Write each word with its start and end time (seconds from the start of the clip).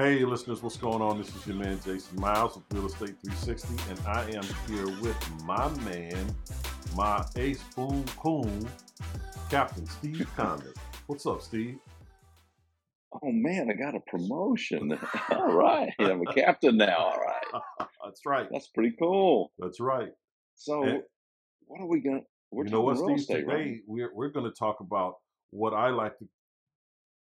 Hey, 0.00 0.24
listeners, 0.24 0.62
what's 0.62 0.78
going 0.78 1.02
on? 1.02 1.18
This 1.18 1.28
is 1.36 1.46
your 1.46 1.56
man 1.56 1.78
Jason 1.84 2.18
Miles 2.18 2.56
of 2.56 2.62
Real 2.72 2.86
Estate 2.86 3.16
360, 3.22 3.90
and 3.90 4.00
I 4.06 4.22
am 4.30 4.42
here 4.66 4.86
with 5.02 5.44
my 5.44 5.68
man, 5.80 6.34
my 6.96 7.22
ace 7.36 7.62
boom 7.76 8.02
boom, 8.24 8.66
Captain 9.50 9.84
Steve 9.84 10.26
Condon. 10.34 10.72
What's 11.06 11.26
up, 11.26 11.42
Steve? 11.42 11.80
Oh 13.12 13.30
man, 13.30 13.68
I 13.70 13.74
got 13.74 13.94
a 13.94 14.00
promotion. 14.06 14.98
All 15.32 15.52
right, 15.52 15.92
I'm 15.98 16.26
a 16.26 16.32
captain 16.32 16.78
now. 16.78 16.96
All 16.96 17.20
right, 17.20 17.62
That's 18.02 18.22
right. 18.24 18.48
that's 18.50 18.68
pretty 18.68 18.94
cool. 18.98 19.52
That's 19.58 19.80
right. 19.80 20.12
So, 20.54 20.82
And 20.82 21.02
what 21.66 21.82
are 21.82 21.86
we 21.86 22.00
gonna? 22.00 22.22
We're 22.50 22.64
you 22.64 22.70
know 22.70 22.80
what, 22.80 22.96
Steve? 22.96 23.26
Today 23.26 23.44
right? 23.44 23.76
we're 23.86 24.14
we're 24.14 24.30
going 24.30 24.50
to 24.50 24.58
talk 24.58 24.80
about 24.80 25.16
what 25.50 25.74
I 25.74 25.90
like 25.90 26.16
to 26.20 26.28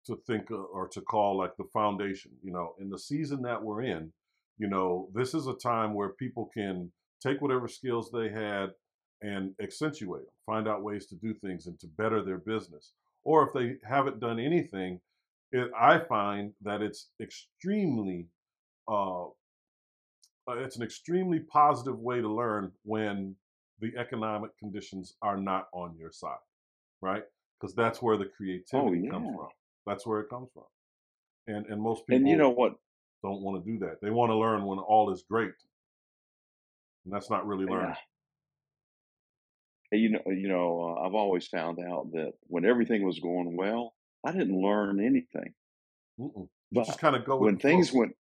to 0.06 0.16
think 0.26 0.50
uh, 0.50 0.56
or 0.56 0.88
to 0.88 1.00
call 1.00 1.36
like 1.36 1.56
the 1.56 1.68
foundation. 1.72 2.32
You 2.42 2.52
know, 2.52 2.74
in 2.80 2.88
the 2.90 2.98
season 2.98 3.42
that 3.42 3.62
we're 3.62 3.82
in, 3.82 4.12
you 4.58 4.68
know, 4.68 5.08
this 5.14 5.34
is 5.34 5.46
a 5.46 5.54
time 5.54 5.94
where 5.94 6.10
people 6.10 6.50
can 6.52 6.90
take 7.22 7.40
whatever 7.40 7.68
skills 7.68 8.10
they 8.10 8.28
had 8.28 8.70
and 9.22 9.54
accentuate 9.62 10.22
them, 10.22 10.32
find 10.44 10.68
out 10.68 10.82
ways 10.82 11.06
to 11.06 11.14
do 11.16 11.32
things 11.34 11.66
and 11.66 11.78
to 11.80 11.86
better 11.86 12.22
their 12.22 12.38
business. 12.38 12.92
Or 13.24 13.46
if 13.46 13.52
they 13.52 13.76
haven't 13.88 14.20
done 14.20 14.38
anything, 14.38 15.00
it, 15.52 15.70
I 15.78 15.98
find 15.98 16.52
that 16.62 16.82
it's 16.82 17.08
extremely 17.20 18.26
uh, 18.88 19.24
uh, 20.48 20.58
it's 20.58 20.76
an 20.76 20.82
extremely 20.82 21.40
positive 21.40 21.98
way 21.98 22.20
to 22.20 22.28
learn 22.28 22.70
when 22.84 23.34
the 23.80 23.92
economic 23.96 24.56
conditions 24.58 25.14
are 25.22 25.36
not 25.36 25.66
on 25.72 25.96
your 25.98 26.12
side, 26.12 26.36
right? 27.00 27.24
Because 27.60 27.74
that's 27.74 28.00
where 28.00 28.16
the 28.16 28.26
creativity 28.26 29.08
comes 29.08 29.26
Oh, 29.28 29.30
yeah. 29.32 29.36
from. 29.36 29.48
That's 29.86 30.06
where 30.06 30.20
it 30.20 30.28
comes 30.28 30.48
from. 30.52 30.64
And 31.46 31.66
and 31.66 31.80
most 31.80 32.06
people 32.06 32.16
And 32.16 32.28
you 32.28 32.36
know 32.36 32.50
what? 32.50 32.74
don't 33.22 33.42
want 33.42 33.64
to 33.64 33.70
do 33.70 33.78
that. 33.80 34.00
They 34.00 34.10
want 34.10 34.30
to 34.30 34.36
learn 34.36 34.64
when 34.64 34.78
all 34.78 35.12
is 35.12 35.24
great, 35.28 35.52
and 37.04 37.12
that's 37.12 37.30
not 37.30 37.46
really 37.46 37.64
learning. 37.64 37.94
Yeah. 39.92 39.98
You 39.98 40.08
know, 40.10 40.20
you 40.26 40.48
know, 40.48 40.96
uh, 40.98 41.06
I've 41.06 41.14
always 41.14 41.46
found 41.46 41.78
out 41.78 42.10
that 42.12 42.32
when 42.48 42.64
everything 42.64 43.04
was 43.04 43.20
going 43.20 43.56
well, 43.56 43.94
I 44.24 44.32
didn't 44.32 44.60
learn 44.60 45.00
anything. 45.00 45.54
But 46.72 46.86
just 46.86 46.98
kind 46.98 47.14
of 47.14 47.24
go 47.24 47.36
with 47.36 47.46
when 47.46 47.58
things 47.58 47.92
went, 47.92 48.16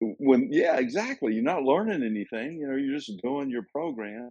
when 0.00 0.48
yeah, 0.52 0.76
exactly, 0.76 1.34
you're 1.34 1.42
not 1.42 1.64
learning 1.64 2.02
anything. 2.02 2.58
You 2.58 2.68
know, 2.68 2.76
you're 2.76 2.96
just 2.96 3.20
doing 3.22 3.50
your 3.50 3.66
program. 3.72 4.30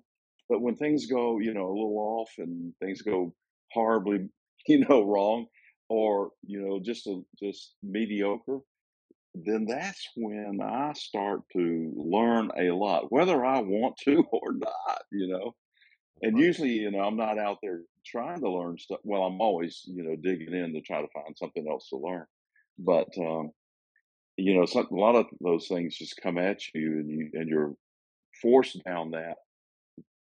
But 0.49 0.61
when 0.61 0.75
things 0.75 1.05
go, 1.07 1.39
you 1.39 1.53
know, 1.53 1.66
a 1.66 1.75
little 1.75 1.97
off 1.97 2.31
and 2.38 2.73
things 2.81 3.01
go 3.01 3.33
horribly, 3.71 4.29
you 4.67 4.85
know, 4.88 5.03
wrong, 5.03 5.47
or 5.89 6.31
you 6.45 6.61
know, 6.61 6.79
just 6.79 7.07
a, 7.07 7.21
just 7.39 7.75
mediocre, 7.83 8.59
then 9.35 9.65
that's 9.65 10.07
when 10.15 10.59
I 10.61 10.93
start 10.93 11.41
to 11.53 11.93
learn 11.95 12.51
a 12.57 12.71
lot, 12.71 13.11
whether 13.11 13.45
I 13.45 13.61
want 13.61 13.97
to 14.05 14.23
or 14.31 14.53
not. 14.53 15.01
You 15.11 15.27
know, 15.27 15.55
and 16.21 16.35
Right. 16.35 16.43
usually, 16.43 16.71
you 16.73 16.91
know, 16.91 17.01
I'm 17.01 17.17
not 17.17 17.37
out 17.37 17.57
there 17.61 17.81
trying 18.05 18.41
to 18.41 18.49
learn 18.49 18.77
stuff. 18.77 18.99
Well, 19.03 19.23
I'm 19.23 19.41
always, 19.41 19.83
you 19.85 20.03
know, 20.03 20.15
digging 20.15 20.53
in 20.53 20.73
to 20.73 20.81
try 20.81 21.01
to 21.01 21.07
find 21.13 21.37
something 21.37 21.67
else 21.69 21.89
to 21.89 21.97
learn. 21.97 22.25
But 22.79 23.09
um, 23.17 23.51
you 24.37 24.55
know, 24.55 24.65
some, 24.65 24.87
a 24.91 24.95
lot 24.95 25.15
of 25.15 25.27
those 25.41 25.67
things 25.67 25.97
just 25.97 26.19
come 26.21 26.37
at 26.37 26.61
you, 26.73 26.93
and 26.93 27.09
you 27.09 27.29
and 27.33 27.49
you're 27.49 27.73
forced 28.41 28.83
down 28.83 29.11
that 29.11 29.37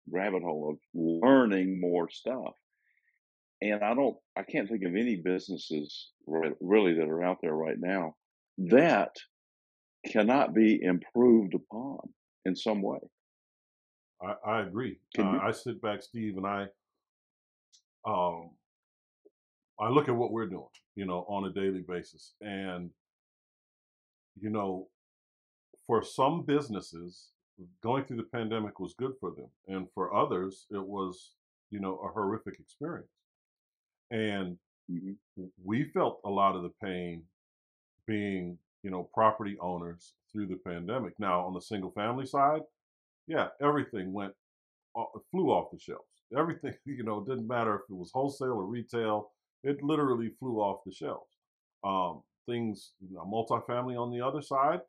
rabbit 0.09 0.43
hole 0.43 0.71
of 0.71 0.77
learning 0.93 1.79
more 1.79 2.09
stuff. 2.09 2.53
And 3.61 3.83
I 3.83 3.93
don't, 3.93 4.15
I 4.37 4.43
can't 4.43 4.67
think 4.67 4.83
of 4.83 4.95
any 4.95 5.15
businesses 5.15 6.11
really 6.27 6.93
that 6.93 7.07
are 7.07 7.23
out 7.23 7.37
there 7.41 7.55
right 7.55 7.77
now 7.79 8.15
that 8.57 9.15
cannot 10.05 10.53
be 10.53 10.81
improved 10.81 11.53
upon 11.55 11.99
in 12.45 12.55
some 12.55 12.81
way. 12.81 12.99
I, 14.21 14.35
I 14.45 14.61
agree. 14.61 14.99
Uh. 15.17 15.39
I 15.41 15.51
sit 15.51 15.81
back, 15.81 16.03
Steve, 16.03 16.37
and 16.37 16.45
I 16.45 16.67
um, 18.07 18.51
I 19.79 19.89
look 19.89 20.07
at 20.07 20.15
what 20.15 20.31
we're 20.31 20.47
doing, 20.47 20.67
you 20.95 21.05
know, 21.05 21.25
on 21.27 21.45
a 21.45 21.51
daily 21.51 21.83
basis, 21.87 22.33
and 22.41 22.91
you 24.39 24.49
know, 24.49 24.87
for 25.87 26.03
some 26.03 26.43
businesses, 26.45 27.29
going 27.81 28.05
through 28.05 28.17
the 28.17 28.23
pandemic 28.23 28.79
was 28.79 28.93
good 28.97 29.13
for 29.19 29.31
them, 29.31 29.49
and 29.67 29.87
for 29.93 30.13
others, 30.13 30.65
it 30.71 30.83
was, 30.83 31.31
you 31.71 31.79
know, 31.79 31.99
a 32.05 32.07
horrific 32.09 32.59
experience. 32.59 33.09
And 34.11 34.59
Mhm. 34.89 35.17
we 35.63 35.85
felt 35.91 36.21
a 36.25 36.29
lot 36.29 36.55
of 36.55 36.63
the 36.63 36.69
pain 36.81 37.27
being, 38.07 38.59
you 38.83 38.91
know, 38.91 39.05
property 39.13 39.57
owners 39.59 40.15
through 40.31 40.47
the 40.47 40.57
pandemic. 40.57 41.17
Now, 41.19 41.45
on 41.45 41.53
the 41.53 41.61
single 41.61 41.91
family 41.91 42.25
side, 42.25 42.63
yeah, 43.27 43.49
everything 43.61 44.13
went 44.13 44.35
flew 45.31 45.51
off 45.51 45.71
the 45.71 45.79
shelves. 45.79 46.03
Everything, 46.37 46.73
you 46.85 47.03
know, 47.03 47.19
it 47.19 47.27
didn't 47.27 47.47
matter 47.47 47.75
if 47.75 47.81
it 47.89 47.93
was 47.93 48.11
wholesale 48.11 48.53
or 48.53 48.65
retail, 48.65 49.31
it 49.63 49.81
literally 49.83 50.29
flew 50.39 50.57
off 50.59 50.83
the 50.85 50.91
shelves. 50.91 51.37
Um, 51.83 52.23
things, 52.47 52.93
you 52.99 53.15
know, 53.15 53.23
multifamily 53.25 53.99
on 53.99 54.11
the 54.11 54.21
other 54.21 54.41
side, 54.41 54.81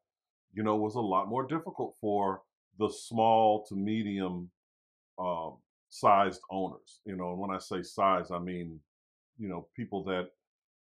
you 0.54 0.62
know, 0.62 0.76
was 0.76 0.94
a 0.96 1.00
lot 1.00 1.28
more 1.28 1.46
difficult 1.46 1.96
for 2.00 2.42
the 2.78 2.88
small 2.90 3.64
to 3.66 3.74
medium 3.76 4.50
um, 5.18 5.58
sized 5.88 6.40
owners. 6.50 7.00
You 7.04 7.16
know, 7.16 7.30
and 7.30 7.38
when 7.38 7.50
I 7.50 7.58
say 7.58 7.82
size, 7.82 8.30
I 8.30 8.38
mean, 8.38 8.80
you 9.38 9.48
know, 9.48 9.66
people 9.76 10.02
that 10.04 10.30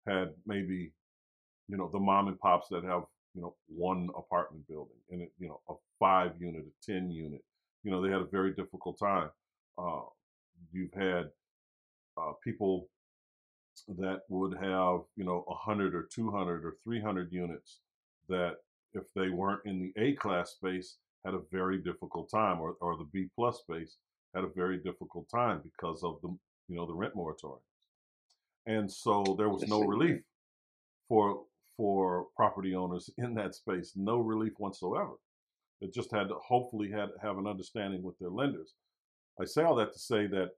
had 0.06 0.30
maybe, 0.46 0.92
you 1.68 1.76
know, 1.76 1.88
the 1.92 1.98
mom 1.98 2.28
and 2.28 2.38
pops 2.38 2.68
that 2.68 2.84
have, 2.84 3.02
you 3.34 3.42
know, 3.42 3.54
one 3.68 4.08
apartment 4.16 4.66
building 4.68 4.96
and 5.10 5.22
it, 5.22 5.32
you 5.38 5.48
know, 5.48 5.60
a 5.68 5.74
five 5.98 6.32
unit, 6.38 6.64
a 6.66 6.92
10 6.92 7.10
unit, 7.10 7.42
you 7.82 7.90
know, 7.90 8.02
they 8.02 8.10
had 8.10 8.20
a 8.20 8.26
very 8.26 8.52
difficult 8.52 8.98
time. 8.98 9.30
Uh, 9.78 10.02
you've 10.72 10.92
had 10.92 11.30
uh, 12.16 12.32
people 12.42 12.88
that 13.98 14.22
would 14.28 14.56
have, 14.56 15.00
you 15.16 15.24
know, 15.24 15.44
100 15.46 15.94
or 15.94 16.04
200 16.04 16.64
or 16.64 16.76
300 16.84 17.32
units 17.32 17.80
that 18.28 18.56
if 18.94 19.02
they 19.14 19.28
weren't 19.28 19.60
in 19.64 19.80
the 19.80 19.92
A 20.00 20.14
class 20.14 20.52
space 20.52 20.96
had 21.24 21.34
a 21.34 21.40
very 21.50 21.78
difficult 21.78 22.30
time 22.30 22.60
or, 22.60 22.76
or 22.80 22.96
the 22.96 23.08
B 23.12 23.28
plus 23.34 23.58
space 23.58 23.96
had 24.34 24.44
a 24.44 24.48
very 24.48 24.78
difficult 24.78 25.28
time 25.28 25.60
because 25.62 26.02
of 26.02 26.18
the, 26.22 26.28
you 26.68 26.76
know, 26.76 26.86
the 26.86 26.94
rent 26.94 27.14
moratorium. 27.16 27.60
And 28.66 28.90
so 28.90 29.34
there 29.38 29.48
was 29.48 29.66
no 29.68 29.80
relief 29.80 30.22
for 31.08 31.44
for 31.76 32.26
property 32.36 32.74
owners 32.74 33.10
in 33.18 33.34
that 33.34 33.54
space, 33.54 33.92
no 33.96 34.18
relief 34.18 34.52
whatsoever. 34.58 35.14
It 35.80 35.92
just 35.92 36.12
had 36.12 36.28
to 36.28 36.36
hopefully 36.36 36.90
had 36.90 37.08
have 37.20 37.36
an 37.36 37.46
understanding 37.46 38.02
with 38.02 38.18
their 38.18 38.30
lenders. 38.30 38.74
I 39.40 39.44
say 39.44 39.64
all 39.64 39.74
that 39.76 39.92
to 39.92 39.98
say 39.98 40.26
that 40.28 40.50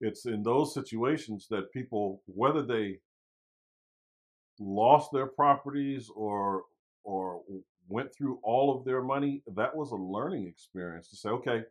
it's 0.00 0.26
in 0.26 0.42
those 0.42 0.72
situations 0.72 1.46
that 1.50 1.72
people, 1.72 2.22
whether 2.26 2.62
they 2.62 2.98
lost 4.58 5.10
their 5.12 5.26
properties 5.26 6.10
or 6.14 6.62
or 7.04 7.42
went 7.88 8.10
through 8.16 8.40
all 8.42 8.76
of 8.76 8.84
their 8.84 9.02
money, 9.02 9.42
that 9.54 9.76
was 9.76 9.92
a 9.92 9.96
learning 9.96 10.46
experience 10.46 11.08
to 11.08 11.16
say, 11.16 11.28
okay, 11.28 11.62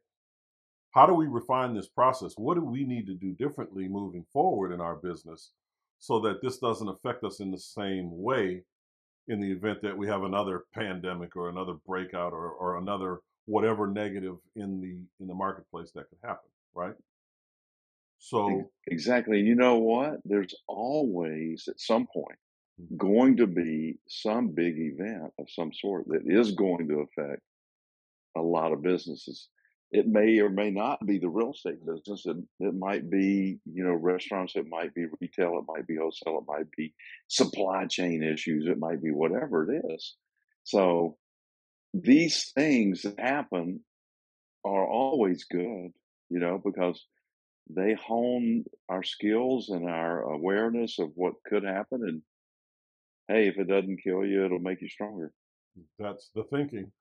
how 0.95 1.05
do 1.05 1.13
we 1.15 1.27
refine 1.27 1.75
this 1.75 1.89
process? 1.89 2.33
What 2.37 2.55
do 2.55 2.63
we 2.65 2.85
need 2.85 3.07
to 3.07 3.15
do 3.15 3.33
differently 3.33 3.89
moving 3.89 4.25
forward 4.33 4.73
in 4.73 4.81
our 4.81 4.97
business 4.97 5.51
so 5.99 6.19
that 6.21 6.41
this 6.41 6.59
doesn't 6.59 6.89
affect 6.89 7.23
us 7.25 7.41
in 7.41 7.51
the 7.51 7.59
same 7.59 8.09
way 8.23 8.63
in 9.27 9.39
the 9.41 9.51
event 9.51 9.81
that 9.81 9.97
we 9.97 10.07
have 10.07 10.23
another 10.23 10.65
pandemic 10.73 11.35
or 11.35 11.49
another 11.49 11.73
breakout 11.87 12.33
or, 12.33 12.49
or 12.51 12.77
another 12.77 13.19
whatever 13.45 13.87
negative 13.87 14.37
in 14.55 14.81
the 14.81 14.97
in 15.21 15.27
the 15.27 15.33
marketplace 15.35 15.91
that 15.95 16.09
could 16.09 16.19
happen, 16.23 16.49
right? 16.75 16.95
So 18.19 18.71
Exactly. 18.87 19.39
And 19.39 19.47
you 19.47 19.55
know 19.55 19.77
what? 19.77 20.19
There's 20.25 20.55
always 20.67 21.67
at 21.67 21.79
some 21.79 22.07
point 22.07 22.37
Mhm. 22.81 22.97
going 22.97 23.37
to 23.37 23.47
be 23.47 23.99
some 24.07 24.49
big 24.49 24.77
event 24.79 25.33
of 25.39 25.49
some 25.49 25.71
sort 25.73 26.07
that 26.09 26.23
is 26.27 26.51
going 26.53 26.87
to 26.89 26.99
affect 27.01 27.41
a 28.35 28.41
lot 28.41 28.73
of 28.73 28.81
businesses. 28.81 29.49
It 29.95 30.07
may 30.07 30.39
or 30.39 30.49
may 30.49 30.71
not 30.71 31.05
be 31.05 31.19
the 31.19 31.29
real 31.29 31.51
estate 31.51 31.85
business. 31.85 32.25
It, 32.25 32.35
it 32.59 32.75
might 32.75 33.09
be, 33.09 33.59
you 33.65 33.85
know, 33.85 33.93
restaurants. 33.93 34.57
It 34.57 34.67
might 34.67 34.93
be 34.93 35.05
retail. 35.21 35.57
It 35.57 35.73
might 35.73 35.87
be 35.87 35.95
wholesale. 35.95 36.39
It 36.39 36.51
might 36.51 36.69
be 36.75 36.93
supply 37.29 37.85
chain 37.85 38.21
issues. 38.21 38.67
It 38.67 38.77
might 38.77 39.01
be 39.01 39.11
whatever 39.11 39.71
it 39.71 39.85
is. 39.93 40.15
So 40.65 41.15
these 41.93 42.51
things 42.53 43.03
that 43.03 43.17
happen 43.17 43.85
are 44.65 44.85
always 44.85 45.45
good, 45.45 45.93
you 46.29 46.39
know, 46.39 46.61
because 46.63 47.01
they 47.69 47.93
hone 47.93 48.65
our 48.89 49.03
skills 49.03 49.69
and 49.69 49.89
our 49.89 50.23
awareness 50.23 50.99
of 50.99 51.11
what 51.15 51.35
could 51.47 51.63
happen. 51.63 52.01
And 52.03 52.21
hey, 53.29 53.47
if 53.47 53.57
it 53.57 53.69
doesn't 53.69 54.03
kill 54.03 54.25
you, 54.25 54.43
it'll 54.43 54.59
make 54.59 54.81
you 54.81 54.89
stronger. 54.89 55.31
that's 55.97 56.31
the 56.35 56.43
thinking, 56.43 56.91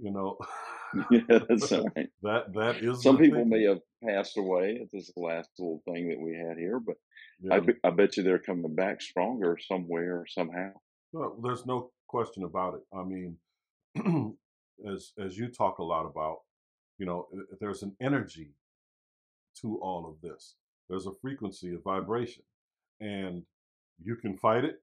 you 0.00 0.10
know. 0.10 0.38
yeah, 1.10 1.38
that's 1.48 1.72
all 1.72 1.88
right. 1.96 2.08
that 2.22 2.52
that 2.54 2.76
is 2.82 3.02
Some 3.02 3.18
people 3.18 3.44
may 3.44 3.64
have 3.64 3.80
passed 4.04 4.36
away 4.36 4.78
at 4.82 4.90
this 4.92 5.10
last 5.16 5.50
little 5.58 5.82
thing 5.86 6.08
that 6.08 6.20
we 6.20 6.34
had 6.36 6.58
here, 6.58 6.78
but 6.80 6.96
I, 7.50 7.56
Yeah. 7.56 7.60
be- 7.60 7.80
I 7.84 7.90
bet 7.90 8.16
you 8.16 8.22
they're 8.22 8.38
coming 8.38 8.74
back 8.74 9.00
stronger 9.00 9.58
somewhere, 9.58 10.26
somehow. 10.28 10.72
Well, 11.12 11.38
there's 11.42 11.66
no 11.66 11.90
question 12.08 12.44
about 12.44 12.74
it. 12.74 12.82
I 12.92 13.04
mean, 13.04 13.36
as 14.86 15.12
as 15.18 15.38
you 15.38 15.48
talk 15.48 15.78
a 15.78 15.84
lot 15.84 16.06
about, 16.06 16.38
you 16.98 17.06
know, 17.06 17.28
eh, 17.34 17.38
eh, 17.52 17.56
there's 17.60 17.82
an 17.82 17.96
energy 18.00 18.52
to 19.60 19.78
all 19.78 20.06
of 20.06 20.20
this. 20.20 20.56
There's 20.88 21.06
a 21.06 21.12
frequency, 21.20 21.74
a 21.74 21.78
vibration, 21.78 22.42
and 23.00 23.42
you 24.02 24.16
can 24.16 24.36
fight 24.36 24.64
it, 24.64 24.82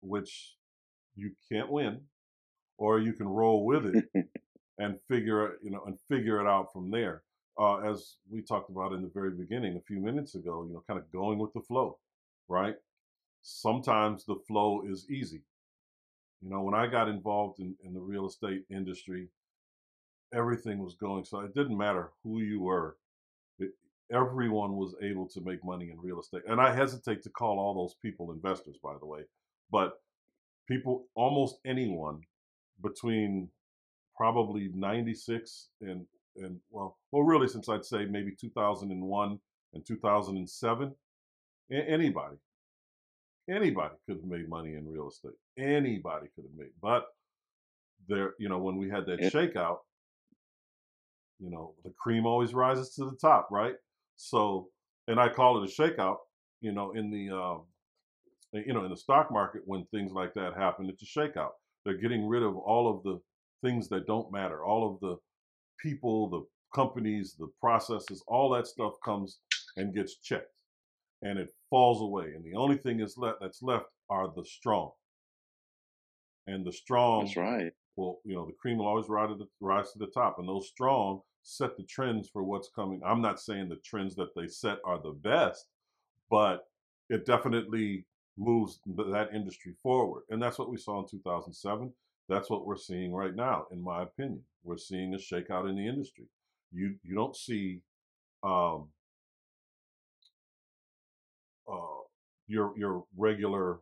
which 0.00 0.56
you 1.16 1.32
can't 1.50 1.70
win, 1.70 2.00
or 2.78 2.98
you 2.98 3.12
can 3.12 3.28
roll 3.28 3.64
with 3.64 3.86
it 3.86 4.04
and 4.78 4.98
figure 5.08 5.46
it, 5.46 5.58
you 5.62 5.70
know, 5.70 5.82
and 5.86 5.98
figure 6.08 6.40
it 6.40 6.46
out 6.46 6.72
from 6.72 6.90
there. 6.90 7.22
Uh, 7.58 7.78
as 7.78 8.16
we 8.28 8.42
talked 8.42 8.70
about 8.70 8.92
in 8.92 9.02
the 9.02 9.10
very 9.14 9.30
beginning 9.30 9.76
a 9.76 9.80
few 9.86 10.00
minutes 10.00 10.34
ago, 10.34 10.64
you 10.66 10.72
know, 10.72 10.82
kind 10.88 10.98
of 10.98 11.10
going 11.12 11.38
with 11.38 11.52
the 11.52 11.60
flow, 11.60 11.98
right? 12.48 12.74
Sometimes 13.42 14.24
the 14.24 14.36
flow 14.48 14.82
is 14.88 15.08
easy. 15.08 15.42
You 16.42 16.50
know, 16.50 16.62
when 16.62 16.74
I 16.74 16.88
got 16.88 17.08
involved 17.08 17.60
in, 17.60 17.76
in 17.84 17.94
the 17.94 18.00
real 18.00 18.26
estate 18.26 18.64
industry, 18.70 19.28
everything 20.34 20.78
was 20.78 20.94
going. 20.94 21.24
So 21.24 21.40
it 21.40 21.54
didn't 21.54 21.78
matter 21.78 22.10
who 22.24 22.40
you 22.40 22.60
were. 22.60 22.96
It, 23.58 23.70
everyone 24.12 24.76
was 24.76 24.96
able 25.00 25.28
to 25.28 25.40
make 25.40 25.64
money 25.64 25.90
in 25.90 26.00
real 26.00 26.20
estate. 26.20 26.42
And 26.48 26.60
I 26.60 26.74
hesitate 26.74 27.22
to 27.22 27.30
call 27.30 27.58
all 27.58 27.74
those 27.74 27.94
people 28.02 28.32
investors, 28.32 28.76
by 28.82 28.94
the 28.98 29.06
way, 29.06 29.20
but 29.70 30.02
people, 30.68 31.06
almost 31.14 31.58
anyone 31.64 32.22
between 32.82 33.48
probably 34.16 34.70
96 34.74 35.68
and, 35.80 36.06
and 36.36 36.58
well, 36.70 36.98
well, 37.12 37.22
really 37.22 37.48
since 37.48 37.68
I'd 37.68 37.84
say 37.84 38.04
maybe 38.04 38.34
2001 38.40 39.38
and 39.74 39.86
2007, 39.86 40.94
anybody, 41.72 42.36
anybody 43.48 43.94
could 44.06 44.16
have 44.16 44.24
made 44.24 44.48
money 44.48 44.74
in 44.74 44.88
real 44.88 45.08
estate. 45.08 45.32
Anybody 45.58 46.28
could 46.34 46.44
have 46.44 46.56
made, 46.56 46.72
but 46.80 47.06
there, 48.08 48.34
you 48.38 48.48
know, 48.48 48.58
when 48.58 48.76
we 48.76 48.88
had 48.90 49.06
that 49.06 49.20
shakeout, 49.20 49.78
you 51.38 51.50
know, 51.50 51.74
the 51.84 51.92
cream 51.98 52.26
always 52.26 52.54
rises 52.54 52.94
to 52.94 53.04
the 53.04 53.16
top, 53.20 53.48
right? 53.50 53.74
So, 54.16 54.68
and 55.08 55.18
I 55.18 55.28
call 55.28 55.62
it 55.62 55.70
a 55.70 55.82
shakeout, 55.82 56.16
you 56.60 56.72
know, 56.72 56.92
in 56.92 57.10
the, 57.10 57.34
um, 57.34 57.62
you 58.52 58.72
know, 58.72 58.84
in 58.84 58.90
the 58.90 58.96
stock 58.96 59.32
market 59.32 59.62
when 59.66 59.84
things 59.86 60.12
like 60.12 60.34
that 60.34 60.54
happen, 60.56 60.88
it's 60.88 61.02
a 61.02 61.18
shakeout. 61.18 61.50
They're 61.84 61.98
getting 61.98 62.26
rid 62.26 62.42
of 62.42 62.56
all 62.56 62.88
of 62.88 63.02
the 63.02 63.20
things 63.62 63.88
that 63.88 64.06
don't 64.06 64.32
matter, 64.32 64.64
all 64.64 64.90
of 64.92 65.00
the 65.00 65.16
people, 65.78 66.28
the 66.28 66.44
companies, 66.74 67.36
the 67.38 67.50
processes, 67.60 68.22
all 68.26 68.50
that 68.50 68.66
stuff 68.66 68.94
comes 69.04 69.38
and 69.76 69.94
gets 69.94 70.16
checked 70.16 70.54
and 71.24 71.38
it 71.38 71.52
falls 71.70 72.00
away. 72.00 72.32
And 72.36 72.44
the 72.44 72.54
only 72.54 72.76
thing 72.76 73.00
is 73.00 73.16
left 73.18 73.38
that's 73.40 73.62
left 73.62 73.86
are 74.08 74.30
the 74.34 74.44
strong. 74.44 74.90
And 76.46 76.64
the 76.64 76.72
strong 76.72 77.24
That's 77.24 77.36
right. 77.36 77.72
Well, 77.96 78.20
you 78.24 78.34
know, 78.34 78.44
the 78.44 78.52
cream 78.52 78.78
will 78.78 78.86
always 78.86 79.08
rise 79.08 79.30
to 79.30 79.36
the, 79.36 79.46
rise 79.60 79.92
to 79.92 79.98
the 79.98 80.08
top. 80.08 80.38
And 80.38 80.48
those 80.48 80.68
strong 80.68 81.20
set 81.42 81.76
the 81.76 81.84
trends 81.84 82.28
for 82.28 82.42
what's 82.42 82.68
coming. 82.74 83.00
I'm 83.04 83.22
not 83.22 83.40
saying 83.40 83.68
the 83.68 83.76
trends 83.76 84.14
that 84.16 84.34
they 84.36 84.46
set 84.46 84.78
are 84.84 85.00
the 85.00 85.12
best, 85.12 85.66
but 86.30 86.66
it 87.08 87.24
definitely 87.24 88.04
moves 88.36 88.80
that 88.86 89.28
industry 89.34 89.74
forward. 89.82 90.22
And 90.30 90.42
that's 90.42 90.58
what 90.58 90.70
we 90.70 90.76
saw 90.76 91.00
in 91.00 91.08
2007. 91.08 91.92
That's 92.28 92.50
what 92.50 92.66
we're 92.66 92.76
seeing 92.76 93.12
right 93.12 93.34
now, 93.34 93.66
in 93.70 93.82
my 93.82 94.02
opinion. 94.02 94.42
We're 94.62 94.78
seeing 94.78 95.14
a 95.14 95.18
shakeout 95.18 95.68
in 95.68 95.76
the 95.76 95.86
industry. 95.86 96.24
You 96.72 96.94
you 97.02 97.14
don't 97.14 97.36
see 97.36 97.80
um, 98.42 98.88
uh, 101.70 102.02
your 102.46 102.76
your 102.76 103.04
regular 103.16 103.80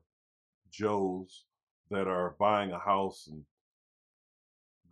Joes 0.71 1.45
that 1.91 2.09
are 2.09 2.35
buying 2.39 2.73
a 2.73 2.79
house 2.79 3.29
and 3.31 3.45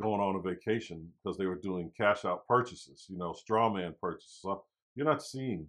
going 0.01 0.21
on 0.21 0.37
a 0.37 0.41
vacation 0.41 1.09
because 1.23 1.37
they 1.37 1.47
were 1.47 1.57
doing 1.57 1.91
cash 1.97 2.25
out 2.25 2.47
purchases, 2.47 3.07
you 3.09 3.19
know, 3.19 3.33
straw 3.33 3.73
man 3.73 3.95
purchases. 4.01 4.45
You're 4.95 5.07
not 5.07 5.23
seeing 5.23 5.69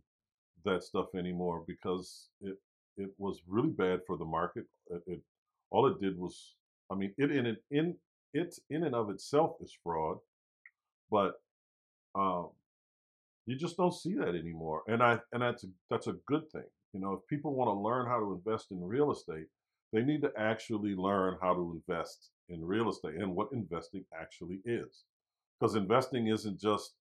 that 0.65 0.83
stuff 0.83 1.15
anymore 1.15 1.63
because 1.67 2.27
it 2.41 2.57
it 2.97 3.09
was 3.17 3.41
really 3.47 3.69
bad 3.69 4.01
for 4.05 4.17
the 4.17 4.25
market. 4.25 4.65
It, 4.89 5.01
it 5.07 5.21
all 5.69 5.87
it 5.87 6.01
did 6.01 6.17
was, 6.17 6.55
I 6.91 6.95
mean, 6.95 7.13
it 7.17 7.31
in 7.31 7.57
in 7.71 7.95
it 8.33 8.57
in 8.69 8.83
and 8.83 8.95
of 8.95 9.09
itself 9.09 9.55
is 9.61 9.77
fraud, 9.83 10.17
but 11.09 11.41
um, 12.15 12.49
you 13.45 13.55
just 13.55 13.77
don't 13.77 13.93
see 13.93 14.15
that 14.15 14.35
anymore. 14.35 14.83
And 14.87 15.01
I 15.01 15.19
and 15.31 15.41
that's 15.41 15.63
a, 15.63 15.67
that's 15.89 16.07
a 16.07 16.15
good 16.27 16.49
thing. 16.51 16.69
You 16.93 16.99
know, 16.99 17.13
if 17.13 17.27
people 17.27 17.53
want 17.53 17.69
to 17.69 17.81
learn 17.81 18.07
how 18.07 18.19
to 18.19 18.33
invest 18.33 18.71
in 18.71 18.83
real 18.83 19.11
estate, 19.11 19.47
they 19.93 20.03
need 20.03 20.21
to 20.21 20.31
actually 20.37 20.95
learn 20.95 21.37
how 21.41 21.53
to 21.53 21.81
invest 21.87 22.29
in 22.49 22.63
real 22.63 22.89
estate 22.89 23.15
and 23.15 23.35
what 23.35 23.49
investing 23.53 24.03
actually 24.19 24.59
is. 24.65 25.03
Because 25.59 25.75
investing 25.75 26.27
isn't 26.27 26.59
just, 26.59 26.95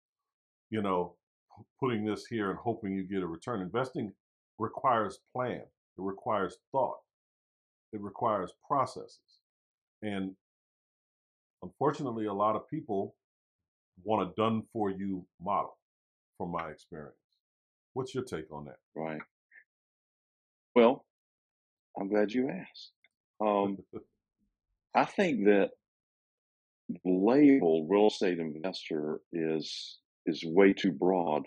you 0.70 0.82
know, 0.82 1.14
putting 1.80 2.04
this 2.04 2.26
here 2.26 2.50
and 2.50 2.58
hoping 2.58 2.94
you 2.94 3.02
get 3.02 3.22
a 3.22 3.26
return. 3.26 3.62
Investing 3.62 4.12
requires 4.58 5.18
plan, 5.32 5.62
it 6.00 6.04
requires 6.04 6.56
thought, 6.72 6.98
it 7.92 8.00
requires 8.00 8.52
processes. 8.66 9.18
And 10.02 10.32
unfortunately, 11.62 12.26
a 12.26 12.32
lot 12.32 12.56
of 12.56 12.68
people 12.68 13.14
want 14.02 14.28
a 14.28 14.32
done 14.34 14.62
for 14.72 14.90
you 14.90 15.26
model, 15.40 15.76
from 16.38 16.50
my 16.50 16.70
experience. 16.70 17.16
What's 17.92 18.14
your 18.14 18.24
take 18.24 18.50
on 18.52 18.64
that? 18.66 18.78
Right. 18.94 19.20
Well, 20.74 21.04
I'm 22.00 22.08
glad 22.08 22.32
you 22.32 22.48
asked. 22.48 22.92
Um, 23.40 23.78
I 24.94 25.04
think 25.04 25.44
that 25.44 25.70
the 26.88 26.98
label 27.04 27.86
real 27.88 28.08
estate 28.08 28.38
investor 28.38 29.20
is 29.32 29.98
is 30.26 30.42
way 30.44 30.72
too 30.72 30.92
broad, 30.92 31.42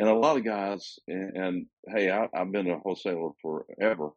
and 0.00 0.08
a 0.08 0.14
lot 0.14 0.38
of 0.38 0.44
guys. 0.44 0.98
And, 1.06 1.36
and 1.36 1.66
hey, 1.86 2.10
I, 2.10 2.26
I've 2.34 2.50
been 2.50 2.70
a 2.70 2.78
wholesaler 2.78 3.30
forever. 3.42 4.10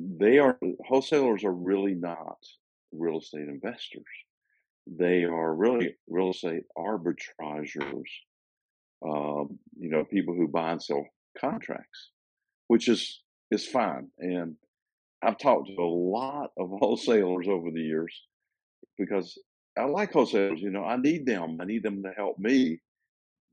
They 0.00 0.38
are 0.38 0.58
wholesalers 0.86 1.44
are 1.44 1.54
really 1.54 1.94
not 1.94 2.38
real 2.92 3.18
estate 3.18 3.48
investors. 3.48 4.02
They 4.86 5.22
are 5.22 5.54
really 5.54 5.94
real 6.08 6.30
estate 6.30 6.64
arbitrageurs. 6.76 8.10
Um, 9.06 9.60
you 9.78 9.90
know, 9.90 10.04
people 10.04 10.34
who 10.34 10.48
buy 10.48 10.72
and 10.72 10.82
sell 10.82 11.06
contracts, 11.40 12.10
which 12.66 12.88
is 12.88 13.22
is 13.52 13.64
fine. 13.64 14.08
And 14.18 14.56
I've 15.22 15.38
talked 15.38 15.68
to 15.68 15.80
a 15.80 15.84
lot 15.84 16.50
of 16.58 16.68
wholesalers 16.80 17.46
over 17.48 17.70
the 17.70 17.82
years 17.82 18.12
because 18.98 19.38
I 19.78 19.84
like 19.84 20.12
wholesalers. 20.12 20.60
You 20.60 20.70
know, 20.70 20.84
I 20.84 20.96
need 20.96 21.26
them. 21.26 21.58
I 21.60 21.64
need 21.64 21.84
them 21.84 22.02
to 22.02 22.10
help 22.16 22.40
me 22.40 22.80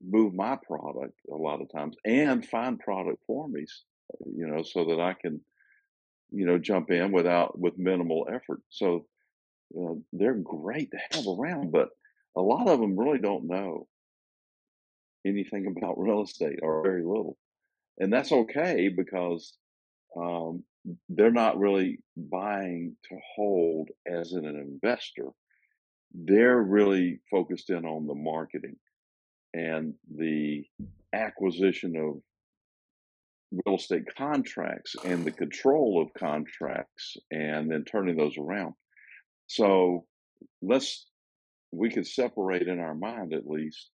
move 0.02 0.34
my 0.34 0.58
product 0.68 1.14
a 1.32 1.36
lot 1.36 1.62
of 1.62 1.72
times 1.72 1.96
and 2.06 2.46
find 2.46 2.80
product 2.80 3.22
for 3.26 3.48
me. 3.48 3.66
You 4.26 4.48
know, 4.48 4.64
so 4.64 4.86
that 4.86 5.00
I 5.00 5.14
can, 5.20 5.42
you 6.32 6.46
know, 6.46 6.60
jump 6.60 6.92
in 6.92 7.12
without 7.12 7.58
with 7.58 7.78
minimal 7.78 8.28
effort. 8.30 8.62
So 8.70 9.06
you 9.74 9.82
know, 9.82 10.04
they're 10.14 10.36
great 10.36 10.92
to 10.92 10.98
have 11.12 11.28
around, 11.28 11.72
but 11.72 11.90
a 12.36 12.42
lot 12.42 12.68
of 12.68 12.80
them 12.80 12.98
really 12.98 13.20
don't 13.20 13.48
know 13.48 13.88
anything 15.26 15.66
about 15.78 16.00
real 16.00 16.24
estate 16.24 16.60
or 16.62 16.84
very 16.84 17.04
little, 17.04 17.38
and 17.98 18.14
that's 18.14 18.32
okay 18.32 18.90
because 18.90 19.54
um, 20.16 20.64
they're 21.10 21.32
not 21.32 21.58
really 21.58 22.00
buying 22.16 22.96
to 23.10 23.18
hold 23.36 23.90
as 24.08 24.34
an 24.34 24.46
investor. 24.46 25.30
They're 26.14 26.62
really 26.62 27.20
focused 27.30 27.70
in 27.70 27.86
on 27.86 28.08
the 28.08 28.16
marketing 28.16 28.78
and 29.56 29.94
the 30.18 30.66
acquisition 31.14 31.96
of 31.96 32.22
real 33.66 33.78
estate 33.78 34.04
contracts 34.18 34.96
and 35.06 35.24
the 35.24 35.32
control 35.32 36.02
of 36.02 36.14
contracts 36.20 37.16
and 37.32 37.72
then 37.72 37.86
turning 37.86 38.18
those 38.18 38.38
around. 38.38 38.74
So 39.48 40.06
let's, 40.62 41.08
we 41.72 41.90
could 41.90 42.06
separate 42.06 42.68
in 42.68 42.80
our 42.80 42.96
mind 42.96 43.34
at 43.34 43.48
least 43.48 43.90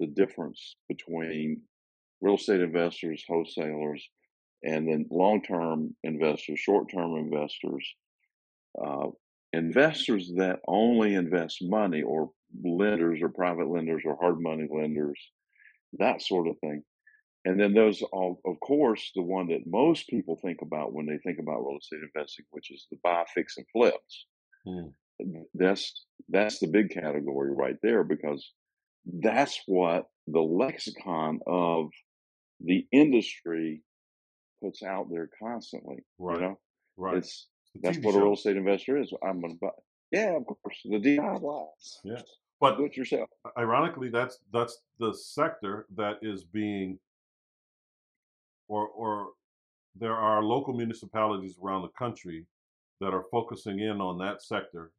the 0.00 0.06
difference 0.06 0.76
between 0.88 1.60
real 2.22 2.36
estate 2.36 2.62
investors, 2.62 3.22
wholesalers, 3.28 4.08
and 4.64 4.88
then 4.88 5.06
long-term 5.10 5.94
investors, 6.04 6.58
short-term 6.58 7.16
investors, 7.16 7.86
uh, 8.82 9.08
investors 9.52 10.30
that 10.36 10.60
only 10.66 11.14
invest 11.14 11.58
money 11.62 12.02
or 12.02 12.30
lenders 12.64 13.20
or 13.22 13.28
private 13.28 13.68
lenders 13.68 14.02
or 14.04 14.16
hard 14.20 14.40
money 14.40 14.66
lenders, 14.70 15.20
that 15.98 16.22
sort 16.22 16.48
of 16.48 16.58
thing. 16.60 16.82
And 17.44 17.60
then 17.60 17.74
those, 17.74 18.02
all, 18.12 18.40
of 18.46 18.58
course, 18.60 19.10
the 19.14 19.22
one 19.22 19.48
that 19.48 19.66
most 19.66 20.08
people 20.08 20.38
think 20.40 20.58
about 20.62 20.92
when 20.92 21.06
they 21.06 21.18
think 21.18 21.38
about 21.40 21.60
real 21.60 21.78
estate 21.78 22.00
investing, 22.02 22.44
which 22.50 22.70
is 22.70 22.86
the 22.90 22.98
buy, 23.02 23.24
fix, 23.34 23.56
and 23.56 23.66
flips. 23.72 24.26
Mm. 24.66 24.92
That's 25.54 26.04
that's 26.28 26.58
the 26.58 26.68
big 26.68 26.90
category 26.90 27.52
right 27.54 27.76
there 27.82 28.04
because 28.04 28.52
that's 29.06 29.60
what 29.66 30.06
the 30.26 30.40
lexicon 30.40 31.40
of 31.46 31.90
the 32.60 32.86
industry 32.92 33.82
puts 34.62 34.82
out 34.82 35.06
there 35.10 35.28
constantly. 35.40 36.04
Right. 36.18 36.36
You 36.36 36.42
know, 36.42 36.58
right. 36.96 37.16
It's 37.18 37.48
That's 37.80 37.98
TV 37.98 38.04
what 38.04 38.14
a 38.14 38.18
real 38.18 38.34
estate 38.34 38.56
investor 38.56 38.98
is. 38.98 39.12
I'm 39.22 39.40
gonna 39.40 39.54
buy. 39.60 39.68
Yeah, 40.10 40.36
of 40.36 40.46
course, 40.46 40.80
the 40.84 40.98
DIY. 40.98 41.66
Yeah. 42.04 42.20
But 42.60 42.76
Do 42.76 42.84
it 42.84 42.96
yourself. 42.96 43.28
ironically, 43.58 44.08
that's 44.08 44.38
that's 44.52 44.82
the 44.98 45.12
sector 45.12 45.86
that 45.96 46.18
is 46.22 46.44
being, 46.44 46.98
or 48.68 48.86
or 48.88 49.30
there 49.96 50.14
are 50.14 50.42
local 50.42 50.72
municipalities 50.74 51.58
around 51.62 51.82
the 51.82 51.88
country 51.88 52.46
that 53.00 53.12
are 53.12 53.24
focusing 53.32 53.80
in 53.80 54.00
on 54.00 54.16
that 54.18 54.42
sector, 54.42 54.92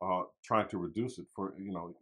uh, 0.00 0.22
trying 0.42 0.68
to 0.68 0.78
reduce 0.78 1.18
it. 1.18 1.26
For 1.34 1.52
you 1.58 1.72
know, 1.72 1.94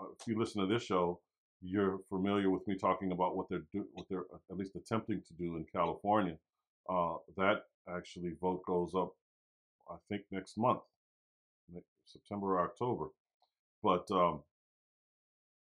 uh, 0.00 0.06
if 0.18 0.26
you 0.26 0.38
listen 0.38 0.60
to 0.60 0.72
this 0.72 0.82
show, 0.82 1.20
you're 1.62 2.00
familiar 2.10 2.50
with 2.50 2.66
me 2.68 2.76
talking 2.76 3.12
about 3.12 3.36
what 3.36 3.48
they're 3.48 3.62
do, 3.72 3.86
what 3.94 4.06
they're 4.10 4.24
at 4.50 4.56
least 4.58 4.76
attempting 4.76 5.22
to 5.22 5.34
do 5.34 5.56
in 5.56 5.64
California. 5.72 6.36
Uh, 6.90 7.14
that 7.36 7.62
actually 7.88 8.32
vote 8.40 8.62
goes 8.66 8.92
up, 8.94 9.14
I 9.92 9.96
think 10.08 10.22
next 10.30 10.56
month, 10.56 10.80
September 12.06 12.58
or 12.58 12.64
October. 12.64 13.06
But 13.82 14.10
um, 14.10 14.40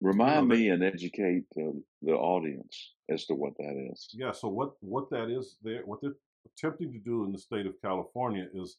Remind 0.00 0.50
they- 0.50 0.56
me 0.56 0.68
and 0.68 0.82
educate 0.82 1.44
the, 1.54 1.82
the 2.02 2.12
audience 2.12 2.92
as 3.10 3.24
to 3.26 3.34
what 3.34 3.56
that 3.58 3.88
is. 3.92 4.08
Yeah. 4.12 4.32
So 4.32 4.48
what 4.48 4.72
what 4.80 5.10
that 5.10 5.28
is 5.30 5.56
there 5.62 5.82
what 5.84 6.00
they're 6.00 6.16
attempting 6.46 6.92
to 6.92 6.98
do 6.98 7.24
in 7.24 7.32
the 7.32 7.38
state 7.38 7.66
of 7.66 7.74
California 7.82 8.46
is 8.54 8.78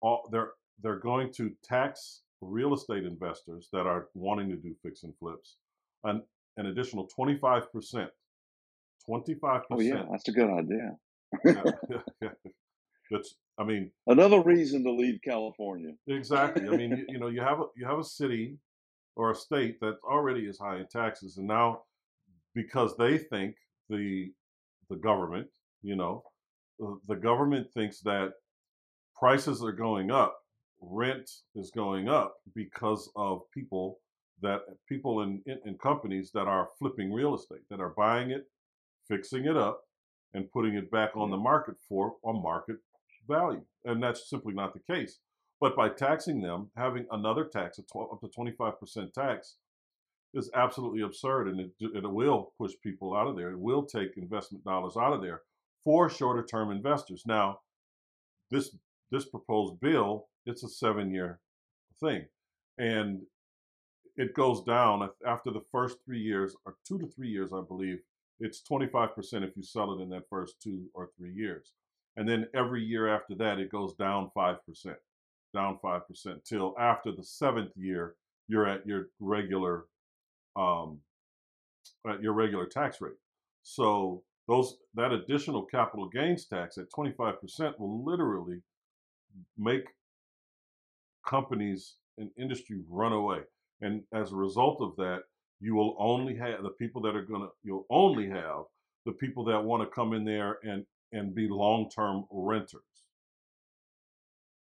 all 0.00 0.28
they're 0.30 0.52
they're 0.82 0.98
going 0.98 1.32
to 1.34 1.52
tax 1.64 2.22
real 2.40 2.74
estate 2.74 3.04
investors 3.04 3.68
that 3.72 3.86
are 3.86 4.08
wanting 4.14 4.48
to 4.50 4.56
do 4.56 4.74
fix 4.82 5.04
and 5.04 5.14
flips 5.18 5.56
an 6.04 6.22
an 6.58 6.66
additional 6.66 7.08
25%. 7.18 8.08
25%. 9.08 9.62
Oh 9.70 9.80
yeah, 9.80 10.02
that's 10.10 10.28
a 10.28 10.32
good 10.32 10.50
idea. 10.50 10.96
Yeah. 11.44 12.28
That's 13.10 13.36
I 13.58 13.64
mean 13.64 13.90
Another 14.06 14.40
reason 14.40 14.84
to 14.84 14.90
leave 14.92 15.20
California. 15.22 15.92
Exactly. 16.06 16.68
I 16.68 16.76
mean, 16.76 16.90
you, 16.90 17.04
you 17.14 17.18
know, 17.18 17.28
you 17.28 17.40
have 17.40 17.60
a 17.60 17.64
you 17.76 17.86
have 17.86 17.98
a 17.98 18.04
city 18.04 18.58
or 19.16 19.30
a 19.30 19.34
state 19.34 19.80
that 19.80 19.96
already 20.04 20.46
is 20.46 20.58
high 20.58 20.76
in 20.78 20.86
taxes, 20.88 21.38
and 21.38 21.46
now 21.46 21.82
because 22.54 22.96
they 22.96 23.18
think 23.18 23.56
the 23.88 24.32
the 24.90 24.96
government, 24.96 25.48
you 25.82 25.96
know, 25.96 26.22
the- 26.78 27.00
the 27.08 27.16
government 27.16 27.66
thinks 27.72 28.00
that 28.00 28.32
prices 29.18 29.62
are 29.64 29.72
going 29.72 30.10
up, 30.10 30.38
rent 30.80 31.30
is 31.54 31.70
going 31.70 32.08
up 32.08 32.34
because 32.54 33.10
of 33.16 33.42
people 33.52 33.98
that 34.42 34.60
people 34.86 35.22
in, 35.22 35.42
in, 35.46 35.58
in 35.64 35.78
companies 35.78 36.30
that 36.32 36.46
are 36.46 36.68
flipping 36.78 37.10
real 37.10 37.34
estate, 37.34 37.62
that 37.70 37.80
are 37.80 37.94
buying 37.96 38.30
it, 38.30 38.44
fixing 39.08 39.46
it 39.46 39.56
up, 39.56 39.80
and 40.34 40.50
putting 40.52 40.74
it 40.74 40.90
back 40.90 41.16
on 41.16 41.30
the 41.30 41.36
market 41.36 41.74
for 41.88 42.16
a 42.26 42.32
market 42.32 42.76
value. 43.26 43.62
And 43.84 44.02
that's 44.02 44.28
simply 44.28 44.54
not 44.54 44.74
the 44.74 44.94
case. 44.94 45.18
But 45.60 45.76
by 45.76 45.88
taxing 45.88 46.40
them, 46.40 46.70
having 46.76 47.06
another 47.10 47.44
tax, 47.44 47.78
up 47.78 48.20
to 48.20 48.28
25% 48.28 49.12
tax, 49.12 49.56
is 50.34 50.50
absolutely 50.54 51.02
absurd. 51.02 51.48
And 51.48 51.60
it, 51.60 51.70
it 51.80 52.10
will 52.10 52.52
push 52.58 52.72
people 52.82 53.16
out 53.16 53.26
of 53.26 53.36
there. 53.36 53.50
It 53.50 53.58
will 53.58 53.84
take 53.84 54.16
investment 54.16 54.64
dollars 54.64 54.96
out 54.96 55.12
of 55.12 55.22
there 55.22 55.42
for 55.82 56.10
shorter 56.10 56.44
term 56.44 56.70
investors. 56.70 57.22
Now, 57.26 57.60
this 58.50 58.76
this 59.10 59.24
proposed 59.24 59.80
bill, 59.80 60.26
it's 60.44 60.64
a 60.64 60.68
seven 60.68 61.10
year 61.10 61.40
thing. 62.00 62.26
And 62.78 63.22
it 64.16 64.34
goes 64.34 64.62
down 64.62 65.08
after 65.26 65.50
the 65.50 65.62
first 65.70 65.98
three 66.04 66.20
years, 66.20 66.56
or 66.64 66.76
two 66.86 66.98
to 66.98 67.06
three 67.06 67.28
years, 67.28 67.52
I 67.52 67.62
believe. 67.66 67.98
It's 68.40 68.62
25% 68.70 69.10
if 69.44 69.56
you 69.56 69.62
sell 69.62 69.98
it 69.98 70.02
in 70.02 70.10
that 70.10 70.28
first 70.28 70.60
two 70.62 70.86
or 70.92 71.10
three 71.16 71.32
years. 71.32 71.72
And 72.16 72.28
then 72.28 72.46
every 72.54 72.82
year 72.82 73.14
after 73.14 73.34
that, 73.36 73.58
it 73.58 73.70
goes 73.70 73.94
down 73.94 74.30
5%, 74.36 74.58
down 75.54 75.78
5% 75.82 76.44
till 76.44 76.74
after 76.78 77.12
the 77.12 77.22
seventh 77.22 77.72
year, 77.76 78.14
you're 78.48 78.66
at 78.66 78.86
your 78.86 79.08
regular, 79.20 79.86
um, 80.56 81.00
at 82.08 82.22
your 82.22 82.32
regular 82.32 82.66
tax 82.66 83.00
rate. 83.00 83.16
So 83.62 84.22
those 84.48 84.78
that 84.94 85.12
additional 85.12 85.62
capital 85.64 86.08
gains 86.08 86.46
tax 86.46 86.78
at 86.78 86.90
25% 86.90 87.78
will 87.78 88.04
literally 88.04 88.60
make 89.58 89.84
companies 91.26 91.96
and 92.16 92.30
industry 92.38 92.80
run 92.88 93.12
away. 93.12 93.40
And 93.82 94.02
as 94.14 94.32
a 94.32 94.36
result 94.36 94.80
of 94.80 94.96
that, 94.96 95.22
you 95.60 95.74
will 95.74 95.96
only 95.98 96.36
have 96.36 96.62
the 96.62 96.70
people 96.70 97.02
that 97.02 97.16
are 97.16 97.24
gonna 97.24 97.48
you'll 97.62 97.86
only 97.90 98.28
have 98.28 98.64
the 99.04 99.12
people 99.12 99.44
that 99.44 99.62
want 99.62 99.82
to 99.82 99.94
come 99.94 100.12
in 100.12 100.24
there 100.24 100.58
and 100.62 100.84
and 101.12 101.34
be 101.34 101.48
long-term 101.48 102.24
renters. 102.30 102.82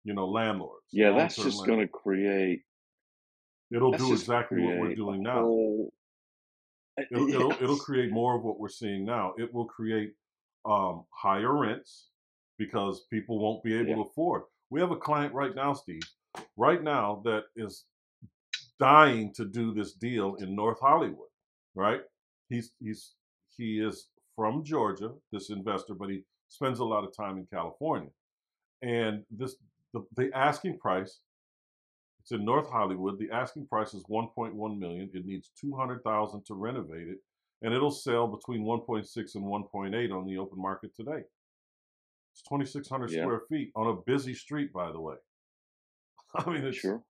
You 0.05 0.15
know, 0.15 0.27
landlords. 0.29 0.85
Yeah, 0.93 1.13
that's 1.13 1.37
just 1.37 1.65
going 1.67 1.81
to 1.81 1.89
create. 1.89 2.63
It'll 3.71 3.93
do 3.93 4.13
exactly 4.13 4.61
what 4.63 4.79
we're 4.79 4.95
doing 4.95 5.23
now. 5.23 5.41
whole- 5.43 5.93
It'll, 7.11 7.29
it'll, 7.29 7.51
it'll 7.53 7.77
create 7.79 8.13
more 8.13 8.37
of 8.37 8.45
what 8.45 8.61
we're 8.61 8.69
seeing 8.69 9.05
now. 9.05 9.35
It 9.37 9.53
will 9.53 9.65
create 9.65 10.13
um, 10.65 11.05
higher 11.11 11.53
rents 11.59 12.11
because 12.57 13.07
people 13.11 13.41
won't 13.41 13.65
be 13.65 13.75
able 13.75 13.89
Yeah. 13.89 13.95
to 13.97 14.01
afford. 14.03 14.43
We 14.71 14.81
have 14.81 14.93
a 14.93 14.97
client 14.97 15.35
right 15.35 15.53
now, 15.57 15.73
Steve, 15.73 16.03
right 16.57 16.81
now 16.83 17.21
that 17.25 17.45
is 17.57 17.85
dying 18.79 19.33
to 19.35 19.45
do 19.45 19.75
this 19.75 19.93
deal 19.95 20.37
in 20.37 20.55
North 20.55 20.79
Hollywood. 20.81 21.29
Right? 21.75 22.03
He's 22.49 22.71
he's 22.81 23.15
he 23.57 23.81
is 23.81 24.07
from 24.37 24.63
Georgia, 24.63 25.11
this 25.33 25.51
investor, 25.51 25.95
but 25.95 26.11
he 26.11 26.23
spends 26.55 26.79
a 26.79 26.85
lot 26.85 27.05
of 27.05 27.15
time 27.17 27.37
in 27.37 27.47
California. 27.47 28.11
And 28.83 29.25
this 29.31 29.57
the, 29.93 30.05
the 30.17 30.31
asking 30.37 30.79
price 30.79 31.21
it's 32.21 32.33
in 32.33 32.45
North 32.45 32.71
Hollywood. 32.71 33.19
The 33.19 33.31
asking 33.31 33.67
price 33.67 33.93
is 33.93 34.03
1.1 34.05 34.79
million. 34.79 35.11
It 35.13 35.27
needs 35.27 35.51
200,000 35.61 36.43
to 36.47 36.55
renovate 36.55 37.07
it, 37.09 37.19
and 37.61 37.75
it'll 37.75 37.91
sell 37.91 38.27
between 38.27 38.63
1.6 38.65 39.35
and 39.35 39.45
1.8 39.45 40.11
on 40.11 40.27
the 40.27 40.39
open 40.39 40.59
market 40.59 40.97
today. 40.97 41.23
It's 42.33 42.43
2,600 42.49 43.11
Yeah. 43.11 43.23
square 43.25 43.43
feet 43.51 43.73
on 43.77 43.89
a 43.89 44.01
busy 44.07 44.33
street, 44.33 44.73
by 44.73 44.91
the 44.91 45.01
way. 45.01 45.17
I 46.35 46.49
mean, 46.51 46.65
it's 46.65 46.79
Sure. 46.79 47.03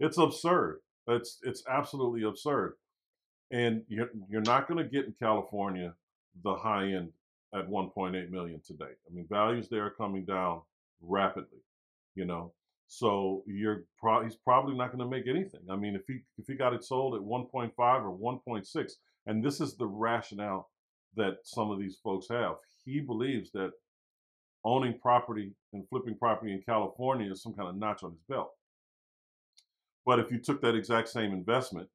it's 0.00 0.16
absurd. 0.16 0.80
It's 1.06 1.38
it's 1.42 1.62
absolutely 1.68 2.22
absurd, 2.22 2.76
and 3.50 3.84
you're 3.88 4.08
you're 4.28 4.40
not 4.40 4.68
going 4.68 4.82
to 4.82 4.88
get 4.88 5.04
in 5.04 5.12
California 5.12 5.94
the 6.42 6.54
high 6.54 6.86
end 6.92 7.12
at 7.54 7.68
1.8 7.68 8.30
million 8.30 8.60
today. 8.66 8.84
I 8.84 9.14
mean, 9.14 9.26
values 9.28 9.68
there 9.68 9.84
are 9.86 9.90
coming 9.90 10.24
down 10.24 10.62
rapidly. 11.00 11.58
You 12.14 12.26
know, 12.26 12.52
so 12.88 13.42
you're 13.46 13.84
pro- 13.98 14.22
he's 14.22 14.36
probably 14.36 14.74
not 14.74 14.92
going 14.92 14.98
to 14.98 15.16
make 15.16 15.26
anything. 15.26 15.62
I 15.70 15.76
mean, 15.76 15.94
if 15.94 16.02
he 16.06 16.20
if 16.38 16.46
he 16.46 16.54
got 16.54 16.74
it 16.74 16.84
sold 16.84 17.14
at 17.14 17.20
1.5 17.20 17.72
or 17.78 18.40
1.6, 18.46 18.92
and 19.26 19.42
this 19.42 19.60
is 19.60 19.76
the 19.76 19.86
rationale 19.86 20.70
that 21.16 21.38
some 21.44 21.70
of 21.70 21.78
these 21.78 21.98
folks 22.02 22.26
have. 22.28 22.56
He 22.84 23.00
believes 23.00 23.50
that 23.52 23.72
owning 24.64 24.98
property 25.00 25.52
and 25.72 25.88
flipping 25.88 26.16
property 26.16 26.52
in 26.52 26.62
California 26.62 27.30
is 27.30 27.42
some 27.42 27.54
kind 27.54 27.68
of 27.68 27.76
notch 27.76 28.02
on 28.02 28.12
his 28.12 28.22
belt. 28.28 28.50
But 30.04 30.18
if 30.18 30.30
you 30.30 30.38
took 30.38 30.60
that 30.62 30.74
exact 30.74 31.08
same 31.08 31.32
investment, 31.32 31.88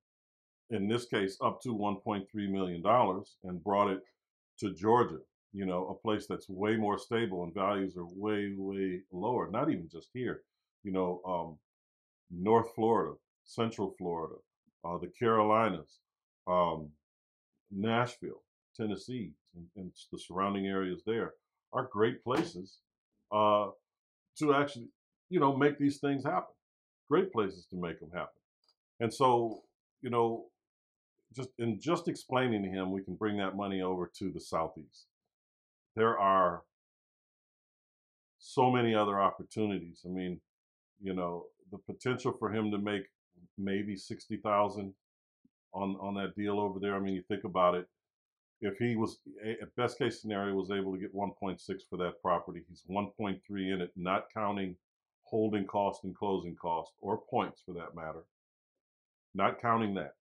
in 0.70 0.88
this 0.88 1.06
case 1.06 1.38
up 1.42 1.62
to 1.62 1.70
1.3 1.70 2.26
million 2.50 2.82
dollars, 2.82 3.36
and 3.44 3.64
brought 3.64 3.92
it 3.92 4.02
to 4.60 4.74
Georgia, 4.74 5.20
you 5.58 5.66
know, 5.66 5.88
a 5.88 5.96
place 5.96 6.28
that's 6.28 6.48
way 6.48 6.76
more 6.76 7.00
stable 7.00 7.44
and 7.44 7.52
values 7.52 7.98
are 7.98 8.06
way 8.06 8.54
way 8.56 9.02
lower. 9.12 9.50
Not 9.50 9.72
even 9.72 9.90
just 9.92 10.10
here, 10.14 10.42
you 10.84 10.92
know, 10.92 11.20
um, 11.26 11.58
North 12.30 12.76
Florida, 12.76 13.16
Central 13.44 13.96
Florida, 13.98 14.36
uh, 14.86 15.00
the 15.00 15.08
Carolinas, 15.08 15.98
um, 16.46 16.90
Nashville, 17.72 18.44
Tennessee, 18.76 19.32
and, 19.56 19.66
and 19.76 19.92
the 20.12 20.20
surrounding 20.20 20.68
areas 20.68 21.02
there 21.08 21.34
are 21.74 21.90
great 21.92 22.24
places 22.24 22.78
uh, 23.32 23.70
to 24.38 24.54
actually, 24.54 24.90
you 25.32 25.40
know, 25.40 25.58
make 25.58 25.80
these 25.80 25.98
things 25.98 26.24
happen. 26.24 26.54
Great 27.10 27.34
places 27.34 27.66
to 27.72 27.78
make 27.78 28.00
them 28.00 28.12
happen. 28.14 28.40
And 29.00 29.12
so, 29.12 29.64
you 30.04 30.12
know, 30.12 30.46
just 31.36 31.50
in 31.58 31.80
just 31.82 32.08
explaining 32.08 32.62
to 32.62 32.70
him, 32.70 32.92
we 32.92 33.02
can 33.02 33.16
bring 33.16 33.38
that 33.38 33.56
money 33.56 33.82
over 33.82 34.12
to 34.20 34.30
the 34.32 34.40
southeast. 34.40 35.08
There 35.98 36.20
are 36.20 36.64
so 38.40 38.72
many 38.72 38.94
other 38.96 39.20
opportunities. 39.20 40.02
I 40.06 40.10
mean, 40.10 40.40
you 41.02 41.14
know, 41.14 41.46
the 41.72 41.80
potential 41.80 42.34
for 42.40 42.54
him 42.54 42.72
to 42.72 42.78
make 42.78 43.04
maybe 43.58 43.96
sixty 43.96 44.38
thousand 44.38 44.94
on 45.74 45.98
on 46.02 46.16
that 46.16 46.36
deal 46.36 46.60
over 46.60 46.80
there. 46.80 46.96
I 46.96 47.00
mean, 47.00 47.16
you 47.16 47.24
think 47.24 47.46
about 47.46 47.76
it. 47.76 47.88
If 48.62 48.78
he 48.78 48.96
was, 48.96 49.20
a- 49.44 49.62
at 49.64 49.76
best 49.76 49.98
case 50.00 50.22
scenario, 50.22 50.56
was 50.56 50.72
able 50.72 50.94
to 50.94 51.00
get 51.00 51.14
1.6 51.16 51.62
for 51.90 51.98
that 51.98 52.22
property, 52.22 52.64
he's 52.70 52.84
1.3 52.90 53.40
in 53.74 53.82
it, 53.82 53.92
not 53.96 54.28
counting 54.34 54.76
holding 55.24 55.66
cost 55.68 56.04
and 56.06 56.16
closing 56.16 56.56
cost, 56.56 56.94
or 57.02 57.20
points 57.30 57.62
for 57.66 57.74
that 57.74 57.96
matter. 57.96 58.24
Not 59.34 59.62
counting 59.62 59.94
that. 59.96 60.16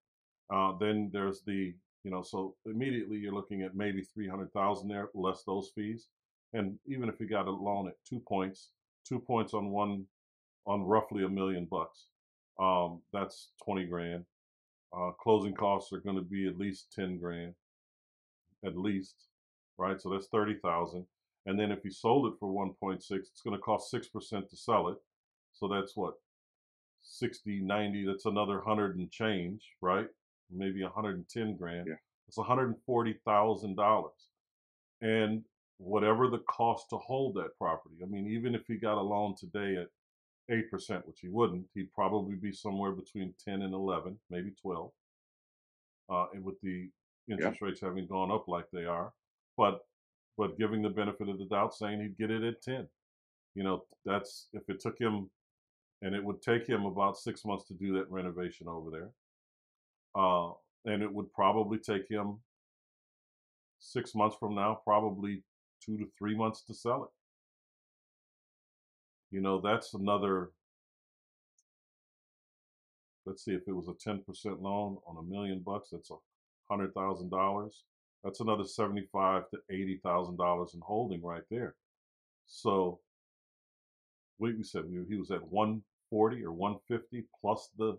Uh, 0.50 0.76
then 0.78 1.10
there's 1.12 1.42
the, 1.42 1.74
you 2.06 2.12
know, 2.12 2.22
so 2.22 2.54
immediately 2.66 3.16
you're 3.16 3.34
looking 3.34 3.62
at 3.62 3.74
maybe 3.74 4.00
300,000 4.00 4.88
there, 4.88 5.08
less 5.12 5.42
those 5.42 5.72
fees. 5.74 6.06
And 6.52 6.78
even 6.86 7.08
if 7.08 7.18
you 7.18 7.26
got 7.26 7.48
a 7.48 7.50
loan 7.50 7.88
at 7.88 7.96
two 8.08 8.20
points, 8.20 8.68
two 9.04 9.18
points 9.18 9.54
on 9.54 9.70
one 9.70 10.04
on 10.68 10.84
roughly 10.84 11.24
a 11.24 11.28
million 11.28 11.66
bucks. 11.68 12.06
Um, 12.60 13.00
that's 13.12 13.50
twenty 13.62 13.86
grand. 13.86 14.24
Uh, 14.96 15.10
closing 15.20 15.52
costs 15.52 15.92
are 15.92 15.98
going 15.98 16.14
to 16.14 16.22
be 16.22 16.46
at 16.46 16.56
least 16.56 16.92
ten 16.94 17.18
grand, 17.18 17.54
at 18.64 18.76
least, 18.76 19.16
right? 19.76 20.00
So 20.00 20.08
that's 20.10 20.28
thirty 20.28 20.54
thousand. 20.62 21.06
And 21.44 21.58
then 21.58 21.72
if 21.72 21.84
you 21.84 21.90
sold 21.90 22.32
it 22.32 22.38
for 22.38 22.52
one 22.52 22.70
point 22.80 23.02
six, 23.02 23.30
it's 23.32 23.42
going 23.42 23.56
to 23.56 23.62
cost 23.62 23.90
six 23.90 24.06
percent 24.06 24.48
to 24.50 24.56
sell 24.56 24.88
it. 24.88 24.96
So 25.52 25.66
that's 25.66 25.96
what 25.96 26.14
60, 27.02 27.60
90, 27.62 28.06
that's 28.06 28.26
another 28.26 28.60
hundred 28.60 28.96
and 28.96 29.10
change, 29.10 29.72
right? 29.80 30.06
Maybe 30.50 30.82
110 30.82 31.56
grand. 31.56 31.86
Yeah. 31.88 31.94
It's 32.28 32.38
$140,000. 32.38 34.10
And 35.02 35.44
whatever 35.78 36.28
the 36.28 36.42
cost 36.48 36.90
to 36.90 36.96
hold 36.96 37.34
that 37.34 37.56
property, 37.58 37.96
I 38.02 38.06
mean, 38.06 38.26
even 38.28 38.54
if 38.54 38.62
he 38.66 38.76
got 38.76 38.98
a 38.98 39.02
loan 39.02 39.34
today 39.38 39.76
at 39.76 39.88
8%, 40.50 41.06
which 41.06 41.20
he 41.20 41.28
wouldn't, 41.28 41.66
he'd 41.74 41.92
probably 41.92 42.36
be 42.36 42.52
somewhere 42.52 42.92
between 42.92 43.34
10 43.44 43.62
and 43.62 43.74
11, 43.74 44.18
maybe 44.30 44.52
12. 44.60 44.90
Uh, 46.08 46.26
and 46.32 46.44
with 46.44 46.60
the 46.62 46.88
interest 47.28 47.60
rates 47.60 47.80
having 47.80 48.06
gone 48.06 48.30
up 48.30 48.46
like 48.46 48.66
they 48.72 48.84
are, 48.84 49.12
but 49.56 49.80
but 50.38 50.58
giving 50.58 50.82
the 50.82 50.90
benefit 50.90 51.28
of 51.28 51.38
the 51.38 51.46
doubt, 51.46 51.74
saying 51.74 52.00
he'd 52.00 52.18
get 52.18 52.30
it 52.30 52.44
at 52.44 52.60
10. 52.62 52.86
You 53.54 53.64
know, 53.64 53.84
that's 54.04 54.48
if 54.52 54.68
it 54.68 54.80
took 54.80 54.98
him 55.00 55.30
and 56.02 56.14
it 56.14 56.22
would 56.22 56.42
take 56.42 56.66
him 56.66 56.84
about 56.84 57.16
six 57.16 57.44
months 57.44 57.64
to 57.68 57.74
do 57.74 57.94
that 57.94 58.10
renovation 58.10 58.68
over 58.68 58.90
there. 58.90 59.10
Uh, 60.16 60.52
and 60.86 61.02
it 61.02 61.12
would 61.12 61.32
probably 61.32 61.78
take 61.78 62.08
him 62.08 62.38
six 63.80 64.14
months 64.14 64.36
from 64.38 64.54
now, 64.54 64.80
probably 64.84 65.42
two 65.84 65.98
to 65.98 66.06
three 66.18 66.34
months 66.36 66.62
to 66.62 66.74
sell 66.74 67.04
it. 67.04 67.10
You 69.34 69.40
know, 69.40 69.60
that's 69.60 69.94
another. 69.94 70.50
Let's 73.26 73.44
see 73.44 73.52
if 73.52 73.62
it 73.66 73.72
was 73.72 73.88
a 73.88 73.94
ten 73.94 74.22
percent 74.22 74.62
loan 74.62 74.98
on 75.06 75.16
a 75.18 75.22
million 75.22 75.60
bucks. 75.60 75.88
That's 75.90 76.10
a 76.10 76.16
hundred 76.70 76.94
thousand 76.94 77.30
dollars. 77.30 77.82
That's 78.24 78.40
another 78.40 78.64
seventy-five 78.64 79.50
to 79.50 79.58
eighty 79.70 80.00
thousand 80.02 80.38
dollars 80.38 80.72
in 80.74 80.80
holding 80.80 81.22
right 81.22 81.42
there. 81.50 81.74
So 82.46 83.00
we, 84.38 84.62
said 84.62 84.84
he 85.08 85.16
was 85.16 85.30
at 85.30 85.46
140 85.50 86.44
or 86.44 86.52
150 86.52 87.24
plus 87.40 87.70
the 87.78 87.96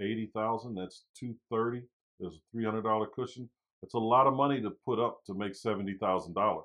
80,000. 0.00 0.74
That's 0.74 1.04
230. 1.18 1.82
There's 2.18 2.34
a 2.34 2.56
$300 2.56 3.06
cushion. 3.14 3.48
That's 3.82 3.94
a 3.94 3.98
lot 3.98 4.26
of 4.26 4.34
money 4.34 4.60
to 4.60 4.70
put 4.84 4.98
up 4.98 5.20
to 5.26 5.34
make 5.34 5.52
$70,000 5.52 6.62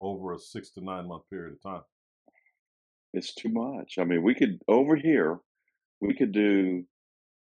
over 0.00 0.32
a 0.32 0.38
six 0.38 0.70
to 0.70 0.84
nine 0.84 1.08
month 1.08 1.22
period 1.30 1.54
of 1.54 1.62
time. 1.62 1.82
It's 3.14 3.34
too 3.34 3.48
much. 3.48 3.94
I 3.98 4.04
mean, 4.04 4.22
we 4.22 4.34
could 4.34 4.60
over 4.68 4.94
here, 4.94 5.38
we 6.00 6.14
could 6.14 6.32
do. 6.32 6.84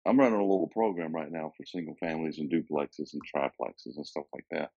I'm 0.06 0.18
running 0.18 0.40
a 0.40 0.42
little 0.42 0.70
program 0.72 1.14
right 1.14 1.30
now 1.30 1.52
for 1.56 1.64
single 1.64 1.94
families 2.00 2.38
and 2.38 2.50
duplexes 2.50 3.12
and 3.12 3.22
triplexes 3.22 3.96
and 3.96 4.06
stuff 4.06 4.24
like 4.34 4.46
that. 4.50 4.70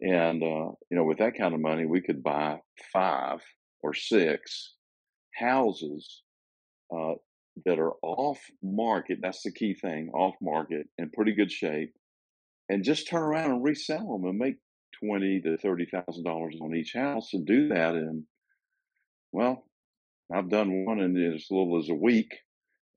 And 0.00 0.42
uh, 0.42 0.72
you 0.90 0.96
know, 0.96 1.04
with 1.04 1.18
that 1.18 1.36
kind 1.36 1.54
of 1.54 1.60
money, 1.60 1.86
we 1.86 2.02
could 2.02 2.22
buy 2.22 2.60
five 2.92 3.40
or 3.82 3.94
six 3.94 4.74
houses 5.34 6.22
uh, 6.94 7.14
that 7.64 7.78
are 7.78 7.92
off 8.02 8.38
market. 8.62 9.18
That's 9.22 9.42
the 9.42 9.52
key 9.52 9.74
thing, 9.74 10.10
off 10.14 10.34
market 10.40 10.86
in 10.98 11.10
pretty 11.10 11.34
good 11.34 11.50
shape, 11.50 11.94
and 12.68 12.84
just 12.84 13.08
turn 13.08 13.22
around 13.22 13.50
and 13.50 13.64
resell 13.64 14.18
them 14.18 14.28
and 14.28 14.38
make 14.38 14.56
twenty 15.00 15.40
to 15.42 15.56
thirty 15.56 15.86
thousand 15.86 16.24
dollars 16.24 16.56
on 16.60 16.74
each 16.74 16.92
house 16.94 17.30
and 17.32 17.46
do 17.46 17.68
that 17.68 17.94
in 17.94 18.26
well, 19.32 19.64
I've 20.32 20.48
done 20.48 20.84
one 20.84 21.00
in 21.00 21.34
as 21.34 21.46
little 21.50 21.78
as 21.78 21.88
a 21.88 21.94
week, 21.94 22.32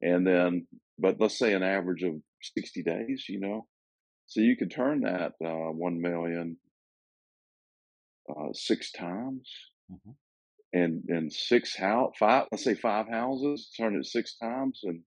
and 0.02 0.26
then 0.26 0.68
but 0.98 1.18
let's 1.20 1.38
say 1.38 1.54
an 1.54 1.64
average 1.64 2.04
of 2.04 2.14
sixty 2.42 2.84
days. 2.84 3.26
You 3.28 3.40
know, 3.40 3.68
so 4.28 4.42
you 4.42 4.56
could 4.56 4.72
turn 4.72 5.02
that 5.02 5.34
uh, 5.44 5.72
one 5.72 6.02
million 6.02 6.58
uh, 8.30 8.54
six 8.54 8.92
times. 8.92 9.50
Mm-hmm. 9.92 10.12
And 10.72 11.04
and 11.08 11.34
six 11.34 11.76
house 11.76 12.14
five 12.20 12.46
let's 12.52 12.64
say 12.64 12.76
five 12.76 13.10
houses 13.10 13.72
turn 13.76 13.96
it 13.96 14.06
six 14.06 14.38
times 14.38 14.82
in 14.84 15.02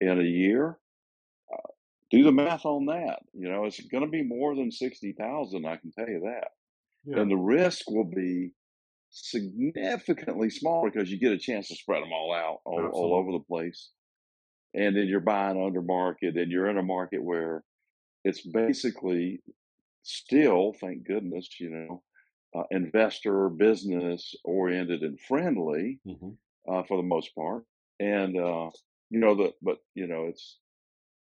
in 0.00 0.20
a 0.20 0.24
year 0.24 0.78
uh, 1.52 1.70
do 2.10 2.22
the 2.22 2.32
math 2.32 2.66
on 2.66 2.86
that 2.86 3.20
you 3.32 3.48
know 3.48 3.64
it's 3.64 3.80
going 3.80 4.04
to 4.04 4.10
be 4.10 4.22
more 4.22 4.54
than 4.54 4.70
60,000 4.70 5.64
I 5.64 5.76
can 5.76 5.90
tell 5.92 6.08
you 6.08 6.20
that. 6.24 6.48
Yeah. 7.06 7.20
and 7.20 7.30
the 7.30 7.36
risk 7.36 7.90
will 7.90 8.04
be 8.04 8.52
significantly 9.10 10.50
smaller 10.50 10.90
because 10.90 11.10
you 11.10 11.18
get 11.18 11.32
a 11.32 11.38
chance 11.38 11.68
to 11.68 11.76
spread 11.76 12.02
them 12.02 12.12
all 12.12 12.34
out 12.34 12.58
all, 12.64 12.86
all 12.92 13.14
over 13.14 13.32
the 13.32 13.44
place. 13.44 13.90
And 14.74 14.96
then 14.96 15.06
you're 15.06 15.20
buying 15.20 15.62
under 15.62 15.82
market 15.82 16.36
and 16.36 16.50
you're 16.50 16.68
in 16.68 16.78
a 16.78 16.82
market 16.82 17.22
where 17.22 17.62
it's 18.24 18.40
basically 18.40 19.40
still 20.02 20.74
thank 20.80 21.06
goodness 21.06 21.48
you 21.60 21.70
know 21.70 22.02
uh, 22.54 22.62
investor 22.70 23.48
business 23.48 24.34
oriented 24.44 25.02
and 25.02 25.18
friendly 25.20 26.00
hmm 26.04 26.30
uh, 26.66 26.82
for 26.84 26.96
the 26.96 27.02
most 27.06 27.34
part. 27.34 27.64
And 28.00 28.38
uh, 28.38 28.70
you 29.10 29.20
know 29.20 29.34
the 29.34 29.52
but 29.62 29.78
you 29.94 30.06
know 30.06 30.26
it's 30.28 30.58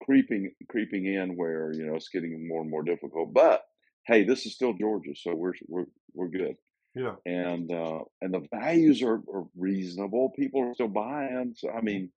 creeping 0.05 0.53
creeping 0.69 1.07
in 1.07 1.37
where 1.37 1.73
you 1.73 1.85
know 1.87 1.95
it's 1.97 2.09
getting 2.09 2.47
more 2.49 2.61
and 2.63 2.71
more 2.71 2.83
difficult. 2.83 3.33
But 3.35 3.63
hey 4.07 4.25
this 4.25 4.47
is 4.47 4.55
still 4.55 4.73
georgia 4.75 5.15
so 5.15 5.35
we're 5.35 5.53
we're 5.69 5.87
we're 6.15 6.29
good. 6.29 6.57
Yeah. 6.95 7.15
and 7.25 7.73
uh 7.73 8.01
and 8.21 8.35
the 8.35 8.43
values 8.53 9.03
are, 9.03 9.21
are 9.35 9.45
reasonable. 9.57 10.31
People 10.37 10.61
are 10.69 10.75
still 10.75 10.89
buying. 10.89 11.55
So 11.57 11.71
i 11.71 11.81
mean 11.81 12.11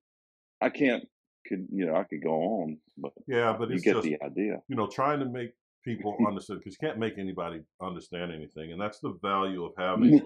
i 0.62 0.70
can't 0.70 1.04
could 1.48 1.68
you 1.72 1.86
know 1.86 1.96
i 1.96 2.04
could 2.04 2.24
go 2.24 2.34
on 2.62 2.78
but 2.98 3.14
Yeah. 3.28 3.56
But 3.58 3.70
you 3.70 3.76
it's 3.76 3.84
get 3.84 3.94
just, 3.96 4.06
the 4.08 4.18
idea. 4.24 4.62
you 4.68 4.76
know, 4.76 4.88
trying 4.88 5.20
to 5.20 5.26
make 5.26 5.52
people 5.86 6.18
understand 6.28 6.60
because 6.60 6.78
you 6.82 6.88
can't 6.88 7.00
make 7.00 7.18
anybody 7.18 7.62
understand 7.82 8.34
anything. 8.34 8.74
And 8.74 8.82
that's 8.82 9.00
the 9.00 9.18
value 9.22 9.64
of 9.64 9.74
having 9.78 10.20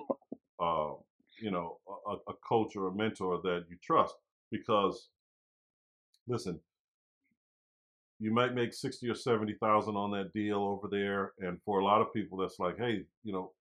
uh, 0.59 0.93
you 1.39 1.51
know, 1.51 1.79
a, 2.07 2.15
a 2.31 2.33
coach 2.47 2.75
or 2.75 2.87
a 2.87 2.95
mentor 2.95 3.39
that 3.43 3.65
you 3.69 3.77
trust. 3.81 4.15
Because, 4.51 5.09
listen, 6.27 6.59
you 8.19 8.31
might 8.31 8.55
make 8.55 8.73
sixty 8.73 9.09
or 9.09 9.15
seventy 9.15 9.53
thousand 9.53 9.95
on 9.95 10.11
that 10.11 10.33
deal 10.33 10.57
over 10.57 10.87
there, 10.87 11.33
and 11.39 11.61
for 11.63 11.79
a 11.79 11.85
lot 11.85 12.01
of 12.01 12.13
people, 12.13 12.37
that's 12.37 12.59
like, 12.59 12.77
hey, 12.77 13.05
you 13.23 13.31
know, 13.31 13.51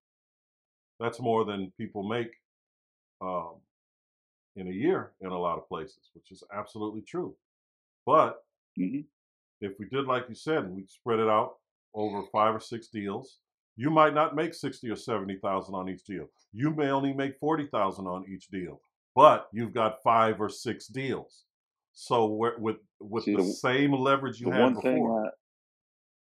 that's 0.99 1.21
more 1.21 1.45
than 1.45 1.73
people 1.79 2.03
make 2.03 2.33
um, 3.21 3.57
in 4.57 4.69
a 4.69 4.73
year 4.73 5.13
in 5.21 5.29
a 5.29 5.39
lot 5.39 5.59
of 5.59 5.69
places, 5.69 6.11
which 6.15 6.33
is 6.33 6.43
absolutely 6.53 7.03
true. 7.03 7.37
But 8.07 8.45
Mhm. 8.79 9.05
if 9.61 9.79
we 9.79 9.87
did 9.89 10.07
like 10.07 10.29
you 10.29 10.35
said, 10.35 10.65
and 10.65 10.75
we 10.75 10.87
spread 10.87 11.21
it 11.21 11.29
out 11.29 11.59
over 11.95 12.23
five 12.33 12.55
or 12.55 12.61
six 12.61 12.89
deals, 12.89 13.39
you 13.77 13.91
might 13.91 14.15
not 14.15 14.35
make 14.37 14.55
sixty 14.55 14.91
or 14.91 14.97
seventy 14.97 15.37
thousand 15.37 15.75
on 15.75 15.89
each 15.89 16.05
deal. 16.05 16.29
You 16.53 16.71
may 16.71 16.89
only 16.91 17.13
make 17.13 17.39
forty 17.39 17.67
thousand 17.67 18.07
on 18.07 18.25
each 18.29 18.49
deal, 18.49 18.81
but 19.15 19.49
you've 19.53 19.75
got 19.75 20.03
five 20.03 20.41
or 20.41 20.49
six 20.49 20.87
deals. 20.87 21.45
So 21.93 22.27
with 22.59 22.77
with 23.01 23.25
See, 23.25 23.37
the, 23.37 23.43
the- 23.43 23.53
same 23.53 23.93
leverage 23.93 24.41
you 24.41 24.51
had 24.51 24.75
before. 24.75 25.27
i 25.27 25.31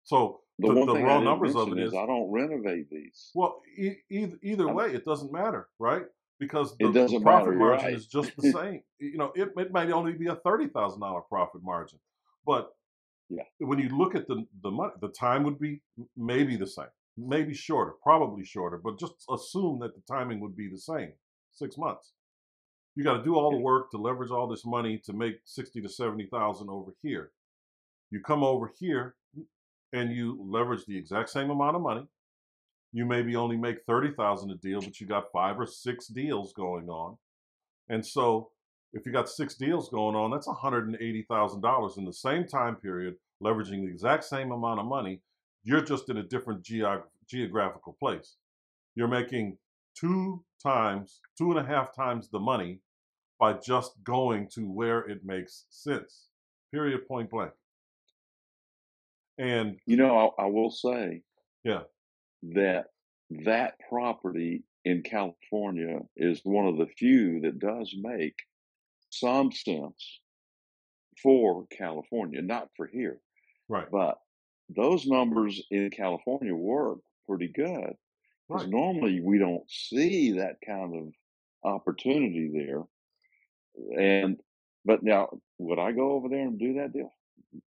so 0.04 0.41
the, 0.60 0.67
the, 0.73 0.86
the 0.86 1.04
raw 1.04 1.19
numbers 1.19 1.56
of 1.56 1.69
it 1.69 1.80
is 1.80 1.88
is 1.88 1.93
i 1.97 2.06
don't 2.06 2.32
renovate 2.32 2.89
these 2.89 3.32
well, 3.34 3.62
e- 3.78 3.95
either 4.10 4.38
either 4.43 4.67
way, 4.71 4.93
it 4.93 5.04
doesn't 5.04 5.34
matter, 5.34 5.67
right? 5.80 6.04
Because 6.39 6.78
the 6.78 6.91
profit 6.91 7.21
matter, 7.23 7.51
margin 7.54 7.86
right. 7.86 7.93
is 7.93 8.08
just 8.08 8.32
the 8.38 8.51
same. 8.54 8.82
You 8.99 9.17
know, 9.17 9.32
it, 9.36 9.49
it 9.58 9.71
might 9.71 9.89
only 9.91 10.13
be 10.13 10.28
a 10.28 10.36
thirty 10.36 10.67
thousand 10.67 11.01
dollar 11.01 11.21
profit 11.21 11.62
margin, 11.63 11.99
but 12.45 12.69
Yeah. 13.29 13.43
when 13.59 13.79
you 13.79 13.89
look 13.89 14.15
at 14.15 14.27
the 14.27 14.45
the 14.61 14.71
money, 14.71 14.93
the 15.01 15.09
time 15.09 15.43
would 15.43 15.59
be 15.59 15.81
maybe 16.15 16.57
the 16.57 16.67
same, 16.67 16.85
maybe 17.17 17.53
shorter, 17.53 17.93
probably 18.03 18.45
shorter, 18.45 18.77
but 18.77 18.99
just 18.99 19.13
assume 19.31 19.79
that 19.79 19.95
the 19.95 20.01
timing 20.07 20.39
would 20.41 20.55
be 20.55 20.69
the 20.69 20.77
same, 20.77 21.11
six 21.51 21.77
months. 21.77 22.13
You 22.95 23.03
got 23.03 23.17
to 23.17 23.23
do 23.23 23.35
all 23.35 23.51
the 23.51 23.57
work 23.57 23.91
to 23.91 23.97
leverage 23.97 24.31
all 24.31 24.47
this 24.47 24.65
money 24.65 25.01
to 25.05 25.13
make 25.13 25.35
sixty 25.43 25.81
to 25.81 25.89
seventy 25.89 26.27
thousand 26.27 26.69
over 26.69 26.91
here. 27.01 27.31
You 28.11 28.21
come 28.21 28.43
over 28.43 28.71
here 28.79 29.15
and 29.91 30.11
you 30.11 30.39
leverage 30.47 30.85
the 30.85 30.97
exact 30.97 31.29
same 31.29 31.49
amount 31.49 31.75
of 31.75 31.81
money. 31.81 32.07
You 32.93 33.05
maybe 33.05 33.35
only 33.35 33.57
make 33.57 33.83
thirty 33.88 34.11
thousand 34.11 34.51
a 34.51 34.55
deal, 34.55 34.81
but 34.81 35.01
you 35.01 35.07
got 35.07 35.31
five 35.33 35.59
or 35.59 35.65
six 35.65 36.07
deals 36.07 36.53
going 36.53 36.88
on, 36.89 37.17
and 37.89 38.05
so 38.05 38.51
if 38.95 39.05
you 39.05 39.12
got 39.12 39.29
six 39.29 39.55
deals 39.55 39.89
going 39.89 40.15
on, 40.15 40.31
that's 40.31 40.47
one 40.47 40.55
hundred 40.55 40.88
and 40.88 40.95
eighty 41.01 41.23
thousand 41.29 41.62
dollars 41.62 41.97
in 41.97 42.05
the 42.05 42.13
same 42.13 42.47
time 42.47 42.75
period, 42.75 43.15
leveraging 43.43 43.84
the 43.86 43.89
exact 43.91 44.23
same 44.23 44.51
amount 44.51 44.79
of 44.79 44.86
money. 44.88 45.21
You're 45.63 45.81
just 45.81 46.10
in 46.10 46.17
a 46.17 46.23
different 46.23 46.63
geog- 46.63 47.03
geographical 47.29 47.95
place. 47.99 48.38
You're 48.95 49.08
making 49.10 49.58
two 49.99 50.43
times, 50.63 51.19
two 51.38 51.51
and 51.51 51.60
a 51.60 51.63
half 51.65 51.93
times 51.95 52.29
the 52.29 52.39
money 52.39 52.79
by 53.39 53.53
just 53.53 54.01
going 54.03 54.47
to 54.55 54.62
where 54.62 55.01
it 55.01 55.25
makes 55.25 55.65
sense. 55.69 56.27
Period. 56.71 57.08
Point 57.08 57.29
blank. 57.29 57.51
And 59.38 59.77
You 59.86 59.97
know, 59.97 60.34
I, 60.39 60.43
I 60.43 60.45
will 60.47 60.71
say, 60.71 61.21
Yeah. 61.63 61.81
that 62.43 62.86
that 63.43 63.73
property 63.89 64.63
in 64.86 65.01
California 65.01 65.99
is 66.15 66.39
one 66.43 66.67
of 66.67 66.77
the 66.77 66.86
few 66.86 67.41
that 67.41 67.60
does 67.60 67.93
make 67.99 68.36
some 69.19 69.51
sense 69.51 70.19
for 71.21 71.65
California, 71.67 72.41
not 72.41 72.69
for 72.75 72.88
here. 72.88 73.19
Right. 73.69 73.89
But 73.91 74.17
those 74.69 75.06
numbers 75.06 75.62
in 75.71 75.89
California 75.91 76.56
work 76.56 76.99
pretty 77.28 77.47
good 77.49 77.95
because 78.47 78.63
Right. 78.63 78.71
normally 78.71 79.21
we 79.21 79.38
don't 79.39 79.69
see 79.69 80.34
that 80.34 80.58
kind 80.65 80.95
of 80.95 81.13
opportunity 81.63 82.49
there. 82.54 82.84
And 83.97 84.39
but 84.86 85.04
now, 85.04 85.30
would 85.58 85.80
I 85.80 85.91
go 85.91 86.12
over 86.12 86.30
there 86.30 86.41
and 86.41 86.60
do 86.60 86.75
that 86.75 86.93
deal? 86.93 87.12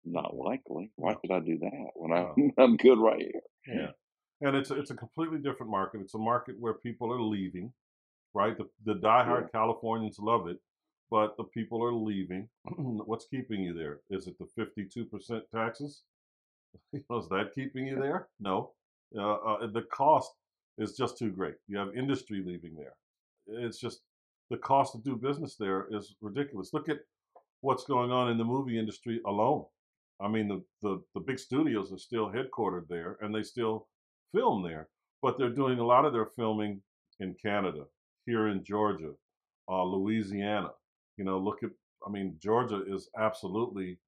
Not 0.06 0.36
likely. 0.36 0.92
Why 0.96 1.14
No. 1.14 1.20
would 1.24 1.32
I 1.32 1.40
do 1.40 1.58
that 1.60 1.88
when 1.96 2.12
I'm 2.14 2.52
I'm 2.58 2.78
good 2.78 3.00
right 3.00 3.22
here? 3.22 3.42
Yeah. 3.68 3.92
And 4.42 4.56
it's 4.56 4.72
a, 4.72 4.80
it's 4.80 4.92
a 4.92 4.96
completely 4.96 5.40
different 5.40 5.72
market. 5.72 6.02
It's 6.02 6.14
a 6.16 6.20
market 6.20 6.56
where 6.60 6.76
people 6.76 7.12
are 7.14 7.22
leaving, 7.22 7.74
right? 8.34 8.58
The 8.58 8.70
the 8.86 8.96
diehard 9.00 9.52
Californians 9.52 10.20
love 10.20 10.48
it, 10.48 10.58
but 11.12 11.36
the 11.38 11.44
people 11.46 11.84
are 11.84 11.94
leaving. 11.94 12.48
What's 12.78 13.28
keeping 13.28 13.62
you 13.62 13.74
there? 13.74 14.00
Is 14.10 14.28
it 14.28 14.38
the 14.40 14.48
fifty 14.56 14.86
two 14.86 15.06
percent 15.06 15.44
taxes? 15.54 16.04
Is 16.94 17.30
that 17.30 17.52
keeping 17.54 17.88
you 17.88 18.00
there? 18.00 18.28
No. 18.40 18.72
Uh, 19.18 19.34
uh, 19.36 19.68
the 19.68 19.84
cost 19.92 20.32
is 20.78 20.96
just 20.96 21.18
too 21.18 21.32
great. 21.32 21.56
You 21.68 21.78
have 21.78 21.96
industry 21.96 22.44
leaving 22.46 22.76
there. 22.76 22.94
It's 23.48 23.80
just 23.80 24.02
the 24.50 24.58
cost 24.58 24.94
to 24.94 25.00
do 25.00 25.16
business 25.16 25.56
there 25.56 25.88
is 25.92 26.16
ridiculous. 26.22 26.74
Look 26.74 26.90
at 26.90 27.00
what's 27.62 27.84
going 27.86 28.12
on 28.12 28.30
in 28.30 28.38
the 28.38 28.44
movie 28.44 28.80
industry 28.80 29.20
alone. 29.26 29.66
I 30.22 30.28
mean, 30.28 30.48
the, 30.48 30.64
the, 30.82 31.02
the 31.14 31.22
big 31.22 31.40
studios 31.40 31.92
are 31.92 31.98
still 31.98 32.32
headquartered 32.32 32.88
there 32.88 33.18
and 33.22 33.34
they 33.34 33.44
still 33.44 33.88
film 34.34 34.64
there, 34.64 34.90
but 35.22 35.38
they're 35.38 35.50
doing 35.50 35.80
a 35.80 35.86
lot 35.86 36.06
of 36.06 36.14
their 36.14 36.26
filming 36.26 36.82
in 37.20 37.36
Canada, 37.42 37.84
here 38.26 38.48
in 38.48 38.64
Georgia, 38.64 39.12
uh, 39.70 39.84
Louisiana. 39.84 40.70
You 41.20 41.26
know, 41.26 41.38
look 41.38 41.64
at, 41.64 41.72
I 42.08 42.10
mean, 42.10 42.38
Georgia 42.42 42.82
is 42.88 43.10
absolutely 43.20 44.00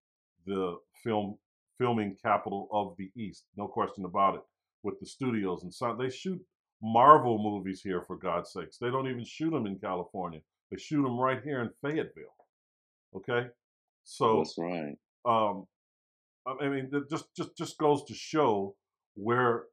the 0.47 0.77
film 1.03 1.37
filming 1.77 2.15
capital 2.23 2.69
of 2.71 2.95
the 2.97 3.11
East, 3.21 3.47
no 3.57 3.67
question 3.67 4.05
about 4.05 4.35
it. 4.35 4.41
With 4.83 4.99
the 4.99 5.05
studios 5.05 5.61
and 5.63 5.73
so 5.73 5.95
they 5.99 6.09
shoot 6.09 6.41
Marvel 6.81 7.37
movies 7.37 7.81
here 7.83 8.01
for 8.07 8.15
God's 8.15 8.51
sakes. 8.51 8.77
They 8.77 8.89
don't 8.89 9.07
even 9.07 9.25
shoot 9.25 9.51
them 9.51 9.67
in 9.67 9.77
California. 9.77 10.39
They 10.71 10.77
shoot 10.77 11.03
them 11.03 11.19
right 11.19 11.39
here 11.43 11.61
in 11.61 11.69
Fayetteville. 11.81 12.33
Okay, 13.15 13.47
so 14.03 14.37
That's 14.37 14.55
right. 14.57 14.95
um, 15.25 15.67
I 16.47 16.69
mean, 16.69 16.89
it 16.93 17.09
just 17.09 17.25
just 17.35 17.55
just 17.57 17.77
goes 17.77 18.05
to 18.05 18.15
show 18.15 18.75
where 19.15 19.65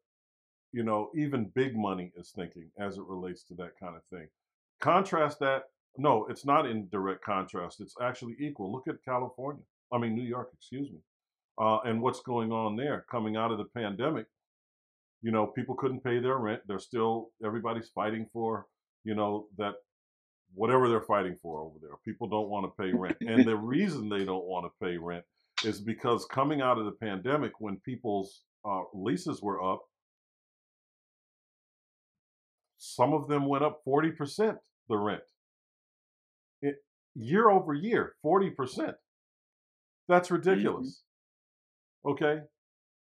you 0.72 0.82
know 0.82 1.10
even 1.14 1.52
big 1.54 1.76
money 1.76 2.12
is 2.16 2.32
thinking 2.36 2.70
as 2.78 2.98
it 2.98 3.04
relates 3.06 3.44
to 3.44 3.54
that 3.54 3.78
kind 3.80 3.96
of 3.96 4.02
thing. 4.10 4.28
Contrast 4.80 5.38
that. 5.38 5.62
No, 5.98 6.26
it's 6.30 6.46
not 6.46 6.64
in 6.66 6.88
direct 6.90 7.24
contrast. 7.24 7.80
It's 7.80 7.94
actually 8.00 8.36
equal. 8.40 8.72
Look 8.72 8.86
at 8.88 9.04
California. 9.04 9.62
I 9.92 9.98
mean, 9.98 10.14
New 10.14 10.22
York. 10.22 10.50
Excuse 10.54 10.90
me. 10.90 10.98
Uh, 11.60 11.78
and 11.84 12.00
what's 12.00 12.20
going 12.20 12.52
on 12.52 12.76
there 12.76 13.04
coming 13.10 13.36
out 13.36 13.50
of 13.50 13.58
the 13.58 13.64
pandemic? 13.64 14.26
You 15.22 15.32
know, 15.32 15.48
people 15.48 15.74
couldn't 15.74 16.04
pay 16.04 16.20
their 16.20 16.36
rent. 16.38 16.60
They're 16.68 16.78
still 16.78 17.30
everybody's 17.44 17.88
fighting 17.88 18.28
for 18.32 18.66
you 19.04 19.16
know 19.16 19.46
that 19.58 19.74
whatever 20.54 20.88
they're 20.88 21.00
fighting 21.00 21.36
for 21.42 21.60
over 21.60 21.78
there. 21.80 21.90
People 22.04 22.28
don't 22.28 22.48
want 22.48 22.66
to 22.66 22.82
pay 22.82 22.92
rent, 22.92 23.16
and 23.20 23.44
the 23.44 23.56
reason 23.74 24.08
they 24.08 24.24
don't 24.24 24.46
want 24.46 24.66
to 24.66 24.86
pay 24.86 24.96
rent 24.96 25.24
is 25.64 25.80
because 25.80 26.24
coming 26.26 26.60
out 26.60 26.78
of 26.78 26.84
the 26.84 26.92
pandemic, 26.92 27.52
when 27.58 27.78
people's 27.84 28.42
uh, 28.64 28.82
leases 28.94 29.42
were 29.42 29.60
up, 29.60 29.82
some 32.76 33.12
of 33.12 33.26
them 33.26 33.46
went 33.46 33.64
up 33.64 33.80
forty 33.84 34.12
percent 34.12 34.58
the 34.88 34.96
rent, 34.96 35.22
year 37.18 37.50
over 37.50 37.74
year, 37.74 38.14
forty 38.22 38.50
percent. 38.50 38.94
That's 40.08 40.30
ridiculous. 40.30 41.02
Okay, 42.06 42.40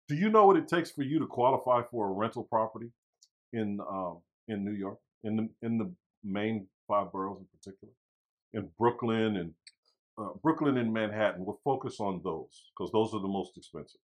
do 0.08 0.16
you 0.16 0.30
know 0.30 0.46
what 0.46 0.56
it 0.56 0.68
takes 0.68 0.90
for 0.90 1.02
you 1.02 1.18
to 1.20 1.26
qualify 1.26 1.82
for 1.90 2.08
a 2.08 2.12
rental 2.12 2.44
property 2.44 2.90
in 3.52 3.78
um, 3.88 4.18
in 4.48 4.64
New 4.64 4.72
York, 4.72 4.98
in 5.22 5.36
the 5.36 5.48
in 5.62 5.78
the 5.78 5.92
main 6.24 6.66
five 6.88 7.12
boroughs 7.12 7.38
in 7.40 7.46
particular, 7.58 7.92
in 8.54 8.68
Brooklyn 8.78 9.36
and 9.36 9.52
uh, 10.18 10.30
Brooklyn 10.42 10.78
and 10.78 10.92
Manhattan? 10.92 11.44
We'll 11.44 11.60
focus 11.62 12.00
on 12.00 12.20
those 12.24 12.64
because 12.76 12.90
those 12.92 13.12
are 13.14 13.20
the 13.20 13.28
most 13.28 13.56
expensive. 13.56 14.00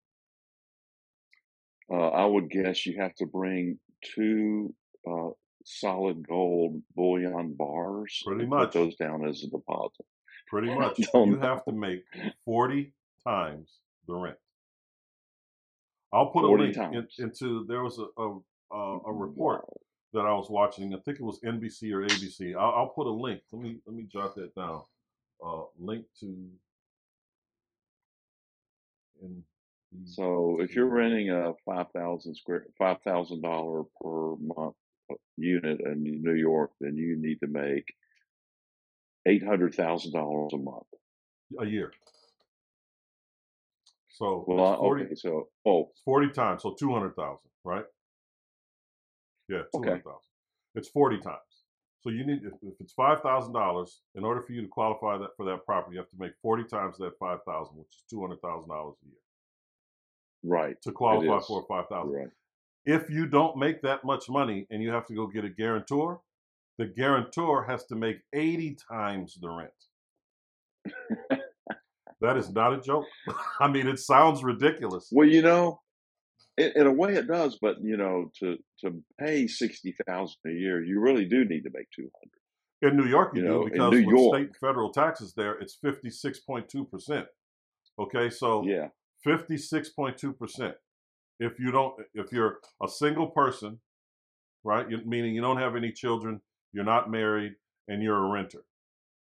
Uh, 1.92 2.08
I 2.08 2.24
would 2.24 2.50
guess 2.50 2.86
you 2.86 3.00
have 3.00 3.14
to 3.16 3.26
bring 3.26 3.78
two 4.14 4.74
uh, 5.10 5.30
solid 5.64 6.26
gold 6.26 6.82
bullion 6.94 7.54
bars 7.56 8.22
Pretty 8.24 8.46
much. 8.46 8.72
put 8.72 8.72
those 8.72 8.96
down 8.96 9.26
as 9.26 9.42
a 9.42 9.48
deposit. 9.48 10.06
Pretty 10.48 10.74
much, 10.74 10.98
you 10.98 11.38
have 11.38 11.64
to 11.64 11.72
make 11.72 12.02
forty 12.44 12.92
times 13.26 13.78
the 14.06 14.14
rent. 14.14 14.36
I'll 16.12 16.30
put 16.30 16.44
a 16.44 16.50
link 16.50 16.76
in, 16.76 17.06
into. 17.18 17.64
There 17.68 17.82
was 17.82 17.98
a 17.98 18.22
a, 18.72 18.98
a, 19.06 19.12
report 19.12 19.64
that 20.12 20.26
I 20.26 20.32
was 20.32 20.50
watching. 20.50 20.92
I 20.94 20.98
think 20.98 21.18
it 21.20 21.24
was 21.24 21.40
NBC 21.40 21.92
or 21.92 22.02
ABC. 22.06 22.56
I'll, 22.56 22.72
I'll 22.72 22.88
put 22.88 23.06
a 23.06 23.10
link. 23.10 23.42
Let 23.52 23.62
me 23.62 23.78
let 23.86 23.94
me 23.94 24.06
jot 24.10 24.34
that 24.36 24.54
down. 24.54 24.82
Uh, 25.44 25.62
link 25.78 26.04
to. 26.20 26.26
In 29.22 29.44
So 30.04 30.58
if 30.60 30.74
you're 30.74 30.86
renting 30.86 31.30
a 31.30 31.52
five 31.64 31.86
thousand 31.94 32.34
square 32.34 32.66
five 32.78 32.98
thousand 33.02 33.42
dollar 33.42 33.84
per 34.00 34.36
month 34.36 34.74
unit 35.36 35.80
in 35.80 36.02
New 36.02 36.34
York, 36.34 36.70
then 36.80 36.96
you 36.96 37.16
need 37.16 37.38
to 37.40 37.46
make 37.46 37.94
eight 39.26 39.44
hundred 39.44 39.74
thousand 39.74 40.12
dollars 40.12 40.52
a 40.52 40.58
month. 40.58 40.86
a 41.58 41.66
year. 41.66 41.92
So 44.08 44.44
Well, 44.46 44.76
40, 44.76 45.04
okay, 45.04 45.14
so 45.14 45.48
oh, 45.66 45.90
40 46.04 46.30
times, 46.32 46.62
so 46.62 46.74
200,000, 46.78 47.38
right? 47.64 47.84
Yeah, 49.48 49.62
Okay. 49.74 50.02
It's 50.74 50.88
40 50.88 51.18
times. 51.20 51.38
So 52.02 52.10
you 52.10 52.26
need, 52.26 52.42
if, 52.44 52.52
if 52.62 52.74
it's 52.80 52.94
$5,000, 52.94 53.90
in 54.16 54.24
order 54.24 54.42
for 54.42 54.52
you 54.52 54.60
to 54.62 54.68
qualify 54.68 55.16
that 55.18 55.30
for 55.36 55.46
that 55.46 55.64
property, 55.64 55.94
you 55.94 56.00
have 56.00 56.10
to 56.10 56.16
make 56.18 56.32
40 56.42 56.64
times 56.64 56.98
that 56.98 57.12
5,000, 57.18 57.76
which 57.76 57.88
is 57.88 58.04
$200,000 58.12 58.38
a 58.42 59.06
year 59.06 59.20
right, 60.42 60.80
to 60.82 60.92
qualify 60.92 61.44
for 61.46 61.64
5,000. 61.68 62.12
right. 62.12 62.28
If 62.84 63.10
you 63.10 63.26
don't 63.26 63.58
make 63.58 63.82
that 63.82 64.04
much 64.04 64.28
money 64.28 64.66
and 64.70 64.82
you 64.82 64.90
have 64.90 65.06
to 65.06 65.14
go 65.14 65.26
get 65.26 65.44
a 65.44 65.50
guarantor, 65.50 66.20
the 66.78 66.86
guarantor 66.86 67.64
has 67.64 67.84
to 67.86 67.94
make 67.94 68.18
80 68.34 68.76
times 68.90 69.38
the 69.40 69.50
rent. 69.50 69.70
that 72.20 72.36
is 72.36 72.50
not 72.50 72.72
a 72.72 72.80
joke. 72.80 73.04
I 73.60 73.68
mean, 73.68 73.86
it 73.86 73.98
sounds 73.98 74.42
ridiculous. 74.42 75.08
Well, 75.12 75.28
you 75.28 75.42
know, 75.42 75.80
in, 76.56 76.72
in 76.74 76.86
a 76.86 76.92
way 76.92 77.14
it 77.14 77.26
does, 77.26 77.58
but 77.60 77.76
you 77.82 77.96
know, 77.96 78.30
to 78.40 78.56
to 78.80 79.02
pay 79.18 79.46
60,000 79.46 80.36
a 80.46 80.50
year, 80.50 80.82
you 80.82 81.00
really 81.00 81.26
do 81.26 81.44
need 81.44 81.62
to 81.64 81.70
make 81.72 81.88
200. 81.94 82.10
In 82.82 82.96
New 82.96 83.08
York, 83.08 83.32
you, 83.34 83.42
you 83.42 83.46
do 83.46 83.52
know, 83.52 83.64
because 83.64 83.90
with 83.90 84.04
York. 84.04 84.34
state 84.34 84.46
and 84.46 84.56
federal 84.56 84.90
taxes 84.90 85.34
there, 85.36 85.58
it's 85.58 85.76
56.2%. 85.84 87.26
Okay, 87.98 88.30
so 88.30 88.64
yeah. 88.64 88.88
56.2%. 89.26 90.72
If 91.40 91.58
you 91.58 91.72
don't, 91.72 91.94
if 92.14 92.32
you're 92.32 92.58
a 92.82 92.88
single 92.88 93.28
person, 93.28 93.80
right, 94.62 94.88
you, 94.88 95.00
meaning 95.04 95.34
you 95.34 95.40
don't 95.40 95.56
have 95.56 95.74
any 95.74 95.90
children, 95.90 96.40
you're 96.72 96.84
not 96.84 97.10
married, 97.10 97.54
and 97.88 98.02
you're 98.02 98.26
a 98.26 98.30
renter. 98.30 98.64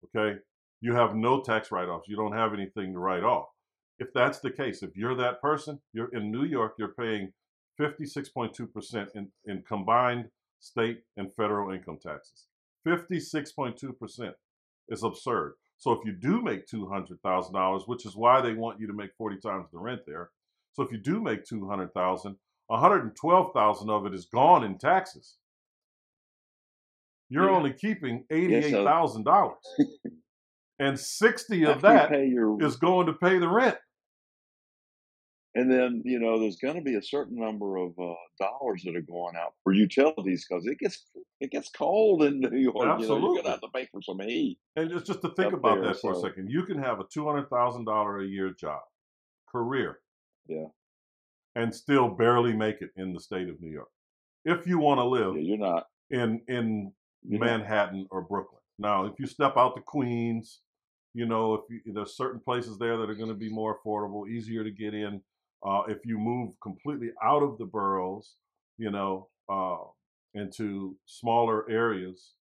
Okay, 0.04 0.38
you 0.80 0.94
have 0.94 1.14
no 1.14 1.40
tax 1.40 1.70
write 1.72 1.88
offs. 1.88 2.08
You 2.08 2.16
don't 2.16 2.36
have 2.36 2.52
anything 2.52 2.92
to 2.92 2.98
write 2.98 3.22
off. 3.24 3.46
If 3.98 4.08
that's 4.12 4.40
the 4.40 4.50
case, 4.50 4.82
if 4.82 4.96
you're 4.96 5.14
that 5.16 5.40
person, 5.40 5.80
you're 5.94 6.14
in 6.14 6.30
New 6.30 6.44
York, 6.44 6.74
you're 6.78 6.94
paying 6.98 7.32
fifty 7.78 8.04
six 8.04 8.28
point 8.28 8.52
two 8.52 8.66
percent 8.66 9.10
in 9.14 9.28
in 9.46 9.62
combined 9.62 10.28
state 10.62 11.02
and 11.16 11.32
federal 11.34 11.72
income 11.72 11.98
taxes. 12.02 12.46
56.2% 12.86 14.32
is 14.88 15.02
absurd. 15.02 15.54
So 15.78 15.92
if 15.92 16.04
you 16.04 16.12
do 16.12 16.40
make 16.40 16.66
$200,000, 16.68 17.88
which 17.88 18.06
is 18.06 18.16
why 18.16 18.40
they 18.40 18.54
want 18.54 18.80
you 18.80 18.86
to 18.86 18.92
make 18.92 19.10
40 19.18 19.38
times 19.38 19.66
the 19.72 19.78
rent 19.78 20.02
there. 20.06 20.30
So 20.72 20.82
if 20.82 20.90
you 20.92 20.98
do 20.98 21.20
make 21.20 21.44
200,000, 21.44 22.37
112,000 22.68 23.90
of 23.90 24.06
it 24.06 24.14
is 24.14 24.26
gone 24.26 24.64
in 24.64 24.78
taxes. 24.78 25.37
You're 27.28 27.50
Yeah. 27.50 27.56
only 27.56 27.72
keeping 27.72 28.24
Yes, 28.30 28.70
so- 28.70 28.82
$88,000. 28.85 29.56
and 30.78 30.98
60 30.98 31.64
of 31.64 31.76
After 31.85 31.88
you 31.88 31.92
that 31.94 32.11
pay 32.11 32.26
your 32.26 32.62
is 32.62 32.76
going 32.76 33.06
to 33.06 33.12
pay 33.14 33.38
the 33.38 33.48
rent. 33.48 33.78
And 35.54 35.70
then, 35.70 36.00
you 36.06 36.18
know, 36.18 36.38
there's 36.40 36.56
going 36.56 36.76
to 36.76 36.80
be 36.80 36.94
a 36.94 37.02
certain 37.02 37.37
number 37.38 37.76
of 37.76 37.90
uh, 37.98 38.14
dollars 38.38 38.85
that 38.87 38.96
are 38.96 39.02
going 39.02 39.37
out 39.37 39.52
for 39.62 39.74
utilities 39.74 40.46
because 40.48 40.64
it 40.66 40.78
gets 40.78 41.11
it 41.40 41.50
gets 41.50 41.68
cold 41.68 42.22
in 42.22 42.40
New 42.40 42.56
York. 42.56 42.74
You 43.00 43.06
know, 43.08 43.18
you're 43.18 43.20
going 43.20 43.42
to 43.44 43.50
have 43.50 43.61
to 43.61 43.68
pay 43.74 43.87
for 43.92 44.00
some 44.00 44.20
heat. 44.20 44.58
And 44.76 44.88
just, 44.90 45.04
just 45.04 45.20
to 45.20 45.28
think 45.35 45.52
about 45.52 45.74
there, 45.82 45.88
that 45.92 46.00
for 46.00 46.14
so- 46.14 46.20
a 46.20 46.22
second, 46.30 46.48
you 46.50 46.64
can 46.64 46.78
have 46.78 47.00
a 47.00 47.04
$200,000 47.04 48.22
a 48.22 48.26
year 48.26 48.54
job, 48.58 48.80
career, 49.46 49.98
Yeah, 50.46 50.66
and 51.55 51.74
still 51.74 52.09
barely 52.09 52.52
make 52.52 52.81
it 52.81 52.90
in 52.96 53.12
the 53.12 53.20
state 53.20 53.48
of 53.48 53.61
New 53.61 53.70
York. 53.70 53.88
If 54.44 54.66
you 54.66 54.78
want 54.78 54.98
to 54.98 55.05
live 55.05 55.37
yeah, 55.37 55.40
you're 55.40 55.59
not. 55.59 55.87
in 56.11 56.40
in 56.48 56.92
Yeah. 57.22 57.38
Manhattan 57.38 58.07
or 58.11 58.22
Brooklyn. 58.22 58.61
Now, 58.78 59.07
if 59.07 59.14
you 59.18 59.26
step 59.26 59.57
out 59.57 59.76
to 59.76 59.83
Queens, 59.83 60.61
you 61.14 61.26
know, 61.26 61.55
if 61.55 61.62
you, 61.70 61.92
there's 61.92 62.16
certain 62.16 62.40
places 62.40 62.78
there 62.78 62.96
that 62.98 63.11
are 63.11 63.14
going 63.14 63.28
to 63.28 63.35
be 63.35 63.50
more 63.50 63.78
affordable, 63.78 64.28
easier 64.28 64.64
to 64.64 64.70
get 64.70 64.94
in. 64.94 65.22
Uh, 65.66 65.83
if 65.88 66.05
you 66.05 66.18
move 66.18 66.55
completely 66.62 67.11
out 67.22 67.42
of 67.42 67.59
the 67.59 67.64
boroughs, 67.66 68.37
you 68.78 68.90
know, 68.90 69.28
uh, 69.48 69.78
into 70.35 70.96
smaller 71.07 71.70
areas, 71.70 72.35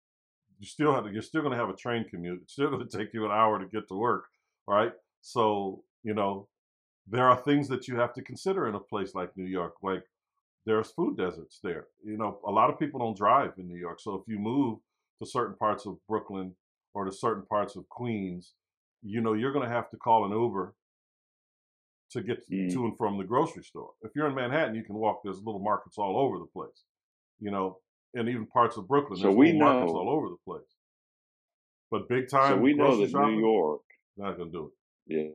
you 0.60 0.68
still 0.68 0.94
have 0.94 1.06
to, 1.06 1.12
you're 1.12 1.22
still 1.22 1.42
going 1.42 1.52
to 1.54 1.58
have 1.60 1.70
a 1.70 1.76
train 1.76 2.06
commute. 2.10 2.40
It's 2.44 2.54
still 2.54 2.70
going 2.70 2.88
to 2.90 2.98
take 2.98 3.14
you 3.14 3.26
an 3.26 3.32
hour 3.32 3.60
to 3.60 3.66
get 3.66 3.88
to 3.90 3.96
work, 3.96 4.26
right? 4.68 4.94
So, 5.22 5.84
you 6.04 6.14
know, 6.14 6.48
there 7.08 7.28
are 7.28 7.38
things 7.38 7.68
that 7.70 7.88
you 7.88 7.96
have 7.98 8.14
to 8.14 8.22
consider 8.22 8.68
in 8.68 8.76
a 8.76 8.80
place 8.80 9.14
like 9.16 9.36
New 9.36 9.46
York. 9.46 9.76
Like 9.82 10.04
there's 10.66 10.92
food 10.92 11.18
deserts 11.18 11.60
there. 11.64 11.88
You 12.04 12.18
know, 12.18 12.40
a 12.46 12.52
lot 12.52 12.70
of 12.70 12.80
people 12.80 13.00
don't 13.00 13.18
drive 13.18 13.54
in 13.58 13.68
New 13.68 13.78
York. 13.78 14.00
So 14.00 14.16
if 14.16 14.22
you 14.28 14.40
move 14.40 14.80
to 15.22 15.26
certain 15.30 15.56
parts 15.56 15.86
of 15.86 15.98
Brooklyn 16.08 16.56
or 16.94 17.06
to 17.06 17.12
certain 17.12 17.46
parts 17.46 17.76
of 17.76 17.88
Queens, 17.90 18.54
you 19.02 19.22
know, 19.22 19.34
you're 19.34 19.52
going 19.54 19.68
to 19.68 19.74
have 19.74 19.90
to 19.92 19.98
call 19.98 20.26
an 20.26 20.32
Uber 20.32 20.76
to 22.12 22.22
get 22.22 22.48
Mm. 22.50 22.72
to 22.74 22.86
and 22.86 22.98
from 22.98 23.18
the 23.18 23.24
grocery 23.24 23.64
store. 23.64 23.92
If 24.02 24.12
you're 24.16 24.28
in 24.28 24.36
Manhattan, 24.36 24.76
you 24.76 24.84
can 24.84 24.96
walk. 24.96 25.22
There's 25.24 25.38
little 25.44 25.62
markets 25.62 25.98
all 25.98 26.18
over 26.18 26.38
the 26.38 26.46
place, 26.46 26.84
you 27.40 27.50
know, 27.52 27.80
and 28.14 28.28
even 28.28 28.46
parts 28.46 28.78
of 28.78 28.88
Brooklyn. 28.88 29.18
So 29.18 29.24
There's 29.24 29.36
we 29.36 29.46
little 29.54 29.62
markets 29.62 29.94
all 29.94 30.10
over 30.10 30.28
the 30.30 30.38
place. 30.46 30.68
But 31.90 32.08
big 32.10 32.30
So 32.30 32.38
time 32.38 32.62
we 32.62 32.74
know 32.74 32.98
that 32.98 33.10
shopping, 33.12 33.36
New 33.38 33.40
York, 33.40 33.82
not 34.18 34.38
gonna 34.38 34.52
do 34.52 34.72
it. 35.08 35.16
yeah, 35.16 35.34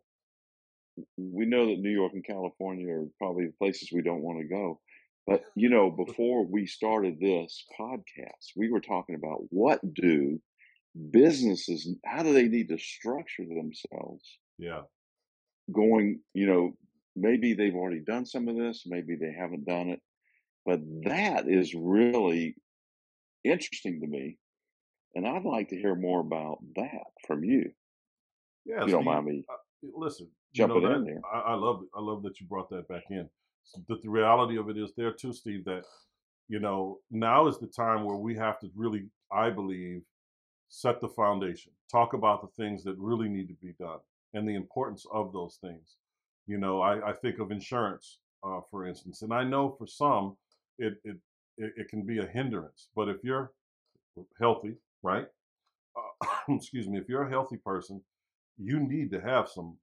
we 1.16 1.46
know 1.46 1.66
that 1.66 1.80
New 1.80 1.90
York 1.90 2.12
and 2.14 2.24
California 2.24 2.88
are 2.88 3.06
probably 3.18 3.46
the 3.46 3.52
places 3.58 3.90
we 3.92 4.02
don't 4.02 4.22
want 4.22 4.38
to 4.40 4.44
go. 4.46 4.80
But 5.26 5.42
you 5.56 5.68
know, 5.68 5.90
before 5.90 6.46
we 6.46 6.66
started 6.66 7.18
this 7.20 7.64
podcast, 7.78 8.52
we 8.56 8.70
were 8.70 8.80
talking 8.80 9.14
about 9.14 9.40
what 9.50 9.80
do 9.94 10.40
businesses, 11.10 11.88
how 12.04 12.22
do 12.22 12.32
they 12.32 12.48
need 12.48 12.68
to 12.68 12.78
structure 12.78 13.44
themselves 13.44 14.38
Yeah, 14.58 14.82
going, 15.72 16.20
you 16.34 16.46
know, 16.46 16.76
maybe 17.14 17.54
they've 17.54 17.74
already 17.74 18.00
done 18.00 18.26
some 18.26 18.48
of 18.48 18.56
this, 18.56 18.84
maybe 18.86 19.16
they 19.16 19.32
haven't 19.38 19.66
done 19.66 19.88
it, 19.88 20.00
but 20.64 20.80
that 21.04 21.48
is 21.48 21.74
really 21.74 22.56
interesting 23.44 24.00
to 24.00 24.06
me. 24.06 24.38
And 25.14 25.26
I'd 25.26 25.44
like 25.44 25.68
to 25.68 25.76
hear 25.76 25.94
more 25.94 26.20
about 26.20 26.58
that 26.76 27.06
from 27.26 27.42
you. 27.42 27.70
yeah. 28.66 28.84
you 28.84 28.92
don't 28.92 29.04
mind 29.04 29.24
me 29.24 29.44
uh, 29.50 29.56
listen, 29.96 30.28
jumping 30.56 30.82
you 30.82 30.88
know, 30.88 30.94
in 30.96 31.04
there. 31.04 31.20
I, 31.32 31.38
I 31.38 31.54
love 31.54 31.82
it. 31.82 31.88
I 31.94 32.00
love 32.00 32.22
that 32.22 32.40
you 32.40 32.46
brought 32.46 32.70
that 32.70 32.88
back 32.88 33.04
in. 33.10 33.28
The, 33.88 33.96
the 34.02 34.08
reality 34.08 34.56
of 34.58 34.68
it 34.68 34.76
is 34.76 34.92
there 34.96 35.12
too, 35.12 35.32
Steve. 35.32 35.64
That 35.64 35.84
you 36.48 36.60
know 36.60 36.98
now 37.10 37.46
is 37.48 37.58
the 37.58 37.66
time 37.66 38.04
where 38.04 38.16
we 38.16 38.34
have 38.36 38.58
to 38.60 38.70
really, 38.74 39.06
I 39.32 39.50
believe, 39.50 40.02
set 40.68 41.00
the 41.00 41.08
foundation. 41.08 41.72
Talk 41.90 42.14
about 42.14 42.42
the 42.42 42.62
things 42.62 42.82
that 42.84 42.96
really 42.98 43.28
need 43.28 43.48
to 43.48 43.54
be 43.54 43.74
done 43.78 43.98
and 44.34 44.48
the 44.48 44.54
importance 44.54 45.06
of 45.12 45.32
those 45.32 45.58
things. 45.60 45.96
You 46.46 46.58
know, 46.58 46.80
I, 46.80 47.10
I 47.10 47.12
think 47.12 47.38
of 47.38 47.50
insurance, 47.50 48.18
uh, 48.44 48.60
for 48.70 48.86
instance, 48.86 49.22
and 49.22 49.32
I 49.32 49.44
know 49.44 49.74
for 49.78 49.86
some 49.86 50.36
it, 50.78 50.94
it 51.04 51.16
it 51.58 51.72
it 51.76 51.88
can 51.88 52.02
be 52.02 52.18
a 52.18 52.26
hindrance. 52.26 52.88
But 52.94 53.08
if 53.08 53.16
you're 53.22 53.52
healthy, 54.38 54.74
right? 55.02 55.26
Uh, 55.96 56.26
excuse 56.54 56.86
me. 56.86 56.98
If 56.98 57.08
you're 57.08 57.26
a 57.26 57.30
healthy 57.30 57.56
person, 57.56 58.00
you 58.58 58.80
need 58.80 59.10
to 59.10 59.20
have 59.20 59.48
some 59.48 59.76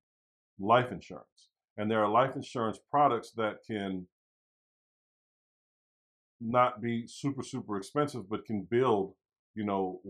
life 0.64 0.92
insurance. 0.92 1.50
And 1.78 1.90
there 1.90 2.04
are 2.04 2.10
life 2.10 2.36
insurance 2.36 2.80
products 2.90 3.32
that 3.32 3.58
can 3.66 4.08
not 6.40 6.82
be 6.82 7.08
super, 7.08 7.44
super 7.44 7.78
expensive, 7.78 8.30
but 8.30 8.46
can 8.46 8.64
build, 8.64 9.14
you 9.56 9.66
know, 9.66 10.02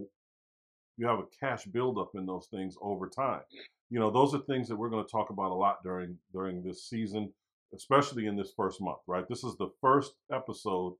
you 0.97 1.07
have 1.07 1.19
a 1.19 1.25
cash 1.39 1.65
buildup 1.65 2.11
in 2.15 2.25
those 2.25 2.47
things 2.47 2.75
over 2.81 3.07
time. 3.07 3.41
You 3.89 3.99
know, 3.99 4.11
those 4.11 4.33
are 4.33 4.39
things 4.39 4.67
that 4.67 4.75
we're 4.75 4.89
going 4.89 5.05
to 5.05 5.11
talk 5.11 5.29
about 5.29 5.51
a 5.51 5.55
lot 5.55 5.83
during 5.83 6.17
during 6.31 6.63
this 6.63 6.87
season, 6.89 7.31
especially 7.73 8.27
in 8.27 8.35
this 8.35 8.51
first 8.55 8.81
month, 8.81 8.99
right? 9.07 9.27
This 9.27 9.43
is 9.43 9.55
the 9.57 9.69
first 9.81 10.13
episode 10.31 10.95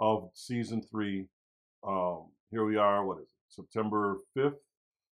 of 0.00 0.30
season 0.34 0.82
three. 0.82 1.26
Um, 1.86 2.26
here 2.50 2.64
we 2.64 2.76
are, 2.76 3.04
what 3.04 3.18
is 3.18 3.24
it, 3.24 3.28
September 3.48 4.18
5th? 4.36 4.56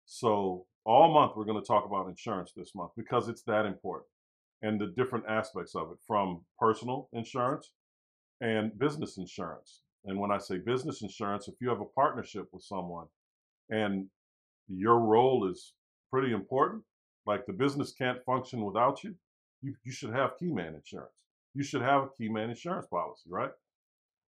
So 0.05 0.65
all 0.89 1.13
month 1.13 1.34
we're 1.36 1.45
going 1.45 1.62
to 1.62 1.67
talk 1.67 1.86
about 1.86 2.08
insurance 2.10 2.52
this 2.56 2.73
month 2.73 2.89
because 2.97 3.30
it's 3.30 3.43
that 3.43 3.67
important 3.67 4.08
and 4.63 4.82
the 4.82 4.88
different 4.97 5.23
aspects 5.30 5.75
of 5.75 5.91
it 5.91 5.97
from 6.06 6.41
personal 6.60 7.08
insurance 7.13 7.71
and 8.41 8.78
business 8.80 9.17
insurance. 9.17 9.82
And 10.06 10.19
when 10.19 10.32
I 10.32 10.39
say 10.39 10.58
business 10.58 11.04
insurance, 11.04 11.47
if 11.47 11.54
you 11.62 11.69
have 11.69 11.80
a 11.80 11.86
partnership 11.86 12.47
with 12.52 12.63
someone 12.63 13.06
and 13.69 14.08
your 14.67 14.99
role 14.99 15.47
is 15.47 15.73
pretty 16.12 16.34
important, 16.34 16.82
like 17.28 17.45
the 17.45 17.54
business 17.54 17.91
can't 17.91 18.23
function 18.25 18.65
without 18.65 19.04
you, 19.04 19.13
you, 19.62 19.75
you 19.84 19.91
should 19.91 20.12
have 20.12 20.39
key 20.39 20.52
man 20.52 20.73
insurance. 20.73 21.13
You 21.54 21.63
should 21.63 21.84
have 21.84 22.04
a 22.04 22.10
key 22.17 22.30
man 22.30 22.49
insurance 22.49 22.88
policy, 22.88 23.30
right? 23.30 23.52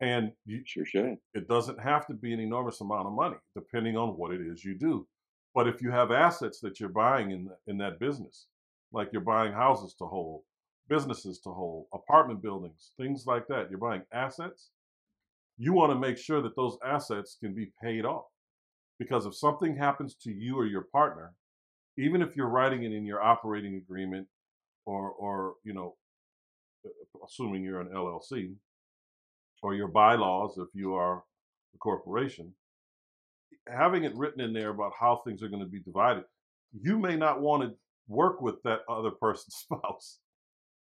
And 0.02 0.34
you, 0.46 0.64
Sure 0.66 0.86
should. 0.86 1.18
it 1.34 1.48
doesn't 1.48 1.80
have 1.80 2.08
to 2.08 2.14
be 2.14 2.34
an 2.34 2.42
enormous 2.42 2.82
amount 2.82 3.08
of 3.08 3.14
money, 3.14 3.38
depending 3.56 3.96
on 3.96 4.18
what 4.18 4.34
it 4.34 4.42
is 4.42 4.66
you 4.66 4.76
do. 4.78 5.08
But 5.54 5.68
if 5.68 5.82
you 5.82 5.92
have 5.92 6.12
assets 6.12 6.60
that 6.62 6.80
you're 6.80 6.90
buying 6.90 7.32
in 7.32 7.50
in 7.68 7.78
that 7.80 8.00
business, 8.00 8.48
like 8.94 9.10
you're 9.12 9.22
buying 9.22 9.54
houses 9.54 9.94
to 9.96 10.06
hold, 10.06 10.44
businesses 10.88 11.40
to 11.40 11.50
hold, 11.52 11.88
apartment 11.94 12.42
buildings, 12.42 12.92
things 12.98 13.26
like 13.26 13.48
that, 13.48 13.70
you're 13.70 13.80
buying 13.80 14.04
assets. 14.14 14.70
You 15.58 15.74
want 15.74 15.92
to 15.92 16.00
make 16.00 16.18
sure 16.18 16.42
that 16.42 16.56
those 16.56 16.78
assets 16.86 17.38
can 17.40 17.54
be 17.54 17.72
paid 17.84 18.06
off, 18.06 18.26
because 19.00 19.26
if 19.26 19.36
something 19.36 19.76
happens 19.76 20.16
to 20.24 20.32
you 20.32 20.58
or 20.58 20.66
your 20.66 20.88
partner, 20.92 21.34
even 21.98 22.22
if 22.22 22.36
you're 22.36 22.48
writing 22.48 22.84
it 22.84 22.94
in 22.94 23.06
your 23.06 23.22
operating 23.22 23.76
agreement, 23.76 24.28
or 24.86 25.12
or 25.12 25.56
you 25.64 25.74
know, 25.74 25.96
assuming 27.24 27.64
you're 27.64 27.82
an 27.82 27.90
LLC, 27.90 28.56
or 29.62 29.76
your 29.76 29.90
bylaws 29.90 30.58
if 30.58 30.70
you 30.74 30.94
are 30.96 31.24
a 31.76 31.78
corporation, 31.78 32.54
having 33.68 34.04
it 34.04 34.16
written 34.16 34.42
in 34.42 34.54
there 34.54 34.70
about 34.70 34.94
how 35.00 35.22
things 35.26 35.42
are 35.44 35.50
going 35.50 35.64
to 35.64 35.70
be 35.70 35.80
divided, 35.82 36.24
you 36.74 36.98
may 36.98 37.16
not 37.16 37.42
want 37.42 37.64
to 37.64 37.76
work 38.08 38.42
with 38.42 38.62
that 38.64 38.80
other 38.90 39.12
person's 39.12 39.56
spouse. 39.64 40.20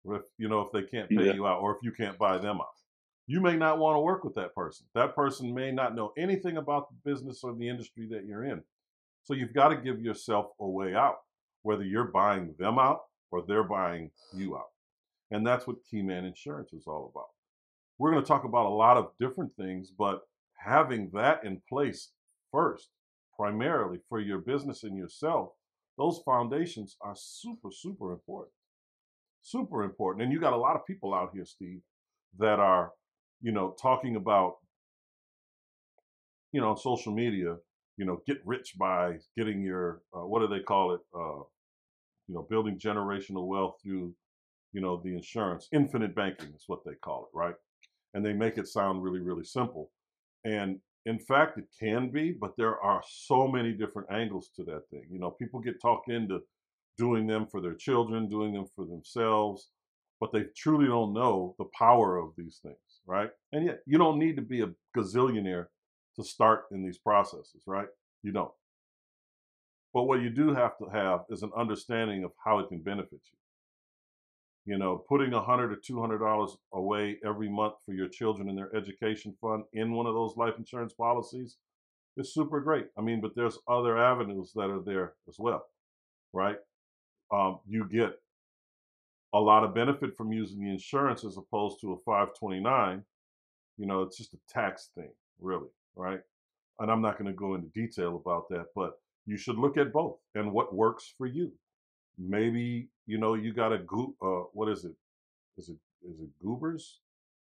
If 0.05 0.23
you 0.39 0.49
know 0.49 0.63
if 0.63 0.73
they 0.73 0.83
can't 0.83 1.09
pay 1.11 1.27
Yeah. 1.27 1.33
you 1.35 1.47
out 1.47 1.61
or 1.61 1.73
if 1.73 1.79
you 1.83 1.93
can't 1.93 2.19
buy 2.19 2.39
them 2.39 2.57
out. 2.61 2.67
You 3.27 3.41
may 3.41 3.57
not 3.57 3.79
want 3.79 3.97
to 3.97 4.01
work 4.01 4.25
with 4.25 4.35
that 4.37 4.55
person. 4.55 4.87
That 4.95 5.15
person 5.15 5.53
may 5.53 5.71
not 5.71 5.95
know 5.95 6.13
anything 6.17 6.57
about 6.57 6.89
the 6.89 7.11
business 7.11 7.45
or 7.45 7.55
the 7.55 7.69
industry 7.69 8.09
that 8.13 8.25
you're 8.25 8.45
in. 8.45 8.63
So 9.25 9.35
you've 9.35 9.53
got 9.53 9.69
to 9.69 9.77
give 9.77 10.01
yourself 10.01 10.47
a 10.61 10.67
way 10.67 10.95
out, 10.95 11.17
whether 11.63 11.85
you're 11.85 12.05
buying 12.11 12.55
them 12.59 12.79
out 12.79 13.01
or 13.31 13.43
they're 13.47 13.65
buying 13.65 14.11
you 14.33 14.57
out. 14.57 14.69
And 15.31 15.47
that's 15.47 15.67
what 15.67 15.77
Keyman 15.93 16.27
Insurance 16.27 16.73
is 16.73 16.85
all 16.87 17.11
about. 17.15 17.29
We're 17.99 18.13
going 18.13 18.23
to 18.23 18.29
talk 18.29 18.45
about 18.45 18.65
a 18.65 18.71
lot 18.71 18.97
of 18.97 19.11
different 19.21 19.53
things, 19.57 19.91
but 19.91 20.23
having 20.57 21.11
that 21.13 21.45
in 21.45 21.61
place 21.69 22.13
first, 22.51 22.89
primarily 23.37 23.99
for 24.09 24.21
your 24.21 24.39
business 24.39 24.85
and 24.85 24.97
yourself, 24.97 25.51
those 25.97 26.21
foundations 26.25 26.97
are 27.01 27.15
super, 27.17 27.71
super 27.73 28.13
important. 28.13 28.53
Super 29.43 29.83
important. 29.83 30.23
And 30.25 30.33
you 30.33 30.41
got 30.41 30.53
a 30.53 30.57
lot 30.57 30.77
of 30.77 30.87
people 30.87 31.15
out 31.15 31.31
here, 31.33 31.45
Steve, 31.45 31.81
that 32.39 32.61
are, 32.61 32.93
you 33.41 33.53
know, 33.53 33.75
talking 33.81 34.17
about, 34.17 34.57
you 36.53 36.61
know, 36.61 36.71
on 36.71 36.77
social 36.77 37.13
media, 37.15 37.57
you 37.97 38.05
know, 38.05 38.23
get 38.27 38.39
rich 38.45 38.75
by 38.79 39.19
getting 39.37 39.63
your, 39.63 40.03
uh, 40.15 40.27
what 40.27 40.41
do 40.41 40.47
they 40.49 40.63
call 40.63 40.95
it? 40.95 41.01
Uh, 41.15 41.43
you 42.29 42.35
know, 42.35 42.47
building 42.49 42.79
generational 42.79 43.47
wealth 43.47 43.77
through, 43.83 44.15
you 44.73 44.81
know, 44.81 45.01
the 45.03 45.15
insurance. 45.15 45.69
Infinite 45.73 46.15
banking 46.15 46.53
is 46.55 46.65
what 46.67 46.85
they 46.85 46.95
call 47.03 47.29
it, 47.33 47.37
right? 47.37 47.55
And 48.15 48.25
they 48.25 48.33
make 48.33 48.59
it 48.59 48.69
sound 48.69 49.03
really, 49.03 49.21
really 49.21 49.45
simple. 49.45 49.91
And 50.45 50.79
in 51.07 51.19
fact, 51.19 51.59
it 51.59 51.67
can 51.79 52.11
be, 52.11 52.33
but 52.33 52.57
there 52.57 52.81
are 52.81 53.03
so 53.09 53.49
many 53.49 53.73
different 53.73 54.11
angles 54.11 54.51
to 54.57 54.65
that 54.65 54.89
thing. 54.91 55.05
You 55.11 55.19
know, 55.19 55.31
people 55.31 55.61
get 55.61 55.81
talked 55.81 56.11
into 56.11 56.41
doing 56.99 57.27
them 57.27 57.47
for 57.47 57.61
their 57.61 57.75
children, 57.75 58.29
doing 58.29 58.53
them 58.53 58.67
for 58.75 58.85
themselves, 58.85 59.71
but 60.21 60.33
they 60.33 60.45
truly 60.57 60.87
don't 60.87 61.13
know 61.13 61.55
the 61.59 61.67
power 61.79 62.17
of 62.17 62.33
these 62.37 62.59
things, 62.63 62.77
right? 63.07 63.31
And 63.53 63.65
yet, 63.65 63.81
you 63.87 63.99
don't 63.99 64.19
need 64.19 64.37
to 64.37 64.43
be 64.43 64.63
a 64.63 64.71
gazillionaire 64.97 65.67
to 66.17 66.25
start 66.25 66.65
in 66.73 66.85
these 66.85 66.99
processes, 66.99 67.63
right? 67.67 67.89
You 68.23 68.33
don't. 68.33 68.51
But 69.95 70.05
what 70.05 70.21
you 70.21 70.31
do 70.31 70.53
have 70.53 70.77
to 70.79 70.87
have 70.87 71.21
is 71.31 71.43
an 71.43 71.53
understanding 71.57 72.25
of 72.25 72.33
how 72.45 72.59
it 72.59 72.69
can 72.69 72.81
benefit 72.81 73.21
you. 73.33 73.38
You 74.69 74.79
know, 74.79 75.05
putting 75.09 75.33
a 75.35 75.43
hundred 75.43 75.73
or 75.73 75.77
two 75.77 76.01
hundred 76.01 76.19
dollars 76.19 76.57
away 76.75 77.19
every 77.27 77.49
month 77.49 77.75
for 77.87 77.95
your 77.95 78.09
children 78.09 78.51
in 78.51 78.57
their 78.57 78.75
education 78.77 79.35
fund 79.41 79.65
in 79.73 79.93
one 79.93 80.07
of 80.07 80.15
those 80.15 80.37
life 80.37 80.55
insurance 80.59 80.95
policies 80.95 81.57
is 82.19 82.35
super 82.35 82.61
great. 82.61 82.87
I 82.99 83.03
mean, 83.03 83.21
but 83.21 83.35
there's 83.37 83.59
other 83.69 83.99
avenues 83.99 84.53
that 84.57 84.71
are 84.71 84.83
there 84.83 85.15
as 85.29 85.37
well, 85.39 85.65
right? 86.35 86.59
Um, 87.33 87.61
you 87.69 87.89
get 87.89 88.13
a 89.35 89.41
lot 89.41 89.65
of 89.65 89.75
benefit 89.75 90.17
from 90.17 90.33
using 90.33 90.61
the 90.61 90.71
insurance 90.71 91.25
as 91.25 91.39
opposed 91.39 91.81
to 91.83 91.93
a 91.93 91.99
529. 91.99 93.05
You 93.79 93.87
know, 93.87 94.03
it's 94.03 94.19
just 94.19 94.35
a 94.35 94.39
tax 94.51 94.91
thing, 94.97 95.11
really, 95.41 95.69
right? 95.97 96.21
and 96.81 96.91
I'm 96.91 97.03
not 97.03 97.19
going 97.19 97.31
to 97.31 97.37
go 97.37 97.55
into 97.55 97.69
detail 97.69 98.17
about 98.17 98.49
that, 98.51 98.67
but 98.75 98.93
you 99.27 99.37
should 99.37 99.59
look 99.59 99.77
at 99.77 99.93
both 99.93 100.19
and 100.35 100.53
what 100.53 100.75
works 100.75 101.13
for 101.19 101.27
you. 101.27 101.53
Maybe 102.19 102.89
you 103.09 103.19
know 103.19 103.35
you 103.35 103.53
got 103.53 103.73
a 103.73 103.79
go- 103.79 104.15
uh, 104.23 104.49
what 104.53 104.69
is 104.69 104.85
it? 104.85 104.95
Is 105.57 105.69
it 105.71 105.77
is 106.09 106.21
it 106.21 106.29
goobers? 106.41 107.01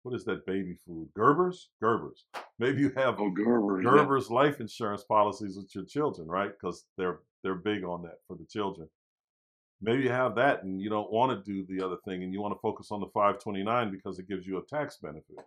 What 0.03 0.15
is 0.15 0.25
that 0.25 0.47
baby 0.47 0.75
food? 0.87 1.09
Gerbers? 1.17 1.67
Gerbers. 1.83 2.23
Maybe 2.59 2.81
you 2.81 2.91
have 2.97 3.21
Oh, 3.21 3.31
Gerber. 3.31 3.83
yeah. 3.83 3.91
Gerber's 3.91 4.31
life 4.31 4.59
insurance 4.59 5.05
policies 5.05 5.57
with 5.59 5.73
your 5.75 5.85
children, 5.85 6.27
right? 6.27 6.51
Because 6.51 6.87
they're 6.97 7.21
they're 7.45 7.55
big 7.55 7.85
on 7.85 8.03
that 8.03 8.19
for 8.27 8.37
the 8.37 8.47
children. 8.47 8.89
Maybe 9.83 10.03
you 10.03 10.11
have 10.11 10.35
that 10.37 10.63
and 10.63 10.81
you 10.81 10.91
don't 10.91 11.11
want 11.13 11.31
to 11.33 11.53
do 11.53 11.65
the 11.67 11.85
other 11.85 11.97
thing 12.05 12.23
and 12.23 12.33
you 12.33 12.41
want 12.41 12.55
to 12.55 12.61
focus 12.61 12.89
on 12.91 13.01
the 13.01 13.07
529 13.15 13.91
because 13.91 14.19
it 14.19 14.29
gives 14.29 14.47
you 14.47 14.59
a 14.59 14.63
tax 14.67 14.99
benefit, 14.99 15.39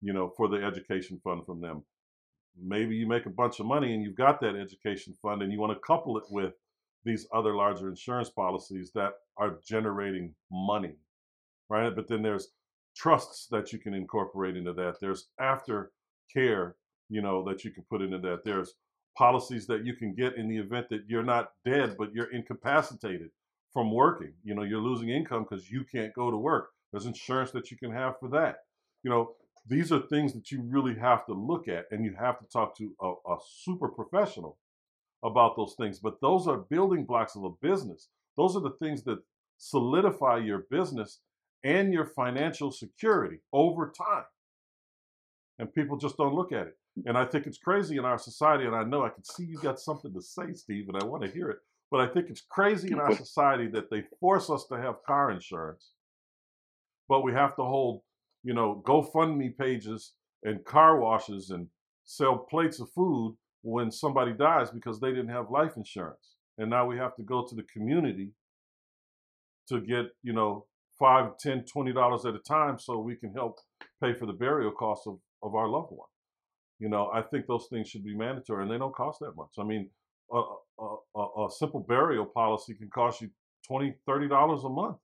you 0.00 0.12
know, 0.14 0.32
for 0.36 0.48
the 0.48 0.56
education 0.64 1.20
fund 1.24 1.44
from 1.44 1.60
them. 1.60 1.82
Maybe 2.58 2.96
you 2.96 3.06
make 3.06 3.26
a 3.26 3.30
bunch 3.30 3.60
of 3.60 3.66
money 3.66 3.92
and 3.94 4.02
you've 4.02 4.14
got 4.16 4.40
that 4.40 4.56
education 4.56 5.14
fund 5.20 5.42
and 5.42 5.52
you 5.52 5.58
want 5.60 5.74
to 5.74 5.80
couple 5.86 6.16
it 6.16 6.24
with 6.30 6.54
these 7.04 7.26
other 7.32 7.54
larger 7.54 7.88
insurance 7.88 8.30
policies 8.30 8.92
that 8.94 9.12
are 9.36 9.58
generating 9.66 10.34
money, 10.50 10.96
right? 11.68 11.94
But 11.94 12.08
then 12.08 12.22
there's 12.22 12.48
trusts 12.96 13.46
that 13.50 13.72
you 13.72 13.78
can 13.78 13.94
incorporate 13.94 14.56
into 14.56 14.72
that. 14.74 14.96
There's 15.00 15.28
after 15.40 15.92
care, 16.32 16.76
you 17.08 17.22
know, 17.22 17.44
that 17.44 17.64
you 17.64 17.70
can 17.70 17.84
put 17.88 18.02
into 18.02 18.18
that. 18.18 18.44
There's 18.44 18.74
policies 19.16 19.66
that 19.66 19.84
you 19.84 19.94
can 19.94 20.14
get 20.14 20.36
in 20.36 20.48
the 20.48 20.58
event 20.58 20.88
that 20.90 21.04
you're 21.08 21.22
not 21.22 21.52
dead, 21.64 21.96
but 21.98 22.12
you're 22.12 22.32
incapacitated 22.32 23.30
from 23.72 23.92
working. 23.92 24.32
You 24.44 24.54
know, 24.54 24.62
you're 24.62 24.80
losing 24.80 25.10
income 25.10 25.46
because 25.48 25.70
you 25.70 25.84
can't 25.84 26.14
go 26.14 26.30
to 26.30 26.36
work. 26.36 26.70
There's 26.92 27.06
insurance 27.06 27.50
that 27.52 27.70
you 27.70 27.76
can 27.76 27.92
have 27.92 28.18
for 28.18 28.28
that. 28.30 28.58
You 29.02 29.10
know, 29.10 29.34
these 29.66 29.92
are 29.92 30.00
things 30.00 30.32
that 30.32 30.50
you 30.50 30.62
really 30.62 30.94
have 30.98 31.26
to 31.26 31.32
look 31.32 31.68
at 31.68 31.86
and 31.90 32.04
you 32.04 32.14
have 32.18 32.38
to 32.40 32.46
talk 32.46 32.76
to 32.78 32.92
a, 33.00 33.12
a 33.32 33.36
super 33.62 33.88
professional 33.88 34.58
about 35.22 35.56
those 35.56 35.74
things. 35.78 35.98
But 35.98 36.20
those 36.20 36.46
are 36.46 36.58
building 36.58 37.04
blocks 37.04 37.36
of 37.36 37.44
a 37.44 37.50
business. 37.62 38.08
Those 38.36 38.56
are 38.56 38.60
the 38.60 38.76
things 38.80 39.02
that 39.04 39.18
solidify 39.58 40.38
your 40.38 40.66
business 40.70 41.20
and 41.64 41.92
your 41.92 42.06
financial 42.06 42.70
security 42.70 43.38
over 43.52 43.92
time. 43.96 44.24
And 45.58 45.72
people 45.74 45.98
just 45.98 46.16
don't 46.16 46.34
look 46.34 46.52
at 46.52 46.66
it. 46.68 46.76
And 47.06 47.16
I 47.16 47.24
think 47.24 47.46
it's 47.46 47.58
crazy 47.58 47.98
in 47.98 48.04
our 48.04 48.18
society, 48.18 48.64
and 48.64 48.74
I 48.74 48.82
know 48.82 49.04
I 49.04 49.10
can 49.10 49.24
see 49.24 49.44
you've 49.44 49.62
got 49.62 49.78
something 49.78 50.12
to 50.12 50.22
say, 50.22 50.54
Steve, 50.54 50.88
and 50.88 51.00
I 51.00 51.04
want 51.04 51.22
to 51.22 51.30
hear 51.30 51.50
it. 51.50 51.58
But 51.90 52.00
I 52.00 52.06
think 52.06 52.30
it's 52.30 52.44
crazy 52.48 52.92
in 52.92 53.00
our 53.00 53.14
society 53.14 53.66
that 53.68 53.90
they 53.90 54.04
force 54.20 54.48
us 54.48 54.66
to 54.66 54.76
have 54.76 55.02
car 55.06 55.30
insurance, 55.30 55.90
but 57.08 57.22
we 57.22 57.32
have 57.32 57.56
to 57.56 57.62
hold, 57.62 58.02
you 58.42 58.54
know, 58.54 58.82
GoFundMe 58.86 59.56
pages 59.56 60.12
and 60.44 60.64
car 60.64 60.98
washes 60.98 61.50
and 61.50 61.66
sell 62.04 62.38
plates 62.38 62.80
of 62.80 62.90
food 62.90 63.36
when 63.62 63.90
somebody 63.90 64.32
dies 64.32 64.70
because 64.70 65.00
they 65.00 65.10
didn't 65.10 65.28
have 65.30 65.50
life 65.50 65.72
insurance. 65.76 66.36
And 66.58 66.70
now 66.70 66.86
we 66.86 66.96
have 66.98 67.16
to 67.16 67.22
go 67.22 67.46
to 67.48 67.54
the 67.54 67.62
community 67.64 68.30
to 69.68 69.80
get, 69.80 70.06
you 70.22 70.32
know, 70.32 70.66
five, 70.98 71.38
ten, 71.38 71.64
twenty 71.64 71.92
dollars 71.92 72.26
at 72.26 72.34
a 72.34 72.38
time 72.40 72.78
so 72.78 72.98
we 72.98 73.16
can 73.16 73.32
help 73.32 73.58
pay 74.02 74.14
for 74.14 74.26
the 74.26 74.32
burial 74.32 74.72
costs 74.72 75.06
of, 75.06 75.18
of 75.42 75.54
our 75.54 75.68
loved 75.68 75.90
one. 75.90 76.08
You 76.78 76.88
know, 76.88 77.10
I 77.12 77.22
think 77.22 77.46
those 77.46 77.66
things 77.70 77.88
should 77.88 78.04
be 78.04 78.16
mandatory 78.16 78.62
and 78.62 78.70
they 78.72 78.78
don't 78.78 78.94
cost 78.94 79.20
that 79.20 79.36
much. 79.36 79.50
I 79.58 79.64
mean, 79.64 79.90
a, 80.32 80.42
a, 80.80 80.96
a, 81.16 81.46
a 81.46 81.50
simple 81.50 81.80
burial 81.80 82.26
policy 82.26 82.74
can 82.74 82.90
cost 82.90 83.20
you 83.20 83.30
20 83.66 83.94
30 84.06 84.28
dollars 84.28 84.64
a 84.64 84.68
month 84.68 84.96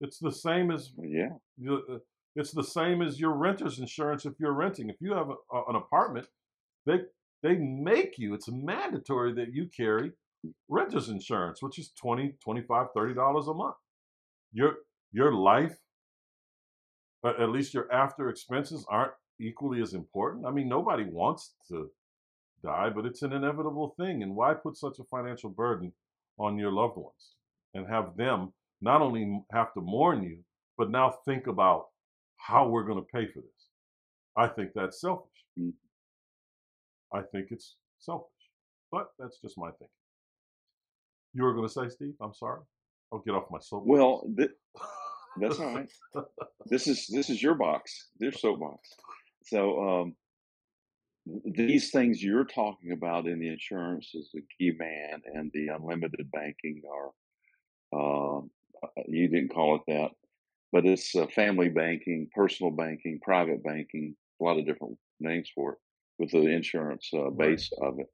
it's 0.00 0.18
the 0.18 0.32
same 0.32 0.70
as 0.70 0.90
Yeah. 0.98 1.30
uh, 1.70 1.98
it's 2.34 2.52
the 2.52 2.64
same 2.64 3.02
as 3.02 3.20
your 3.20 3.32
renter's 3.32 3.78
insurance 3.78 4.24
if 4.24 4.34
you're 4.38 4.52
renting. 4.52 4.88
If 4.88 4.96
you 5.00 5.12
have 5.14 5.28
a, 5.28 5.62
an 5.68 5.76
apartment 5.76 6.26
they 6.86 7.00
they 7.42 7.56
make 7.56 8.18
you 8.18 8.34
it's 8.34 8.48
mandatory 8.48 9.32
that 9.34 9.52
you 9.52 9.68
carry 9.76 10.12
renter's 10.68 11.08
insurance 11.08 11.62
which 11.62 11.78
is 11.78 11.92
20 12.00 12.34
25 12.42 12.86
30 12.94 13.14
dollars 13.14 13.48
a 13.48 13.54
month. 13.54 13.76
Your 14.52 14.76
your 15.12 15.32
life 15.32 15.76
at 17.24 17.50
least 17.50 17.74
your 17.74 17.92
after 17.92 18.28
expenses 18.28 18.84
aren't 18.88 19.12
equally 19.40 19.80
as 19.80 19.94
important. 19.94 20.46
I 20.46 20.50
mean 20.50 20.68
nobody 20.68 21.04
wants 21.04 21.54
to 21.68 21.90
die 22.64 22.90
but 22.90 23.06
it's 23.06 23.22
an 23.22 23.32
inevitable 23.32 23.94
thing 23.98 24.22
and 24.22 24.34
why 24.34 24.54
put 24.54 24.76
such 24.76 24.98
a 24.98 25.04
financial 25.04 25.50
burden 25.50 25.92
on 26.38 26.56
your 26.56 26.72
loved 26.72 26.96
ones 26.96 27.34
and 27.74 27.86
have 27.88 28.16
them 28.16 28.52
not 28.80 29.02
only 29.02 29.42
have 29.52 29.72
to 29.74 29.80
mourn 29.80 30.22
you 30.22 30.38
but 30.78 30.90
now 30.90 31.14
think 31.24 31.46
about 31.46 31.86
how 32.46 32.68
we're 32.68 32.84
going 32.84 32.98
to 32.98 33.06
pay 33.12 33.26
for 33.32 33.40
this 33.40 33.62
i 34.36 34.46
think 34.46 34.70
that's 34.74 35.00
selfish 35.00 35.28
Mm. 35.58 35.74
i 37.12 37.20
think 37.30 37.48
it's 37.50 37.76
selfish 37.98 38.44
but 38.90 39.08
that's 39.18 39.38
just 39.40 39.58
my 39.58 39.68
thinking 39.72 39.88
you 41.34 41.42
were 41.42 41.52
going 41.54 41.68
to 41.68 41.72
say 41.72 41.88
steve 41.90 42.14
i'm 42.22 42.32
sorry 42.32 42.60
i'll 43.12 43.18
get 43.26 43.34
off 43.34 43.50
my 43.50 43.58
soapbox 43.60 43.86
Well, 43.88 44.26
th- 44.36 44.50
that's 45.40 45.58
all 45.60 45.74
right. 45.74 45.88
This 46.66 46.86
is 46.86 47.06
this 47.08 47.28
is 47.30 47.42
your 47.42 47.54
box, 47.54 48.08
your 48.18 48.32
soapbox. 48.32 48.80
So 49.44 49.60
um, 49.88 50.14
these 51.44 51.90
things 51.90 52.22
you're 52.22 52.44
talking 52.44 52.92
about 52.92 53.26
in 53.26 53.40
the 53.40 53.48
insurance 53.48 54.10
is 54.14 54.28
the 54.34 54.42
key 54.58 54.72
man 54.78 55.22
and 55.34 55.50
the 55.54 55.68
unlimited 55.68 56.30
banking 56.32 56.82
are 57.94 58.38
um, 58.38 58.50
uh, 58.82 58.88
you 59.08 59.28
didn't 59.28 59.54
call 59.54 59.76
it 59.76 59.82
that, 59.86 60.10
but 60.72 60.86
it's 60.86 61.14
uh, 61.14 61.26
family 61.28 61.68
banking, 61.68 62.28
personal 62.34 62.72
banking, 62.72 63.20
private 63.22 63.62
banking, 63.62 64.16
a 64.40 64.44
lot 64.44 64.58
of 64.58 64.66
different 64.66 64.98
names 65.20 65.50
for 65.54 65.74
it 65.74 65.78
with 66.18 66.30
the 66.32 66.46
insurance 66.48 67.10
uh, 67.14 67.30
Right. 67.30 67.30
base 67.30 67.70
of 67.82 67.98
it. 68.00 68.08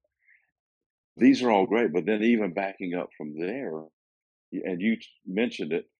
These 1.16 1.42
are 1.42 1.50
all 1.50 1.66
great, 1.66 1.92
but 1.92 2.06
then 2.06 2.22
even 2.22 2.54
backing 2.54 2.94
up 2.94 3.10
from 3.16 3.38
there, 3.38 3.72
and 4.52 4.80
you 4.82 4.98
mentioned 5.26 5.72
it, 5.72 5.90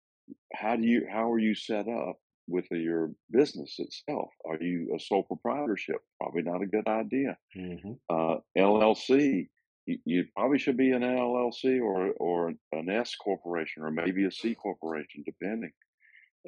how 0.54 0.76
do 0.76 0.84
you 0.84 1.06
how 1.10 1.32
are 1.32 1.38
you 1.40 1.54
set 1.54 1.88
up 1.88 2.20
with 2.48 2.66
your 2.70 3.12
business 3.30 3.76
itself? 3.78 4.30
Are 4.46 4.62
you 4.62 4.94
a 4.94 5.00
sole 5.00 5.24
proprietorship? 5.24 6.02
Probably 6.20 6.42
not 6.42 6.62
a 6.62 6.66
good 6.66 6.88
idea. 6.88 7.38
hmm 7.54 7.98
Uh, 8.10 8.38
LLC, 8.56 9.50
you, 9.86 9.98
you 10.06 10.26
probably 10.36 10.58
should 10.58 10.76
be 10.78 10.92
an 10.92 11.04
LLC 11.04 11.80
or 11.80 12.12
or 12.14 12.54
an 12.72 12.90
S 12.90 13.16
corporation 13.16 13.82
or 13.84 13.90
maybe 13.90 14.24
a 14.26 14.30
C 14.32 14.54
corporation, 14.54 15.22
depending. 15.24 15.72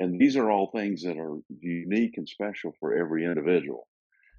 And 0.01 0.19
these 0.19 0.37
are 0.37 0.51
all 0.51 0.71
things 0.71 1.03
that 1.03 1.19
are 1.19 1.37
unique 1.61 2.17
and 2.17 2.27
special 2.27 2.75
for 2.81 2.95
every 2.95 3.27
individual. 3.27 3.87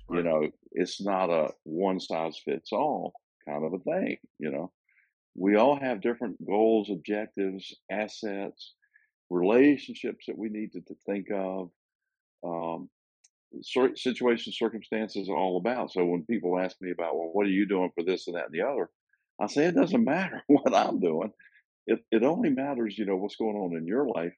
You 0.09 0.23
know, 0.23 0.49
it's 0.71 0.99
not 0.99 1.29
a 1.29 1.51
one 1.63 1.99
size 1.99 2.41
fits 2.43 2.73
all 2.73 3.13
kind 3.47 3.63
of 3.63 3.73
a 3.73 3.79
thing. 3.79 4.17
You 4.39 4.51
know, 4.51 4.71
we 5.35 5.57
all 5.57 5.79
have 5.79 6.01
different 6.01 6.43
goals, 6.45 6.89
objectives, 6.89 7.75
assets, 7.91 8.73
relationships 9.29 10.25
that 10.27 10.37
we 10.37 10.49
need 10.49 10.71
to, 10.73 10.81
to 10.81 10.95
think 11.05 11.27
of. 11.31 11.69
Um, 12.43 12.89
situations, 13.61 14.57
circumstances 14.57 15.29
are 15.29 15.37
all 15.37 15.57
about. 15.57 15.91
So 15.91 16.03
when 16.05 16.25
people 16.25 16.59
ask 16.59 16.75
me 16.81 16.89
about, 16.89 17.15
well, 17.15 17.29
what 17.33 17.45
are 17.45 17.51
you 17.51 17.67
doing 17.67 17.91
for 17.93 18.03
this 18.03 18.25
and 18.25 18.35
that 18.35 18.45
and 18.45 18.53
the 18.53 18.63
other? 18.67 18.89
I 19.39 19.45
say 19.45 19.65
it 19.65 19.75
doesn't 19.75 20.03
matter 20.15 20.41
what 20.47 20.73
I'm 20.73 20.99
doing. 20.99 21.31
It 21.85 22.03
it 22.11 22.23
only 22.23 22.49
matters, 22.49 22.97
you 22.97 23.05
know, 23.05 23.15
what's 23.15 23.35
going 23.35 23.55
on 23.55 23.77
in 23.77 23.85
your 23.85 24.07
life 24.07 24.33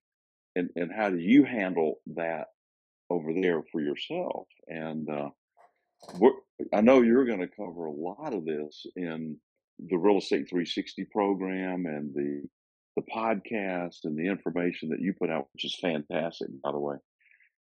and 0.55 0.69
and 0.75 0.91
how 0.95 1.09
do 1.09 1.17
you 1.19 1.43
handle 1.43 1.95
that 2.15 2.47
over 3.09 3.33
there 3.33 3.61
for 3.71 3.81
yourself. 3.81 4.47
And 4.67 5.07
uh, 5.09 5.29
I 6.73 6.81
know 6.81 7.01
you're 7.01 7.25
going 7.25 7.39
to 7.39 7.47
cover 7.47 7.85
a 7.85 7.91
lot 7.91 8.33
of 8.33 8.45
this 8.45 8.85
in 8.95 9.37
the 9.79 9.97
Real 9.97 10.17
Estate 10.19 10.47
360 10.49 11.05
program 11.11 11.85
and 11.85 12.13
the 12.13 12.43
the 12.95 13.03
podcast 13.11 14.01
and 14.03 14.15
the 14.15 14.27
information 14.29 14.89
that 14.89 15.01
you 15.01 15.13
put 15.19 15.31
out, 15.31 15.47
which 15.53 15.65
is 15.65 15.75
fantastic, 15.81 16.47
by 16.63 16.71
the 16.71 16.79
way. 16.79 16.95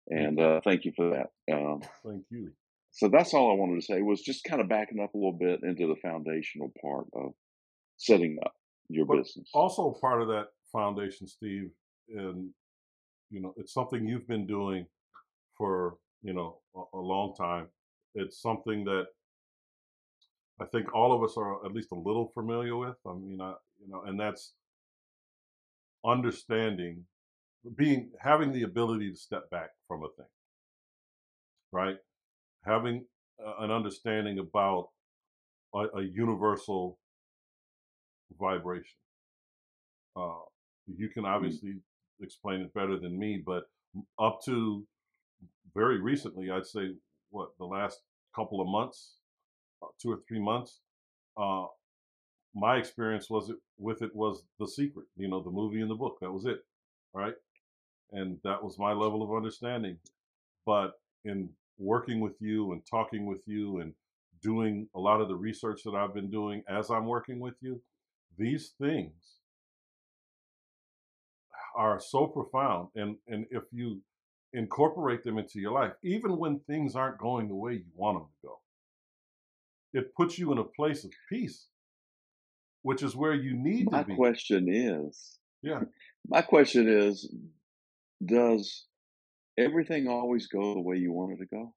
And 0.10 0.40
uh, 0.42 0.62
thank 0.64 0.86
you 0.86 0.92
for 0.96 1.12
that. 1.12 1.54
Um, 1.54 1.82
Thank 2.04 2.24
you. 2.32 2.52
so 2.90 3.10
that's 3.10 3.36
all 3.36 3.52
I 3.52 3.56
wanted 3.56 3.76
to 3.80 3.86
say 3.86 4.02
was 4.02 4.22
just 4.22 4.44
kind 4.44 4.60
of 4.60 4.68
backing 4.70 5.00
up 5.00 5.14
a 5.14 5.18
little 5.18 5.38
bit 5.40 5.60
into 5.62 5.86
the 5.86 5.98
foundational 6.02 6.72
part 6.82 7.06
of 7.14 7.34
setting 7.98 8.40
up 8.44 8.54
your 8.90 9.06
But 9.06 9.18
business. 9.18 9.48
also 9.54 9.96
part 10.02 10.24
of 10.24 10.30
that 10.30 10.48
foundation, 10.72 11.28
Steve, 11.28 11.70
and 12.10 12.50
you 13.30 13.42
know, 13.42 13.54
it's 13.58 13.74
something 13.74 14.08
you've 14.08 14.28
been 14.28 14.48
doing 14.48 14.86
for 15.58 15.98
you 16.24 16.34
know 16.34 16.58
a, 16.76 16.98
a 16.98 17.00
long 17.00 17.36
time. 17.36 17.68
It's 18.16 18.42
something 18.42 18.84
that 18.86 19.06
I 20.60 20.66
think 20.66 20.94
all 20.94 21.14
of 21.14 21.24
us 21.24 21.36
are 21.38 21.66
at 21.66 21.74
least 21.74 21.92
a 21.92 21.96
little 21.96 22.32
familiar 22.34 22.76
with. 22.76 22.96
I 23.08 23.14
mean, 23.14 23.40
I, 23.42 23.54
you 23.80 23.90
know, 23.90 24.04
and 24.06 24.20
that's 24.20 24.54
understanding, 26.06 27.06
being 27.76 28.10
having 28.20 28.52
the 28.52 28.64
ability 28.64 29.12
to 29.12 29.16
step 29.16 29.50
back 29.50 29.70
from 29.88 30.04
a 30.04 30.10
thing, 30.18 30.32
right? 31.72 31.98
Having 32.66 33.06
an 33.60 33.72
understanding 33.72 34.40
about 34.40 34.90
a, 35.74 35.86
a 35.98 36.02
universal 36.02 36.98
vibration. 38.40 38.98
Uh, 40.16 40.40
you 40.88 41.10
can 41.10 41.26
obviously 41.26 41.76
explain 42.22 42.62
it 42.62 42.74
better 42.74 42.98
than 42.98 43.18
me, 43.18 43.42
but 43.44 43.70
up 44.20 44.40
to 44.46 44.86
very 45.76 46.00
recently, 46.02 46.52
I'd 46.52 46.66
say 46.66 46.96
what 47.30 47.50
the 47.58 47.66
last 47.66 48.02
couple 48.36 48.62
of 48.62 48.68
months, 48.68 49.16
uh, 49.82 49.88
two 50.02 50.12
or 50.12 50.20
three 50.28 50.40
months. 50.40 50.80
Uh, 51.38 51.66
my 52.56 52.78
experience 52.78 53.30
was 53.30 53.50
it 53.50 53.58
with 53.78 54.02
it 54.02 54.16
was 54.16 54.44
The 54.60 54.68
Secret, 54.68 55.06
you 55.16 55.28
know, 55.28 55.42
the 55.42 55.52
movie 55.52 55.82
and 55.82 55.90
the 55.90 55.96
book. 55.96 56.18
That 56.22 56.32
was 56.32 56.46
it, 56.46 56.66
right? 57.14 57.36
And 58.12 58.38
that 58.44 58.64
was 58.64 58.80
my 58.80 58.92
level 58.92 59.22
of 59.24 59.36
understanding. 59.36 59.98
But 60.66 60.94
in 61.24 61.50
working 61.78 62.20
with 62.20 62.36
you 62.42 62.72
and 62.74 62.82
talking 62.90 63.26
with 63.26 63.42
you 63.46 63.80
and 63.80 63.94
doing 64.42 64.88
a 64.96 65.00
lot 65.00 65.22
of 65.22 65.28
the 65.28 65.36
research 65.36 65.82
that 65.84 65.96
I've 65.96 66.14
been 66.14 66.30
doing 66.30 66.64
as 66.68 66.90
I'm 66.90 67.06
working 67.06 67.40
with 67.40 67.56
you, 67.62 67.82
these 68.38 68.74
things 68.82 69.39
are 71.80 72.00
so 72.00 72.28
profound. 72.28 72.90
And 72.96 73.16
and 73.28 73.46
if 73.50 73.64
you 73.72 74.02
incorporate 74.54 75.24
them 75.24 75.38
into 75.40 75.60
your 75.60 75.72
life, 75.72 75.94
even 76.04 76.38
when 76.38 76.60
things 76.60 76.96
aren't 76.96 77.18
going 77.20 77.48
the 77.48 77.56
way 77.56 77.74
you 77.74 77.86
want 77.96 78.18
them 78.20 78.28
to 78.28 78.48
go, 78.48 78.60
it 79.94 80.14
puts 80.16 80.38
you 80.38 80.52
in 80.52 80.58
a 80.58 80.64
place 80.64 81.04
of 81.06 81.12
peace, 81.32 81.68
which 82.82 83.02
is 83.02 83.16
where 83.16 83.34
you 83.34 83.56
need 83.56 83.90
My 83.92 84.00
to 84.00 84.06
be. 84.06 84.12
My 84.12 84.18
question 84.18 84.68
is, 84.70 85.40
Yeah. 85.64 85.82
my 86.28 86.42
question 86.42 86.88
is, 86.90 87.34
does 88.26 88.86
everything 89.58 90.08
always 90.08 90.48
go 90.48 90.74
the 90.74 90.82
way 90.82 90.98
you 90.98 91.14
want 91.14 91.34
it 91.34 91.38
to 91.44 91.46
go? 91.46 91.74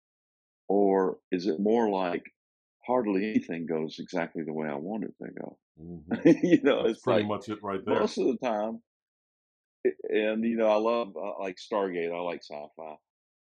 Or 0.68 1.18
is 1.30 1.46
it 1.46 1.61
more 1.61 1.88
like 1.90 2.24
hardly 2.86 3.30
anything 3.30 3.66
goes 3.66 3.96
exactly 4.00 4.42
the 4.44 4.53
way 4.53 4.68
I 4.68 4.74
want 4.76 5.05
it 5.05 5.14
to 5.22 5.30
go? 5.40 5.59
hmm 5.78 6.28
you 6.42 6.61
know, 6.62 6.82
That's 6.82 6.94
it's 6.94 7.03
pretty 7.03 7.22
like 7.22 7.28
much 7.28 7.48
it 7.48 7.59
right 7.62 7.80
there. 7.84 8.00
most 8.00 8.18
of 8.18 8.26
the 8.26 8.38
time, 8.42 8.80
and 9.84 10.44
you 10.44 10.56
know, 10.56 10.68
I 10.68 10.76
love 10.76 11.16
uh, 11.16 11.38
like 11.40 11.56
Stargate, 11.56 12.12
I 12.14 12.20
like 12.20 12.42
sci-fi, 12.42 12.94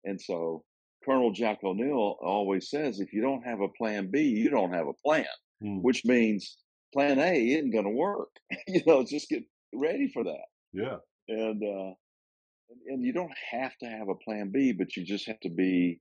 and 0.04 0.20
so 0.20 0.64
Colonel 1.04 1.32
Jack 1.32 1.62
O'Neill 1.64 2.16
always 2.22 2.68
says, 2.70 3.00
if 3.00 3.12
you 3.12 3.22
don't 3.22 3.42
have 3.42 3.60
a 3.60 3.68
plan 3.68 4.10
B, 4.10 4.22
you 4.22 4.50
don't 4.50 4.72
have 4.72 4.86
a 4.86 4.92
plan, 5.04 5.24
Mm, 5.62 5.82
which 5.82 6.04
means 6.06 6.56
plan 6.94 7.18
A 7.18 7.32
isn't 7.34 7.70
going 7.70 7.84
to 7.84 7.90
work. 7.90 8.30
you 8.66 8.80
know, 8.86 9.04
just 9.04 9.28
get 9.28 9.42
ready 9.74 10.08
for 10.12 10.24
that, 10.24 10.46
yeah. 10.72 10.96
and 11.28 11.62
uh, 11.62 11.92
and 12.86 13.04
you 13.04 13.12
don't 13.12 13.32
have 13.50 13.76
to 13.78 13.86
have 13.86 14.08
a 14.08 14.14
plan 14.14 14.50
B, 14.52 14.72
but 14.72 14.96
you 14.96 15.04
just 15.04 15.26
have 15.26 15.40
to 15.40 15.50
be 15.50 16.00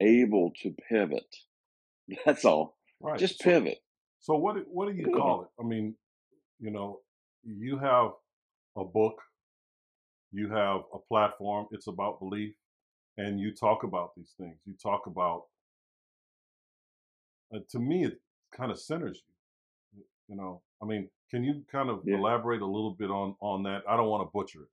able 0.00 0.52
to 0.62 0.72
pivot. 0.88 1.26
That's 2.24 2.44
all. 2.44 2.76
Right. 3.00 3.18
Just 3.18 3.38
So, 3.38 3.44
pivot. 3.50 3.78
so 4.20 4.34
what 4.36 4.56
what 4.68 4.88
do 4.88 4.94
you 4.96 5.06
call 5.12 5.42
it? 5.42 5.48
I 5.60 5.66
mean, 5.66 5.94
you 6.60 6.70
know, 6.70 7.00
you 7.42 7.78
have 7.78 8.10
a 8.76 8.84
book, 8.84 9.16
you 10.32 10.48
have 10.50 10.82
a 10.94 10.98
platform. 10.98 11.66
It's 11.72 11.86
about 11.86 12.20
belief, 12.20 12.54
and 13.16 13.40
you 13.40 13.54
talk 13.54 13.82
about 13.84 14.14
these 14.16 14.32
things. 14.38 14.56
You 14.64 14.74
talk 14.82 15.06
about. 15.06 15.44
Uh, 17.54 17.58
to 17.70 17.78
me, 17.80 18.04
it 18.04 18.20
kind 18.56 18.70
of 18.70 18.78
centers 18.78 19.22
you. 19.94 20.04
You 20.28 20.36
know, 20.36 20.62
I 20.80 20.86
mean, 20.86 21.08
can 21.30 21.42
you 21.42 21.64
kind 21.70 21.90
of 21.90 22.02
Yeah. 22.04 22.16
elaborate 22.16 22.62
a 22.62 22.66
little 22.66 22.92
bit 22.94 23.10
on 23.10 23.34
on 23.40 23.64
that? 23.64 23.82
I 23.88 23.96
don't 23.96 24.08
want 24.08 24.26
to 24.26 24.30
butcher 24.32 24.62
it. 24.62 24.68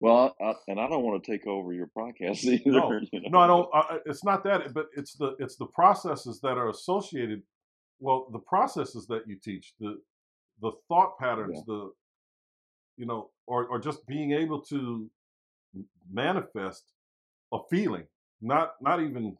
Well, 0.00 0.36
I, 0.40 0.54
and 0.68 0.78
I 0.78 0.88
don't 0.88 1.02
want 1.02 1.24
to 1.24 1.30
take 1.30 1.46
over 1.46 1.72
your 1.72 1.88
podcast 1.88 2.44
either. 2.44 2.70
No, 2.70 3.00
you 3.12 3.20
know, 3.22 3.28
no, 3.30 3.38
I 3.38 3.46
don't. 3.46 3.68
I, 3.74 3.98
it's 4.06 4.24
not 4.24 4.44
that, 4.44 4.72
but 4.74 4.88
it's 4.96 5.14
the 5.14 5.34
it's 5.38 5.56
the 5.56 5.66
processes 5.66 6.40
that 6.42 6.58
are 6.58 6.68
associated. 6.68 7.42
Well, 8.00 8.28
the 8.30 8.38
processes 8.38 9.06
that 9.08 9.22
you 9.26 9.36
teach, 9.42 9.72
the 9.80 9.96
the 10.60 10.72
thought 10.88 11.14
yeah, 11.20 11.26
patterns, 11.26 11.62
the 11.66 11.90
you 12.96 13.06
know, 13.06 13.30
or 13.48 13.66
or 13.66 13.78
just 13.78 14.06
being 14.06 14.32
able 14.32 14.60
to 14.62 15.10
manifest 16.10 16.84
a 17.52 17.58
feeling, 17.70 18.04
not 18.40 18.74
not 18.80 19.00
even 19.00 19.36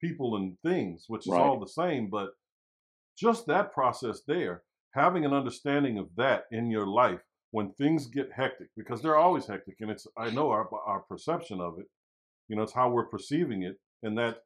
people 0.00 0.36
and 0.36 0.56
things, 0.62 1.04
which 1.08 1.26
is 1.26 1.32
right. 1.32 1.40
all 1.40 1.58
the 1.58 1.66
same, 1.66 2.08
but 2.10 2.30
just 3.16 3.46
that 3.46 3.72
process 3.72 4.22
there, 4.26 4.62
having 4.92 5.24
an 5.24 5.32
understanding 5.32 5.98
of 5.98 6.08
that 6.16 6.44
in 6.50 6.70
your 6.70 6.86
life 6.86 7.20
when 7.52 7.72
things 7.72 8.06
get 8.06 8.28
hectic, 8.34 8.68
because 8.76 9.00
they're 9.00 9.16
always 9.16 9.46
hectic, 9.46 9.76
and 9.80 9.90
it's 9.90 10.06
I 10.16 10.30
know 10.30 10.50
our 10.50 10.68
our 10.86 11.00
perception 11.00 11.60
of 11.60 11.78
it, 11.78 11.86
you 12.48 12.56
know, 12.56 12.62
it's 12.62 12.74
how 12.74 12.90
we're 12.90 13.06
perceiving 13.06 13.62
it, 13.62 13.76
and 14.02 14.18
that 14.18 14.38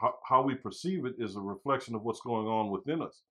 how, 0.00 0.14
how 0.28 0.42
we 0.42 0.54
perceive 0.54 1.04
it 1.04 1.14
is 1.18 1.36
a 1.36 1.40
reflection 1.40 1.94
of 1.94 2.02
what's 2.02 2.20
going 2.20 2.46
on 2.46 2.70
within 2.70 3.02
us. 3.02 3.22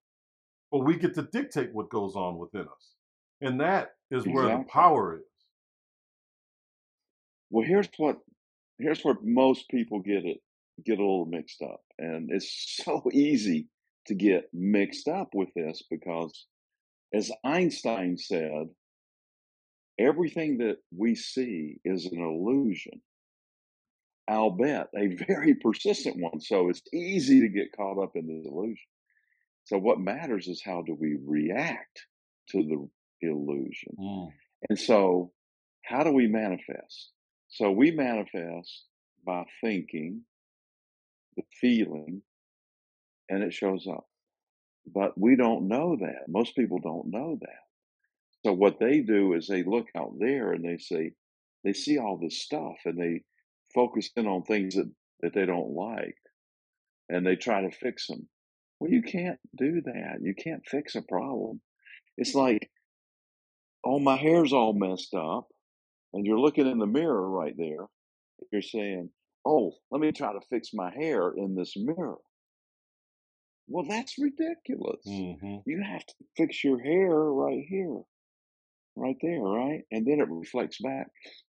But 0.70 0.84
we 0.84 0.96
get 0.96 1.14
to 1.14 1.22
dictate 1.22 1.72
what 1.72 1.88
goes 1.88 2.14
on 2.14 2.36
within 2.38 2.62
us, 2.62 2.94
and 3.40 3.60
that 3.60 3.90
is 4.10 4.24
where 4.26 4.48
the 4.58 4.64
power 4.64 5.16
is. 5.16 5.22
Well, 7.50 7.66
here's 7.66 7.88
what 7.96 8.18
here's 8.78 9.02
where 9.02 9.16
most 9.22 9.68
people 9.68 10.00
get 10.00 10.24
it 10.24 10.38
get 10.84 10.98
a 10.98 11.02
little 11.02 11.26
mixed 11.26 11.62
up, 11.62 11.80
and 11.98 12.30
it's 12.30 12.80
so 12.84 13.02
easy 13.12 13.68
to 14.06 14.14
get 14.14 14.48
mixed 14.52 15.08
up 15.08 15.28
with 15.34 15.48
this 15.54 15.82
because, 15.90 16.46
as 17.12 17.30
Einstein 17.44 18.16
said, 18.16 18.68
everything 19.98 20.58
that 20.58 20.78
we 20.96 21.14
see 21.14 21.78
is 21.84 22.06
an 22.06 22.20
illusion, 22.20 23.00
albeit 24.30 24.86
a 24.96 25.08
very 25.28 25.54
persistent 25.54 26.16
one. 26.18 26.40
So 26.40 26.68
it's 26.68 26.82
easy 26.92 27.40
to 27.40 27.48
get 27.48 27.76
caught 27.76 28.02
up 28.02 28.12
in 28.14 28.26
the 28.26 28.48
illusion. 28.48 28.86
So 29.64 29.76
what 29.76 30.00
matters 30.00 30.48
is 30.48 30.62
how 30.64 30.82
do 30.82 30.96
we 30.98 31.18
react 31.22 32.06
to 32.50 32.62
the 32.62 32.88
illusion. 33.22 33.96
Mm, 33.98 34.32
And 34.68 34.78
so, 34.78 35.32
how 35.84 36.02
do 36.04 36.12
we 36.12 36.26
manifest? 36.26 37.10
So, 37.48 37.70
we 37.70 37.90
manifest 37.90 38.84
by 39.26 39.44
thinking, 39.62 40.22
the 41.36 41.42
feeling, 41.60 42.22
and 43.28 43.42
it 43.42 43.52
shows 43.54 43.86
up. 43.86 44.06
But 44.86 45.18
we 45.18 45.36
don't 45.36 45.68
know 45.68 45.96
that. 46.00 46.28
Most 46.28 46.56
people 46.56 46.78
don't 46.78 47.10
know 47.10 47.38
that. 47.40 47.60
So, 48.44 48.52
what 48.52 48.78
they 48.80 49.00
do 49.00 49.34
is 49.34 49.46
they 49.46 49.62
look 49.62 49.86
out 49.96 50.14
there 50.18 50.52
and 50.52 50.64
they 50.64 50.78
say, 50.78 51.12
they 51.64 51.72
see 51.72 51.98
all 51.98 52.18
this 52.18 52.40
stuff 52.40 52.76
and 52.84 52.98
they 52.98 53.22
focus 53.74 54.10
in 54.16 54.26
on 54.26 54.44
things 54.44 54.76
that, 54.76 54.90
that 55.20 55.34
they 55.34 55.44
don't 55.44 55.74
like 55.74 56.16
and 57.08 57.26
they 57.26 57.36
try 57.36 57.62
to 57.62 57.70
fix 57.70 58.06
them. 58.06 58.28
Well, 58.80 58.90
you 58.90 59.02
can't 59.02 59.38
do 59.56 59.82
that. 59.82 60.18
You 60.22 60.34
can't 60.34 60.62
fix 60.66 60.94
a 60.94 61.02
problem. 61.02 61.60
It's 62.16 62.34
like, 62.34 62.70
oh, 63.84 63.98
my 63.98 64.16
hair's 64.16 64.52
all 64.52 64.72
messed 64.72 65.14
up. 65.14 65.46
And 66.12 66.26
you're 66.26 66.40
looking 66.40 66.66
in 66.66 66.78
the 66.78 66.86
mirror 66.86 67.28
right 67.28 67.54
there. 67.56 67.86
You're 68.52 68.62
saying, 68.62 69.10
oh, 69.44 69.72
let 69.90 70.00
me 70.00 70.12
try 70.12 70.32
to 70.32 70.40
fix 70.48 70.70
my 70.72 70.90
hair 70.94 71.32
in 71.36 71.54
this 71.54 71.74
mirror. 71.76 72.18
Well, 73.68 73.84
that's 73.88 74.18
ridiculous. 74.18 75.02
hmm 75.04 75.58
You 75.66 75.82
have 75.84 76.04
to 76.06 76.14
fix 76.36 76.64
your 76.64 76.80
hair 76.80 77.14
right 77.14 77.64
here, 77.68 78.00
right 78.96 79.16
there, 79.20 79.40
right? 79.40 79.82
And 79.92 80.06
then 80.06 80.20
it 80.20 80.28
reflects 80.30 80.78
back. 80.80 81.08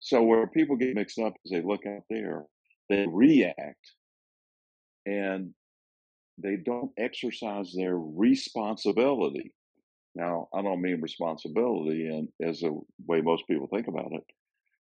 So 0.01 0.23
where 0.23 0.47
people 0.47 0.77
get 0.77 0.95
mixed 0.95 1.19
up 1.19 1.35
is 1.45 1.51
they 1.51 1.63
look 1.63 1.85
out 1.87 2.05
there, 2.09 2.45
they 2.89 3.07
react, 3.07 3.93
and 5.07 5.51
they 6.39 6.57
don't 6.57 6.93
exercise 6.97 7.73
their 7.77 7.99
responsibility. 7.99 9.53
Now, 10.15 10.49
I 10.55 10.63
don't 10.63 10.83
mean 10.83 11.01
responsibility 11.01 12.07
and 12.09 12.29
as 12.43 12.63
a 12.63 12.73
way 13.07 13.21
most 13.21 13.47
people 13.47 13.69
think 13.69 13.89
about 13.89 14.13
it. 14.13 14.25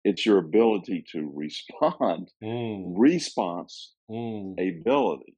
It's 0.05 0.25
your 0.25 0.39
ability 0.39 1.05
to 1.13 1.31
respond, 1.33 2.33
Mm, 2.41 2.97
response 2.97 3.95
mm, 4.09 4.59
ability. 4.59 5.37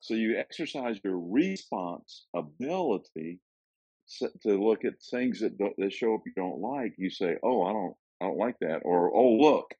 So 0.00 0.14
you 0.14 0.38
exercise 0.38 1.00
your 1.04 1.18
response 1.18 2.26
ability 2.34 3.40
to 4.42 4.62
look 4.62 4.84
at 4.84 5.02
things 5.02 5.40
that 5.40 5.58
don't, 5.58 5.76
that 5.78 5.92
show 5.92 6.14
up 6.14 6.22
you 6.26 6.32
don't 6.36 6.60
like. 6.60 6.94
You 6.98 7.10
say, 7.10 7.38
"Oh, 7.42 7.64
I 7.64 7.72
don't, 7.72 7.96
I 8.20 8.26
don't 8.26 8.38
like 8.38 8.58
that," 8.60 8.82
or 8.84 9.14
"Oh, 9.14 9.32
look, 9.38 9.74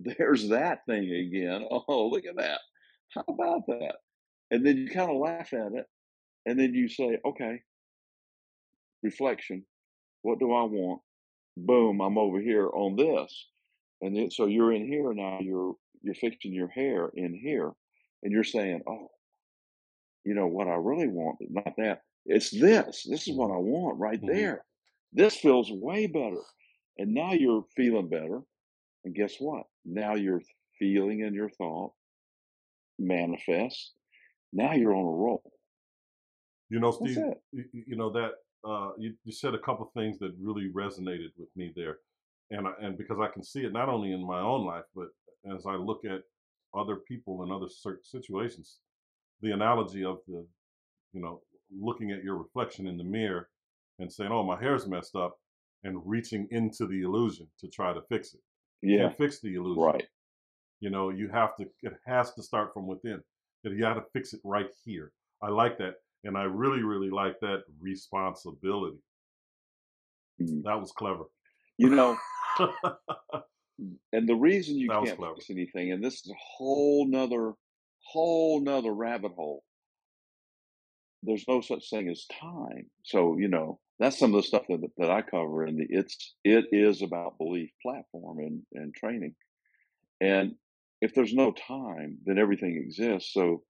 there's 0.00 0.48
that 0.48 0.84
thing 0.86 1.10
again. 1.12 1.66
Oh, 1.88 2.08
look 2.08 2.24
at 2.26 2.36
that. 2.36 2.60
How 3.14 3.24
about 3.28 3.66
that?" 3.68 3.96
And 4.50 4.64
then 4.66 4.76
you 4.78 4.88
kind 4.90 5.10
of 5.10 5.18
laugh 5.18 5.52
at 5.52 5.72
it, 5.72 5.86
and 6.46 6.58
then 6.58 6.74
you 6.74 6.88
say, 6.88 7.18
"Okay, 7.24 7.62
reflection. 9.02 9.64
What 10.22 10.38
do 10.38 10.52
I 10.52 10.62
want? 10.62 11.02
Boom, 11.56 12.00
I'm 12.00 12.18
over 12.18 12.40
here 12.40 12.68
on 12.68 12.96
this." 12.96 13.48
And 14.02 14.16
then 14.16 14.30
so 14.30 14.46
you're 14.46 14.72
in 14.72 14.86
here 14.86 15.12
now. 15.14 15.38
You're 15.40 15.74
you're 16.02 16.14
fixing 16.14 16.52
your 16.52 16.68
hair 16.68 17.10
in 17.14 17.34
here, 17.34 17.72
and 18.22 18.32
you're 18.32 18.44
saying, 18.44 18.82
"Oh." 18.86 19.10
you 20.26 20.34
know 20.34 20.48
what 20.48 20.66
I 20.66 20.74
really 20.74 21.06
want 21.06 21.38
is 21.40 21.50
not 21.50 21.72
that. 21.78 22.02
It's 22.26 22.50
this. 22.50 23.06
This 23.08 23.28
is 23.28 23.36
what 23.36 23.52
I 23.52 23.56
want 23.56 23.98
right 23.98 24.20
hmm 24.20 24.26
there. 24.26 24.64
This 25.12 25.36
feels 25.36 25.70
way 25.70 26.08
better. 26.08 26.42
And 26.98 27.14
now 27.14 27.32
you're 27.32 27.64
feeling 27.76 28.08
better. 28.08 28.40
And 29.04 29.14
guess 29.14 29.36
what? 29.38 29.62
Now 29.84 30.14
your 30.14 30.42
feeling 30.78 31.22
and 31.22 31.34
your 31.34 31.48
thought 31.50 31.92
manifest. 32.98 33.92
Now 34.52 34.72
you're 34.72 34.94
on 34.94 35.04
a 35.04 35.16
roll. 35.16 35.52
You 36.68 36.80
know, 36.80 36.90
Steve, 36.90 37.18
you 37.52 37.94
know 37.96 38.10
that 38.10 38.32
uh, 38.66 38.90
you, 38.98 39.14
you 39.24 39.32
said 39.32 39.54
a 39.54 39.58
couple 39.58 39.90
things 39.94 40.18
that 40.18 40.34
really 40.40 40.70
resonated 40.72 41.30
with 41.38 41.48
me 41.56 41.72
there, 41.76 41.98
and 42.50 42.66
I, 42.66 42.72
and 42.82 42.98
because 42.98 43.18
I 43.20 43.28
can 43.28 43.42
see 43.42 43.60
it 43.64 43.72
not 43.72 43.88
only 43.88 44.12
in 44.12 44.26
my 44.26 44.40
own 44.40 44.66
life, 44.66 44.84
but 44.94 45.08
as 45.54 45.66
I 45.66 45.74
look 45.76 46.04
at 46.04 46.22
other 46.74 46.96
people 46.96 47.42
in 47.42 47.50
other 47.50 47.66
situations. 48.02 48.78
The 49.40 49.52
analogy 49.52 50.04
of 50.04 50.18
the, 50.26 50.46
you 51.12 51.20
know, 51.22 51.42
looking 51.70 52.10
at 52.12 52.22
your 52.22 52.36
reflection 52.36 52.86
in 52.86 52.96
the 52.96 53.04
mirror 53.04 53.48
and 53.98 54.12
saying, 54.12 54.30
"Oh, 54.32 54.42
my 54.42 54.58
hair's 54.60 54.86
messed 54.86 55.16
up," 55.16 55.38
and 55.84 56.00
reaching 56.06 56.46
into 56.50 56.86
the 56.86 57.02
illusion 57.02 57.48
to 57.60 57.68
try 57.68 57.92
to 57.92 58.02
fix 58.02 58.34
it. 58.34 58.40
You 58.82 58.92
Yeah. 58.96 59.08
can't 59.08 59.18
fix 59.18 59.40
the 59.40 59.54
illusion. 59.54 59.82
Right. 59.82 60.08
You 60.80 60.90
know, 60.90 61.10
you 61.10 61.28
have 61.28 61.56
to. 61.56 61.70
It 61.82 61.94
has 62.04 62.34
to 62.34 62.42
start 62.42 62.72
from 62.74 62.86
within. 62.86 63.22
That 63.62 63.72
you 63.72 63.80
got 63.80 63.94
to 63.94 64.02
fix 64.12 64.32
it 64.32 64.40
right 64.44 64.70
here. 64.84 65.12
I 65.42 65.48
like 65.48 65.78
that, 65.78 65.96
and 66.26 66.36
I 66.36 66.42
really, 66.44 66.82
really 66.82 67.10
like 67.10 67.38
that 67.40 67.62
responsibility. 67.80 68.98
Mhm. 70.40 70.62
That 70.64 70.80
was 70.80 70.92
clever. 70.92 71.24
You 71.78 71.90
know, 71.90 72.16
and 74.12 74.28
the 74.28 74.34
reason 74.34 74.76
you 74.76 74.88
That 74.88 75.04
can't 75.04 75.20
fix 75.36 75.50
anything, 75.50 75.92
and 75.92 76.02
this 76.02 76.14
is 76.14 76.30
a 76.30 76.34
whole 76.38 77.06
nother, 77.06 77.54
whole 77.98 78.60
nother 78.60 78.92
rabbit 78.92 79.32
hole. 79.32 79.62
There's 81.22 81.46
no 81.48 81.60
such 81.60 81.90
thing 81.90 82.08
as 82.08 82.26
time. 82.26 82.90
So 83.02 83.36
you 83.38 83.48
know, 83.48 83.80
that's 83.98 84.18
some 84.18 84.34
of 84.34 84.42
the 84.42 84.46
stuff 84.46 84.64
that 84.68 84.80
that 84.96 85.10
I 85.10 85.22
cover 85.22 85.66
in 85.66 85.76
the 85.76 85.86
it's 85.88 86.34
it 86.44 86.66
is 86.72 87.02
about 87.02 87.38
belief 87.38 87.70
platform 87.82 88.38
and 88.38 88.62
and 88.72 88.94
training. 88.94 89.34
And 90.20 90.54
if 91.02 91.14
there's 91.14 91.34
no 91.34 91.52
time, 91.52 92.18
then 92.24 92.38
everything 92.38 92.76
exists. 92.76 93.32
So 93.32 93.62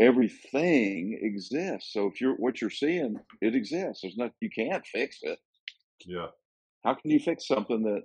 everything 0.00 1.18
exists. 1.22 1.92
So 1.92 2.06
if 2.06 2.20
you're 2.20 2.34
what 2.36 2.60
you're 2.60 2.70
seeing, 2.70 3.16
it 3.40 3.54
exists. 3.54 4.02
There's 4.02 4.16
not 4.16 4.32
you 4.40 4.50
can't 4.50 4.84
fix 4.86 5.18
it. 5.22 5.38
yeah. 6.06 6.26
How 6.84 6.94
can 6.94 7.10
you 7.10 7.20
fix 7.20 7.46
something 7.46 7.82
that 7.82 8.02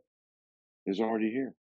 is 0.86 1.00
already 1.00 1.32
here? 1.32 1.56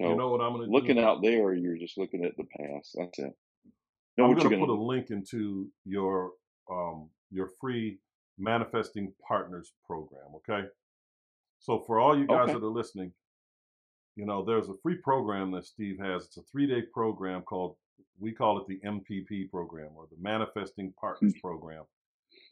So 0.00 0.10
You 0.10 0.16
know 0.16 0.28
what 0.30 0.40
I'm 0.40 0.52
gonna 0.52 0.70
looking 0.70 0.96
do? 0.96 1.02
out 1.02 1.20
there, 1.22 1.52
you're 1.54 1.76
just 1.78 1.98
looking 1.98 2.24
at 2.24 2.36
the 2.36 2.44
past. 2.58 2.94
That's 2.96 3.18
it. 3.18 3.32
Know 4.16 4.24
I'm 4.26 4.34
gonna 4.34 4.48
gonna 4.50 4.58
put 4.64 4.68
a 4.70 4.74
link 4.80 5.10
into 5.10 5.68
your 5.84 6.32
um 6.70 7.10
your 7.30 7.50
free 7.60 7.98
manifesting 8.38 9.12
partners 9.26 9.72
program. 9.86 10.34
Okay. 10.36 10.66
So 11.58 11.80
for 11.86 11.98
all 11.98 12.16
you 12.16 12.26
guys 12.26 12.44
Okay. 12.50 12.52
that 12.52 12.62
are 12.64 12.70
listening, 12.70 13.12
you 14.14 14.26
know, 14.26 14.44
there's 14.44 14.68
a 14.68 14.74
free 14.82 14.96
program 15.02 15.50
that 15.52 15.64
Steve 15.66 15.98
has. 15.98 16.26
It's 16.26 16.36
a 16.36 16.42
three 16.42 16.66
day 16.66 16.82
program 16.94 17.42
called 17.42 17.76
we 18.18 18.32
call 18.32 18.58
it 18.58 18.66
the 18.66 18.80
MPP 18.86 19.50
program 19.50 19.90
or 19.96 20.06
the 20.10 20.16
Manifesting 20.20 20.92
Partners 21.00 21.32
mm-hmm. 21.32 21.46
program, 21.46 21.84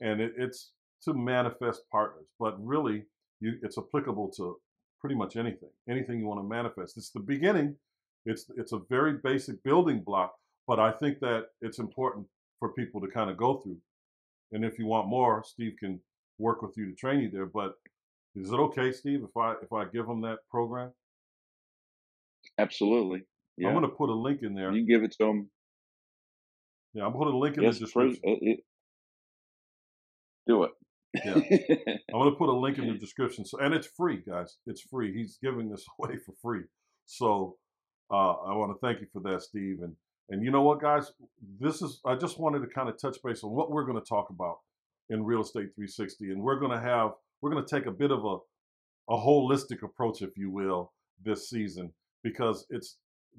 and 0.00 0.20
it, 0.20 0.32
it's 0.36 0.72
to 1.04 1.14
manifest 1.14 1.82
partners. 1.90 2.26
But 2.38 2.62
really, 2.64 3.04
you, 3.40 3.54
it's 3.62 3.78
applicable 3.78 4.30
to 4.36 4.58
pretty 5.00 5.16
much 5.16 5.36
anything, 5.36 5.70
anything 5.88 6.18
you 6.18 6.26
want 6.26 6.40
to 6.40 6.48
manifest. 6.48 6.96
It's 6.96 7.10
the 7.10 7.20
beginning. 7.20 7.76
It's 8.26 8.46
it's 8.56 8.72
a 8.72 8.80
very 8.88 9.14
basic 9.22 9.62
building 9.62 10.00
block, 10.00 10.34
but 10.66 10.78
I 10.78 10.92
think 10.92 11.20
that 11.20 11.48
it's 11.60 11.78
important 11.78 12.26
for 12.58 12.72
people 12.72 13.00
to 13.00 13.08
kind 13.08 13.30
of 13.30 13.36
go 13.36 13.58
through. 13.58 13.78
And 14.52 14.64
if 14.64 14.78
you 14.78 14.86
want 14.86 15.08
more, 15.08 15.44
Steve 15.44 15.74
can 15.78 16.00
work 16.38 16.62
with 16.62 16.76
you 16.76 16.86
to 16.86 16.94
train 16.94 17.20
you 17.20 17.30
there. 17.30 17.46
But 17.46 17.74
is 18.34 18.50
it 18.50 18.56
okay, 18.56 18.92
Steve, 18.92 19.22
if 19.22 19.36
I 19.36 19.54
if 19.62 19.72
I 19.72 19.84
give 19.84 20.06
them 20.06 20.22
that 20.22 20.38
program? 20.50 20.92
Absolutely. 22.58 23.22
Yeah. 23.56 23.68
I'm 23.68 23.74
going 23.74 23.88
to 23.88 23.94
put 23.96 24.10
a 24.10 24.14
link 24.14 24.40
in 24.42 24.54
there. 24.54 24.72
you 24.72 24.84
can 24.84 24.86
give 24.86 25.04
it 25.04 25.12
to 25.20 25.26
them. 25.26 25.50
Yeah, 26.92 27.04
I'm 27.06 27.12
going 27.12 27.24
to 27.24 27.30
put 27.30 27.34
a 27.34 27.38
link 27.38 27.56
in 27.56 27.62
Yes, 27.64 27.78
the 27.78 27.86
description. 27.86 28.20
It, 28.22 28.38
it, 28.42 28.60
do 30.46 30.64
it. 30.64 30.70
I'm 31.24 32.20
going 32.20 32.30
to 32.30 32.36
put 32.36 32.48
a 32.48 32.56
link 32.56 32.78
in 32.78 32.88
the 32.88 32.94
description. 32.94 33.44
So, 33.44 33.58
and 33.60 33.72
it's 33.74 33.88
free, 33.96 34.22
guys. 34.26 34.56
It's 34.66 34.82
free. 34.82 35.12
He's 35.12 35.38
giving 35.42 35.70
this 35.70 35.84
away 35.98 36.16
for 36.18 36.34
free. 36.42 36.62
So, 37.06 37.56
uh, 38.10 38.32
I 38.32 38.54
want 38.54 38.72
to 38.72 38.86
thank 38.86 39.00
you 39.00 39.06
for 39.12 39.20
that, 39.22 39.42
Steve. 39.42 39.78
And 39.82 39.94
and 40.30 40.42
you 40.42 40.50
know 40.50 40.62
what, 40.62 40.80
guys, 40.80 41.12
this 41.60 41.82
is. 41.82 42.00
I 42.06 42.14
just 42.14 42.38
wanted 42.38 42.60
to 42.60 42.66
kind 42.66 42.88
of 42.88 43.00
touch 43.00 43.18
base 43.22 43.44
on 43.44 43.50
what 43.50 43.70
we're 43.70 43.84
going 43.84 44.00
to 44.00 44.08
talk 44.08 44.30
about 44.30 44.58
in 45.10 45.22
Real 45.22 45.42
Estate 45.42 45.74
360, 45.74 46.30
and 46.30 46.42
we're 46.42 46.58
going 46.58 46.72
to 46.72 46.80
have 46.80 47.10
we're 47.40 47.50
going 47.50 47.64
to 47.64 47.70
take 47.76 47.86
a 47.86 47.92
bit 47.92 48.10
of 48.10 48.24
a 48.24 48.36
a 49.12 49.16
holistic 49.16 49.82
approach, 49.82 50.22
if 50.22 50.30
you 50.36 50.50
will, 50.50 50.92
this 51.22 51.50
season 51.50 51.92
because 52.22 52.66
it's 52.70 52.96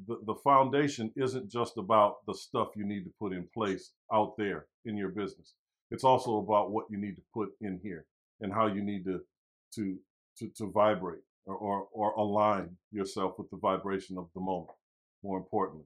the, 0.08 0.18
the 0.26 0.36
foundation 0.44 1.12
isn't 1.16 1.52
just 1.52 1.78
about 1.78 2.26
the 2.28 2.34
stuff 2.34 2.70
you 2.76 2.86
need 2.86 3.04
to 3.06 3.12
put 3.20 3.34
in 3.34 3.48
place 3.54 3.92
out 4.14 4.36
there 4.38 4.68
in 4.86 4.98
your 4.98 5.10
business. 5.10 5.54
It's 5.92 6.04
also 6.04 6.38
about 6.38 6.72
what 6.72 6.86
you 6.90 6.98
need 6.98 7.16
to 7.16 7.22
put 7.34 7.50
in 7.62 7.80
here 7.84 8.06
and 8.42 8.54
how 8.54 8.68
you 8.68 8.84
need 8.84 9.06
to 9.06 9.22
to 9.76 9.98
to, 10.38 10.50
to 10.58 10.72
vibrate 10.72 11.22
or, 11.46 11.56
or 11.56 11.88
or 11.92 12.12
align 12.14 12.76
yourself 12.92 13.34
with 13.38 13.50
the 13.50 13.58
vibration 13.58 14.18
of 14.18 14.28
the 14.34 14.42
moment. 14.42 14.78
More 15.24 15.38
importantly, 15.38 15.86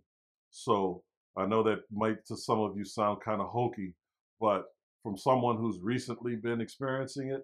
so 0.52 1.04
I 1.38 1.46
know 1.46 1.64
that 1.64 1.84
might 1.92 2.26
to 2.28 2.38
some 2.38 2.60
of 2.60 2.78
you 2.78 2.86
sound 2.86 3.22
kind 3.22 3.42
of 3.42 3.50
hokey, 3.50 3.94
but 4.40 4.66
from 5.04 5.18
someone 5.18 5.58
who's 5.58 5.80
recently 5.82 6.36
been 6.36 6.62
experiencing 6.62 7.30
it, 7.30 7.44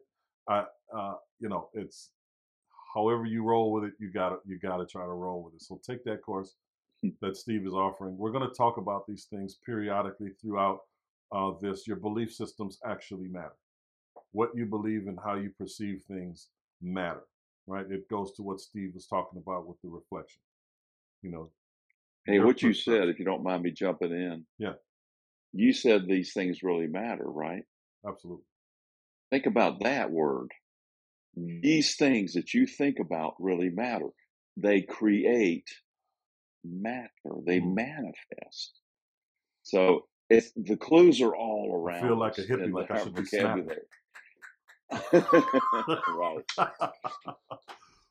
I 0.50 0.66
uh, 0.96 1.16
you 1.40 1.50
know 1.50 1.70
it's 1.74 2.12
however 2.96 3.26
you 3.26 3.44
roll 3.44 3.72
with 3.72 3.84
it, 3.84 3.94
you 4.00 4.12
gotta 4.12 4.38
you 4.46 4.58
gotta 4.58 4.86
try 4.86 5.04
to 5.04 5.12
roll 5.12 5.44
with 5.44 5.56
it. 5.56 5.62
So 5.62 5.80
take 5.86 6.04
that 6.06 6.22
course 6.22 6.56
that 7.22 7.38
Steve 7.38 7.66
is 7.66 7.74
offering. 7.74 8.18
We're 8.18 8.32
going 8.32 8.48
to 8.48 8.56
talk 8.56 8.78
about 8.78 9.06
these 9.08 9.26
things 9.26 9.58
periodically 9.66 10.32
throughout 10.42 10.80
uh, 11.32 11.52
this. 11.62 11.88
Your 11.88 11.98
belief 11.98 12.34
systems 12.34 12.80
actually 12.86 13.28
matter. 13.28 13.56
What 14.32 14.50
you 14.56 14.66
believe 14.66 15.08
and 15.08 15.20
how 15.24 15.36
you 15.36 15.52
perceive 15.58 16.02
things 16.08 16.48
matter, 16.82 17.24
right? 17.68 17.86
It 17.90 18.10
goes 18.10 18.32
to 18.34 18.44
what 18.44 18.60
Steve 18.60 18.92
was 18.94 19.08
talking 19.08 19.40
about 19.40 19.68
with 19.68 19.78
the 19.82 19.90
reflection. 19.90 20.42
You 21.22 21.32
know, 21.32 21.50
Hey, 22.26 22.40
what 22.40 22.62
you 22.62 22.74
said, 22.74 23.08
if 23.08 23.20
you 23.20 23.26
don't 23.26 23.44
mind 23.44 23.64
me 23.64 23.72
jumping 23.72 24.12
in. 24.12 24.46
Yeah. 24.58 24.74
You 25.54 25.74
said 25.74 26.08
these 26.08 26.34
things 26.34 26.64
really 26.64 26.88
matter, 26.88 27.24
right? 27.26 27.64
Absolutely. 28.08 28.44
Think 29.30 29.46
about 29.46 29.84
that 29.84 30.12
word. 30.12 30.52
These 31.36 31.96
things 31.96 32.34
that 32.34 32.54
you 32.54 32.66
think 32.66 33.00
about 33.00 33.36
really 33.40 33.70
matter. 33.70 34.10
They 34.58 34.82
create 34.82 35.70
matter. 36.64 37.10
They 37.46 37.60
Mhm. 37.60 37.76
manifest. 37.76 38.80
So 39.64 40.08
if 40.30 40.52
the 40.56 40.78
clues 40.78 41.22
are 41.22 41.36
all 41.36 41.74
around. 41.74 42.04
I 42.04 42.08
feel 42.08 42.18
like 42.18 42.38
a 42.38 42.42
hippie, 42.44 42.72
like 42.72 42.92
I 42.92 43.04
should 43.04 43.16
be 43.16 43.24
vocabulary. 43.24 43.82
right. 45.14 46.46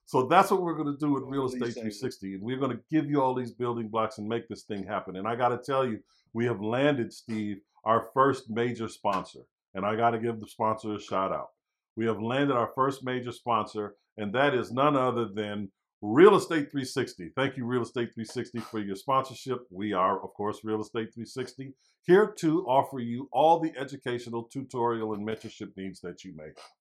so 0.06 0.26
that's 0.26 0.50
what 0.50 0.62
we're 0.62 0.74
going 0.74 0.92
to 0.92 0.98
do 0.98 1.12
with 1.12 1.24
Real 1.24 1.46
Estate 1.46 1.72
360. 1.72 2.34
And 2.34 2.42
we're 2.42 2.58
going 2.58 2.76
to 2.76 2.82
give 2.90 3.08
you 3.08 3.22
all 3.22 3.34
these 3.34 3.52
building 3.52 3.88
blocks 3.88 4.18
and 4.18 4.28
make 4.28 4.48
this 4.48 4.64
thing 4.64 4.84
happen. 4.86 5.16
And 5.16 5.26
I 5.26 5.34
got 5.36 5.48
to 5.48 5.58
tell 5.58 5.86
you, 5.86 6.00
we 6.32 6.44
have 6.46 6.60
landed, 6.60 7.12
Steve, 7.12 7.62
our 7.84 8.10
first 8.12 8.50
major 8.50 8.88
sponsor. 8.88 9.40
And 9.74 9.84
I 9.84 9.96
got 9.96 10.10
to 10.10 10.18
give 10.18 10.40
the 10.40 10.46
sponsor 10.46 10.94
a 10.94 11.00
shout 11.00 11.32
out. 11.32 11.53
We 11.96 12.06
have 12.06 12.20
landed 12.20 12.54
our 12.54 12.70
first 12.74 13.04
major 13.04 13.32
sponsor, 13.32 13.94
and 14.16 14.32
that 14.34 14.54
is 14.54 14.72
none 14.72 14.96
other 14.96 15.26
than 15.26 15.70
Real 16.02 16.36
Estate 16.36 16.70
360. 16.70 17.30
Thank 17.36 17.56
you, 17.56 17.64
Real 17.64 17.82
Estate 17.82 18.12
360, 18.14 18.60
for 18.60 18.80
your 18.80 18.96
sponsorship. 18.96 19.60
We 19.70 19.92
are, 19.92 20.22
of 20.22 20.34
course, 20.34 20.60
Real 20.64 20.82
Estate 20.82 21.14
360, 21.14 21.72
here 22.02 22.34
to 22.38 22.66
offer 22.66 22.98
you 22.98 23.28
all 23.32 23.60
the 23.60 23.72
educational, 23.78 24.44
tutorial, 24.44 25.14
and 25.14 25.26
mentorship 25.26 25.76
needs 25.76 26.00
that 26.00 26.24
you 26.24 26.34
may 26.36 26.44
have. 26.44 26.72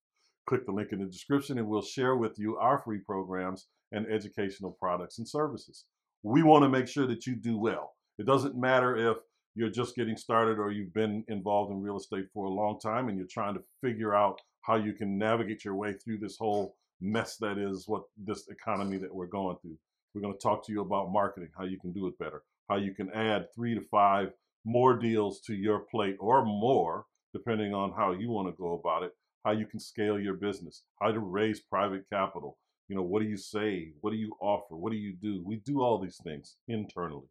Click 0.46 0.66
the 0.66 0.72
link 0.72 0.92
in 0.92 0.98
the 0.98 1.06
description, 1.06 1.58
and 1.58 1.66
we'll 1.66 1.80
share 1.80 2.16
with 2.16 2.38
you 2.38 2.56
our 2.58 2.80
free 2.80 2.98
programs 2.98 3.68
and 3.92 4.06
educational 4.08 4.72
products 4.72 5.18
and 5.18 5.26
services. 5.26 5.86
We 6.22 6.42
want 6.42 6.64
to 6.64 6.68
make 6.68 6.88
sure 6.88 7.06
that 7.06 7.26
you 7.26 7.36
do 7.36 7.56
well. 7.56 7.94
It 8.18 8.26
doesn't 8.26 8.56
matter 8.56 8.96
if 8.96 9.16
you're 9.54 9.70
just 9.70 9.94
getting 9.94 10.16
started 10.16 10.58
or 10.58 10.70
you've 10.70 10.92
been 10.92 11.24
involved 11.28 11.70
in 11.70 11.80
real 11.80 11.96
estate 11.96 12.26
for 12.34 12.46
a 12.46 12.50
long 12.50 12.78
time 12.80 13.08
and 13.08 13.16
you're 13.16 13.26
trying 13.30 13.54
to 13.54 13.62
figure 13.82 14.14
out 14.14 14.40
how 14.64 14.76
you 14.76 14.92
can 14.92 15.18
navigate 15.18 15.64
your 15.64 15.74
way 15.74 15.92
through 15.92 16.18
this 16.18 16.38
whole 16.38 16.76
mess 17.00 17.36
that 17.36 17.58
is 17.58 17.86
what 17.86 18.04
this 18.16 18.48
economy 18.48 18.96
that 18.96 19.14
we're 19.14 19.26
going 19.26 19.56
through. 19.60 19.76
We're 20.14 20.22
going 20.22 20.34
to 20.34 20.40
talk 20.40 20.64
to 20.66 20.72
you 20.72 20.80
about 20.80 21.12
marketing, 21.12 21.50
how 21.56 21.64
you 21.64 21.78
can 21.78 21.92
do 21.92 22.06
it 22.06 22.18
better, 22.18 22.42
how 22.68 22.76
you 22.76 22.94
can 22.94 23.10
add 23.12 23.52
three 23.54 23.74
to 23.74 23.82
five 23.90 24.32
more 24.64 24.96
deals 24.96 25.40
to 25.42 25.54
your 25.54 25.80
plate 25.80 26.16
or 26.18 26.44
more, 26.44 27.04
depending 27.32 27.74
on 27.74 27.92
how 27.92 28.12
you 28.12 28.30
want 28.30 28.48
to 28.48 28.58
go 28.58 28.72
about 28.72 29.02
it, 29.02 29.12
how 29.44 29.52
you 29.52 29.66
can 29.66 29.80
scale 29.80 30.18
your 30.18 30.34
business, 30.34 30.84
how 31.00 31.12
to 31.12 31.18
raise 31.18 31.60
private 31.60 32.08
capital. 32.10 32.56
You 32.88 32.96
know, 32.96 33.02
what 33.02 33.22
do 33.22 33.28
you 33.28 33.36
say? 33.36 33.92
What 34.00 34.10
do 34.10 34.16
you 34.16 34.34
offer? 34.40 34.76
What 34.76 34.92
do 34.92 34.98
you 34.98 35.14
do? 35.14 35.42
We 35.44 35.56
do 35.56 35.82
all 35.82 35.98
these 35.98 36.20
things 36.24 36.56
internally. 36.68 37.28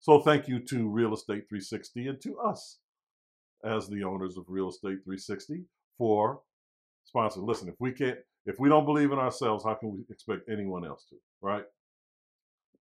So 0.00 0.20
thank 0.20 0.48
you 0.48 0.58
to 0.58 0.88
Real 0.88 1.12
Estate 1.12 1.48
360 1.48 2.08
and 2.08 2.20
to 2.22 2.38
us 2.38 2.78
as 3.64 3.88
the 3.88 4.04
owners 4.04 4.36
of 4.36 4.44
Real 4.48 4.70
Estate 4.70 5.04
360 5.04 5.64
for 5.98 6.40
sponsoring. 7.14 7.46
Listen, 7.46 7.68
if 7.68 7.74
we 7.78 7.92
can't, 7.92 8.18
if 8.46 8.56
we 8.58 8.68
don't 8.68 8.84
believe 8.84 9.12
in 9.12 9.18
ourselves, 9.18 9.64
how 9.64 9.74
can 9.74 9.92
we 9.92 10.04
expect 10.10 10.48
anyone 10.50 10.84
else 10.86 11.04
to, 11.10 11.16
right? 11.40 11.64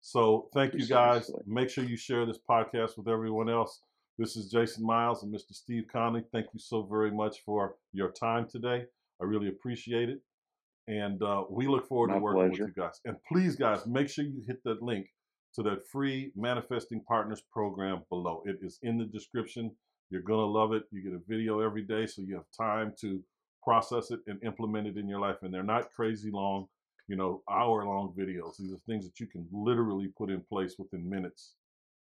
So 0.01 0.49
thank 0.55 0.75
you 0.75 0.87
guys. 0.87 1.31
Make 1.47 1.69
sure 1.71 1.85
you 1.85 1.97
share 1.97 2.27
this 2.27 2.39
podcast 2.49 2.97
with 2.97 3.09
everyone 3.09 3.49
else. 3.49 3.81
This 4.19 4.37
is 4.37 4.51
Jason 4.51 4.85
Miles 4.87 5.23
and 5.23 5.35
Mr. 5.35 5.53
Steve 5.53 5.85
Conley. 5.93 6.23
Thank 6.33 6.47
you 6.53 6.61
so 6.61 6.83
very 6.83 7.11
much 7.11 7.39
for 7.45 7.75
your 7.93 8.13
time 8.13 8.47
today. 8.49 8.85
I 9.21 9.25
really 9.25 9.49
appreciate 9.49 10.09
it. 10.09 10.21
And 10.89 11.23
uh, 11.23 11.45
we 11.51 11.67
look 11.67 11.89
forward 11.89 12.11
My 12.11 12.15
to 12.15 12.21
working 12.21 12.49
pleasure. 12.51 12.65
with 12.67 12.75
you 12.77 12.83
guys. 12.83 13.01
And 13.05 13.17
please, 13.31 13.57
guys, 13.57 13.87
make 13.87 14.09
sure 14.09 14.25
you 14.25 14.43
hit 14.47 14.63
that 14.65 14.83
link 14.83 15.09
to 15.55 15.63
that 15.65 15.87
free 15.91 16.33
Manifesting 16.37 17.03
Partners 17.09 17.43
program 17.53 18.03
below. 18.09 18.43
It 18.47 18.59
is 18.63 18.79
in 18.83 18.99
the 18.99 19.07
description. 19.07 19.73
You're 20.11 20.23
going 20.23 20.41
to 20.41 20.47
love 20.47 20.73
it. 20.73 20.85
You 20.93 21.03
get 21.03 21.13
a 21.13 21.23
video 21.27 21.61
every 21.61 21.83
day, 21.83 22.07
so 22.07 22.23
you 22.23 22.37
have 22.37 22.45
time 22.57 22.93
to 23.01 23.21
process 23.67 24.13
it 24.13 24.21
and 24.29 24.43
implement 24.45 24.87
it 24.87 24.97
in 24.97 25.09
your 25.09 25.19
life. 25.19 25.39
And 25.43 25.53
they're 25.53 25.65
not 25.65 25.93
crazy 25.93 26.31
long, 26.31 26.69
you 27.09 27.17
know, 27.17 27.43
hour 27.51 27.85
long 27.85 28.15
videos. 28.17 28.57
These 28.59 28.73
are 28.73 28.79
things 28.87 29.05
that 29.05 29.19
you 29.19 29.27
can 29.27 29.45
literally 29.53 30.07
put 30.17 30.31
in 30.31 30.41
place 30.41 30.77
within 30.79 31.09
minutes, 31.09 31.55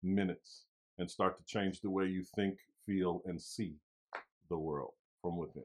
minutes, 0.03 0.66
and 0.99 1.09
start 1.09 1.36
to 1.38 1.43
change 1.45 1.82
the 1.82 1.89
way 1.89 2.05
you 2.05 2.24
think, 2.36 2.59
feel, 2.86 3.24
and 3.26 3.41
see 3.41 3.74
the 4.49 4.57
world 4.57 4.93
from 5.24 5.38
within. 5.38 5.63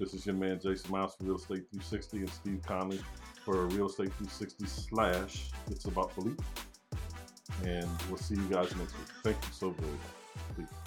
This 0.00 0.14
is 0.14 0.24
your 0.24 0.34
man 0.34 0.58
Jason 0.62 0.92
Miles 0.92 1.14
for 1.16 1.24
Real 1.24 1.36
Estate 1.36 1.66
360 1.70 2.18
and 2.18 2.30
Steve 2.30 2.62
Conley 2.64 3.00
for 3.44 3.66
Real 3.66 3.86
Estate 3.86 4.12
360 4.14 4.66
slash 4.66 5.50
It's 5.70 5.84
About 5.84 6.14
Belief. 6.14 6.38
And 7.64 7.88
we'll 8.08 8.16
see 8.16 8.36
you 8.36 8.48
guys 8.48 8.74
next 8.76 8.96
week. 8.96 9.08
Thank 9.22 9.36
you 9.44 9.52
so 9.52 9.70
very 9.70 9.90
much. 9.90 10.56
Peace. 10.56 10.77